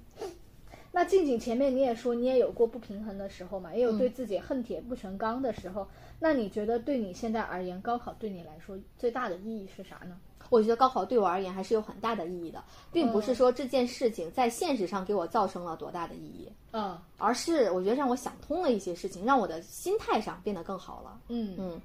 [0.98, 5.88] 那静静前面你也说你也有过不平衡的时候嘛，也有嗯对自己恨铁不成钢的时候。
[6.20, 10.18] 那你觉得对你现在而言，高考对你来说最大的意义是啥呢？
[10.50, 21.20] 我觉得高考对我而言还是有很大的意义的，并不是说这件事情在现实上给我造成了多大的意义，嗯而是我觉得让我想通了一些事情，让我的心态上变得更好了。
[21.28, 21.82] 嗯嗯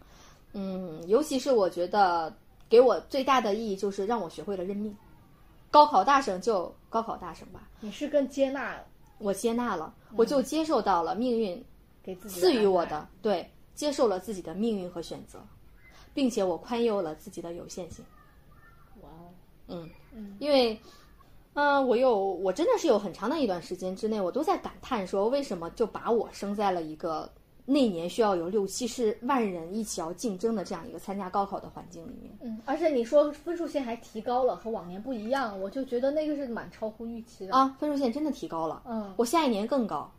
[0.54, 2.34] 嗯，尤其是我觉得
[2.66, 4.96] 给我最大的意义就是让我学会了认命。
[5.70, 8.78] 高考大省就高考大省吧，你是更接纳
[9.22, 11.64] 我接纳了，我就接受到了命运
[12.02, 15.38] 给自己赐予我的，对，接受了自己的命运和选择，
[16.12, 18.04] 并且我宽宥了自己的有限性。
[19.00, 19.30] 哇哦，
[19.68, 20.78] 嗯嗯因为，
[21.54, 27.30] 嗯、我有我真的是有很长的一段时间之内，我都在感叹说，为什么就把我生在了一个
[27.64, 32.36] 那年需要有六七十万人一起要竞争的这样一个参加高考的环境里面。
[32.40, 37.54] 嗯，而且你说分数线还提高了，和往年不一样，我就觉得那个是蛮超乎预期的。
[37.54, 40.10] 啊，分数线真的提高了，嗯，我下一年更高。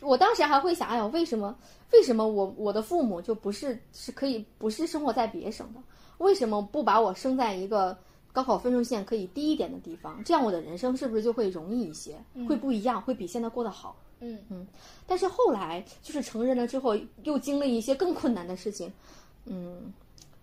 [0.00, 1.56] 我当时还会想，哎呀，为什么
[1.92, 5.80] 为什么我我的父母就不是是可以不是生活在别省的？
[6.18, 7.96] 为什么不把我生在一个
[8.32, 10.20] 高考分数线可以低一点的地方？
[10.24, 12.16] 这样我的人生是不是就会容易一些，
[12.48, 13.96] 会不一样，会比现在过得好？
[14.24, 14.66] 嗯嗯，
[15.06, 18.90] 但是后来就是成人了之后，又经历一些更困难的事情，
[19.46, 19.92] 嗯，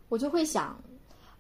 [0.10, 0.78] 我就会想，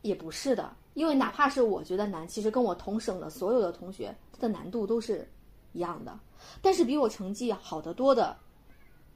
[0.02, 5.28] 也不是的，因为哪怕是我觉得难，其实跟我同省的所有的同学，他的难度都是
[5.74, 6.18] 一样的，
[6.62, 8.38] 但是比我成绩好得多的，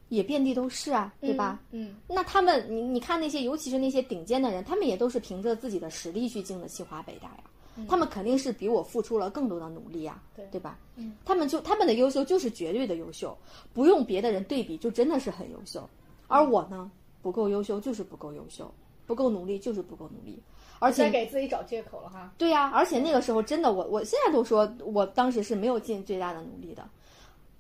[0.09, 1.61] 也遍地都是啊，对吧？
[1.71, 7.43] 嗯那他们，你你看那些，尤其是那些顶尖的人，他们也都是凭着自己的实力去进的清华北大呀。
[7.87, 10.77] 他们肯定是比我付出了更多的努力呀，对对吧？
[10.95, 13.37] 嗯，他们就他们的优秀就是绝对的优秀，
[13.73, 15.87] 不用别的人对比，就真的是很优秀。
[16.27, 16.91] 而我呢，
[17.21, 18.73] 不够优秀就是不够优秀。
[19.05, 20.41] 不够努力就是不够努力，
[20.79, 22.33] 而且在给自己找借口了哈。
[22.37, 26.89] 对呀、而且那个时候真的，我我现在都说，我当时是没有尽最大的努力的，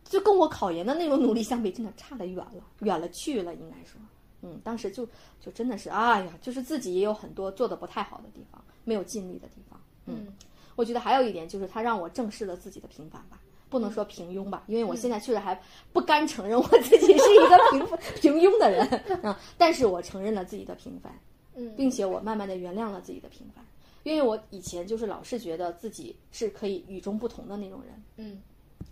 [0.05, 3.99] 就跟我考研的那种努力相比，真的差得远了，远了去了，应该说，
[4.41, 5.05] 嗯，当时就
[5.41, 9.72] 就真的是，哎呀，就是自己也有很多做的不太好的地方，没有尽力的地方，
[10.05, 10.27] 嗯，
[10.75, 13.39] 我觉得还有一点就是，他让我正视了自己的平凡吧。
[13.69, 15.59] 不能说平庸吧，因为我现在确实还
[15.91, 18.87] 不甘承认我自己是一个平 平庸的人，
[19.23, 21.11] 嗯，但是我承认了自己的平凡，
[21.55, 23.65] 嗯并且我慢慢的原谅了自己的平凡，
[24.03, 28.41] 因为我以前就是老是觉得自己是可以与众不同的那种人，嗯。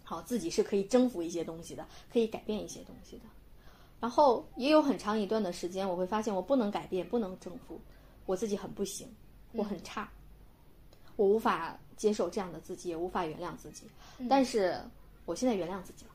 [0.04, 3.24] 好，自己是可以征服一些东西的，可以改变一些东西的。
[4.00, 7.80] 然后也有很长一段的时间，我会发现我不能改变，不能征服，
[8.26, 9.08] 我自己很不行，
[9.54, 10.10] 我很差，
[11.16, 13.84] 我无法接受这样的自己，也无法原谅自己。
[14.30, 14.80] 但是
[15.26, 16.12] 我现在原谅自己了。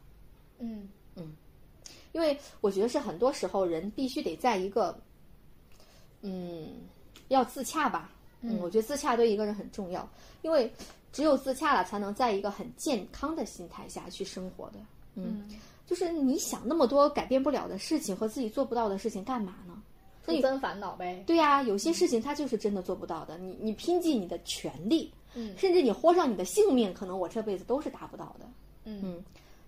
[0.59, 1.35] 嗯嗯
[2.13, 4.99] 因为我觉得是很多时候人必须得在一个，
[6.23, 6.69] 嗯，
[7.29, 8.11] 要自洽吧。
[8.41, 10.09] 嗯，我觉得自洽对一个人很重要，
[10.43, 10.73] 因为
[11.13, 14.79] 只有自洽了，才能在一个很健康的心态下去生活的。
[15.15, 15.49] 嗯，
[15.87, 19.76] 就是你想那么多改变不了的事情和自己做不到的事情干嘛呢？
[20.27, 21.23] 徒增烦恼呗。
[21.27, 23.39] 对呀、有些事情它就是真的做不到的。
[23.39, 28.47] 你你拼尽你的全力，嗯甚至你豁上你的性命，可能我这辈子都是达不到的。
[28.85, 29.23] 嗯，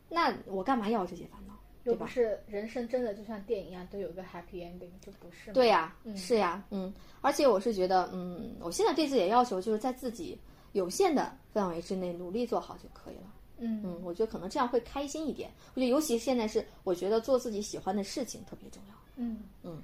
[0.08, 1.54] 那我干嘛要这些烦恼？
[1.84, 2.06] 又不？
[2.06, 5.54] 是人生真的就像电影一样都有个 happy ending，就不是吗？
[5.54, 10.38] 对呀、嗯是呀，嗯，而且我是觉得，嗯，我现在对自己的要求就是在自己
[10.72, 13.34] 有限的范围之内努力做好就可以了。
[13.60, 15.50] 嗯嗯，我觉得可能这样会开心一点。
[15.74, 18.94] 我觉得尤其现在是，我觉得做自己喜欢的事情特别重要。
[19.16, 19.82] 嗯嗯，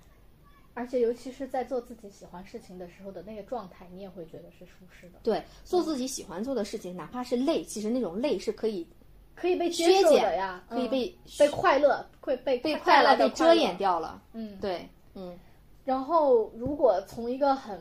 [0.75, 8.87] 而且尤其是在做自己喜欢事情的时候的那个状态，你也会觉得是舒适的，对，做自己喜欢做的事情，哪怕是累，其实那种累是可以
[9.35, 13.77] 可以被接削减受的呀，嗯可以被被快乐会被被快乐被遮掩。
[13.79, 14.23] 掉了。
[14.33, 15.39] 嗯，对，嗯
[15.85, 17.79] 然后，如果从一个很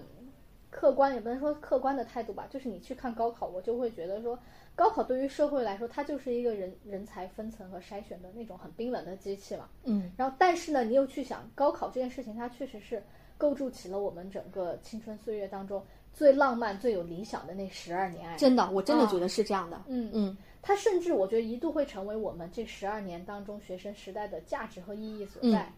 [0.70, 4.38] 客观，也不能说客观的态度吧，就是你去看高考，我就会觉得说，
[4.76, 9.70] 高考对于社会来说，它就是一个人人才分层和筛选的那种很冰冷的机器嘛。
[9.84, 13.04] 嗯然后，但是呢，你又去想，高考这件事情，它确实是
[13.38, 15.84] 构筑起了我们整个青春岁月当中
[16.14, 18.36] 最浪漫、最有理想的那十二年。
[18.38, 19.82] 真的，我真的啊觉得是这样的。
[19.88, 25.64] 嗯嗯它甚至我觉得一度会成为我们这十二年当中学生时代的价值和意义所在。
[25.64, 25.74] 嗯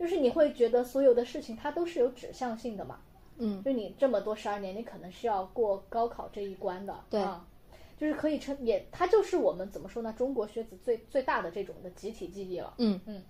[0.00, 3.00] 就是你会觉得所有的事情它都是有指向性的嘛，
[3.36, 7.46] 嗯就你这么多十二年，你可能是要过高考这一关的，对啊，
[8.00, 10.14] 就是可以称也，它就是我们怎么说呢？
[10.16, 12.72] 中国学子最最大的这种的集体记忆了。
[12.78, 13.22] 嗯嗯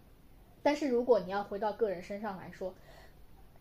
[0.63, 2.73] 但是如果你要回到个人身上来说，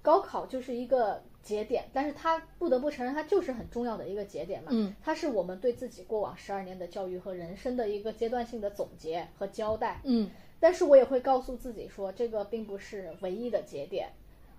[0.03, 4.69] 高考就是一个节点，但是它不得不承认，它就是很重要的一个节点嘛。
[4.71, 10.01] 嗯，它是我们对自己过往十二年的教育和人生的一个阶段性的总结和交代。
[10.03, 10.29] 嗯
[10.59, 14.09] 但是我也会告诉自己说，这个并不是唯一的节点。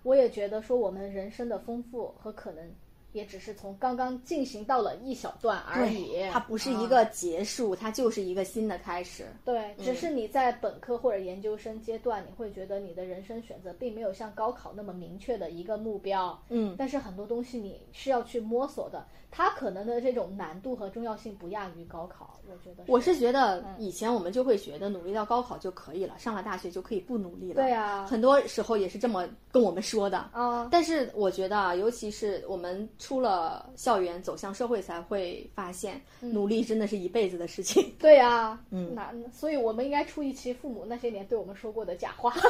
[0.02, 2.72] 我也觉得说，我们人生的丰富和可能，
[3.12, 6.28] 也只是从刚刚进行到了一小段而已。
[6.31, 9.24] 它不是一啊个结束，它就是一个新的开始。
[9.45, 16.39] 对，只是你在本科或者研究生阶段，你会觉得你的人生选择并没有像高考那么明确的一个目标。
[16.49, 22.39] 嗯但是很多东西你是要去摸索的，它可能的这种难度和重要性不亚于高考。
[22.49, 27.62] 我觉得我是觉得以前我们就会觉得努力到高考就可以了，上了大学就可以不努力了。
[27.62, 30.19] 对啊很多时候也是这么跟我们说的。
[30.32, 37.90] 啊，但是我觉得啊，尤其是我们出了校园走向社会，才会发现努力真的是一辈子的事情。
[37.98, 42.32] 对呀，嗯那所以我们应该出一期父母那些年对我们说过的假话。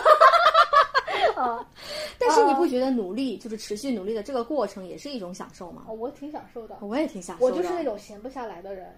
[1.36, 1.66] 啊，
[2.18, 5.85] 但是你不觉得努力就是持续努力的这个过程也是一种享受吗？
[5.89, 6.77] 哦我挺享受的。
[6.81, 7.56] 我也挺享受的。
[7.56, 8.93] 我就是那种闲不下来的人，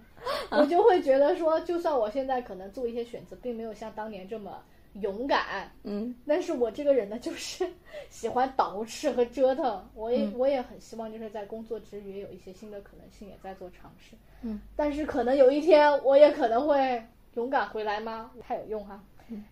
[0.49, 4.57] 我就会觉得说，就算我现在可能做一些选择，并没有像当年这么
[5.01, 7.67] 勇敢，嗯但是我这个人呢，就是
[8.09, 9.87] 喜欢捯饬和折腾。
[9.95, 14.15] 我也、嗯我也很希望就是在工作之余有一些新的可能性，也在做尝试。
[14.41, 17.03] 嗯，但是可能有一天我也可能会
[17.33, 18.31] 勇敢回来吗？
[18.47, 19.01] 太有用哈。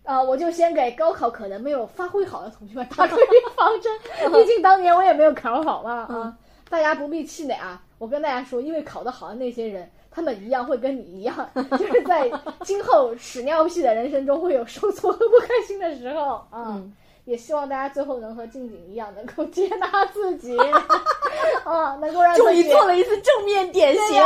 [0.04, 6.38] 啊、我就先给高考可能没有发挥好的同学们打出预防针，毕竟当年我也没有考好嘛啊，
[6.70, 7.84] 大家不必气馁啊！
[7.98, 12.30] 我跟大家说，因为考得好的那些人，他们一样会跟你一样， 就是在
[12.64, 16.66] 今后屎尿屁的人生中会有受挫和不开心的时候啊。
[16.68, 16.94] 嗯
[17.26, 20.58] 也希望大家最后能和静静一样，能够接纳自己，
[21.64, 24.22] 啊，能够让自己终于做了一次正面典型。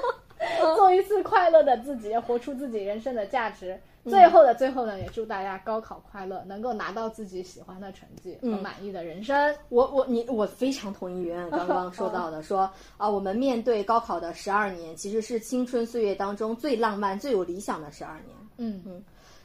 [0.74, 3.78] 做一次快乐的自己，活出自己人生的价值。
[4.08, 9.54] 最后的最后呢，也祝大家高考快乐，能够拿到自己喜欢的成绩和满意的人生。
[9.68, 18.36] 我我你我非常同意圆圆刚刚说到的， 说啊，我们面对高考的十二年，其实是青春岁月当中最浪漫、最有理想的十二年。
[18.56, 19.02] 嗯嗯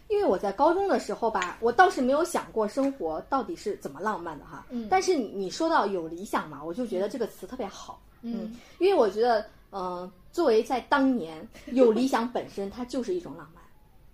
[0.07, 4.65] 因为我在高中的时候吧，我倒是没有想过生活到底是怎么浪漫的哈。
[4.69, 7.99] 嗯但是你你说到有理想嘛，我就觉得这个词特别好。
[8.21, 13.64] 嗯因为我觉得，嗯、作为在当年有理想本身，它就是一种浪漫。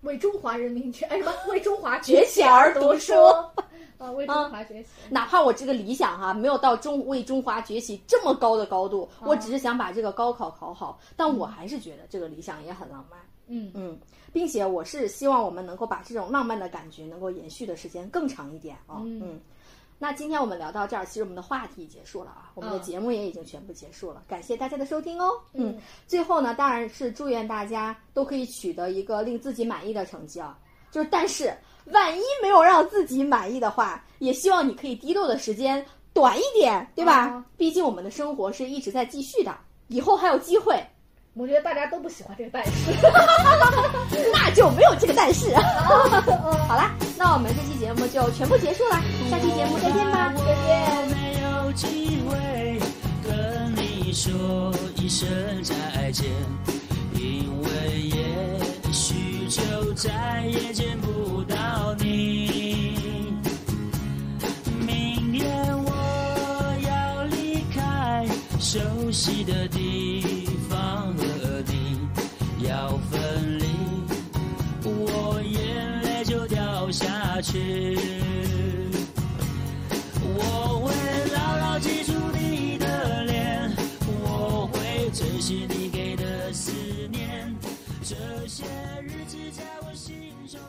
[0.01, 1.33] 为中华人民崛哎什么？
[1.49, 3.13] 为中华崛起而读书
[3.97, 4.11] 啊！
[4.11, 4.89] 为中华崛起。
[5.09, 13.19] 哪怕我这个理想哈、没有到中为中华崛起这么高的高度，我只是想把这个高考考好，但我还是觉得这个理想也很浪漫。
[13.53, 13.99] 嗯嗯，
[14.31, 19.39] 并且我是希望我们能够把这种浪漫的感觉能够延续的时间更长一点啊、嗯嗯，
[20.01, 25.29] 那今天我们聊到这儿，其实我们的话题结束了啊，我们的嗯节目也已经全部结束了，感谢大家的收听哦。
[25.53, 30.57] 嗯，最后呢，当然是祝愿大家都可以取得一个令自己满意的成绩啊。
[30.89, 31.55] 就是，但是
[31.91, 37.27] 万一没有让自己满意的话，也希望你可以低落的时间短一点，对吧？
[37.27, 39.55] 啊毕竟我们的生活是一直在继续的，
[39.89, 40.83] 以后还有机会。
[41.33, 42.71] 我觉得大家都不喜欢这个但是。
[44.33, 45.55] 那就没有这个但是。
[46.67, 51.07] 好啦，那我们这期节目就全部结束了，下期节目再见吧，再见。
[51.09, 52.37] 没有机会
[76.91, 77.97] 下去。
[80.23, 80.93] 我会
[81.33, 83.71] 牢牢记住你的脸，
[84.23, 86.71] 我会珍惜你给的思
[87.09, 87.55] 念，
[88.03, 88.15] 这
[88.47, 88.65] 些
[89.01, 90.59] 日子在我心中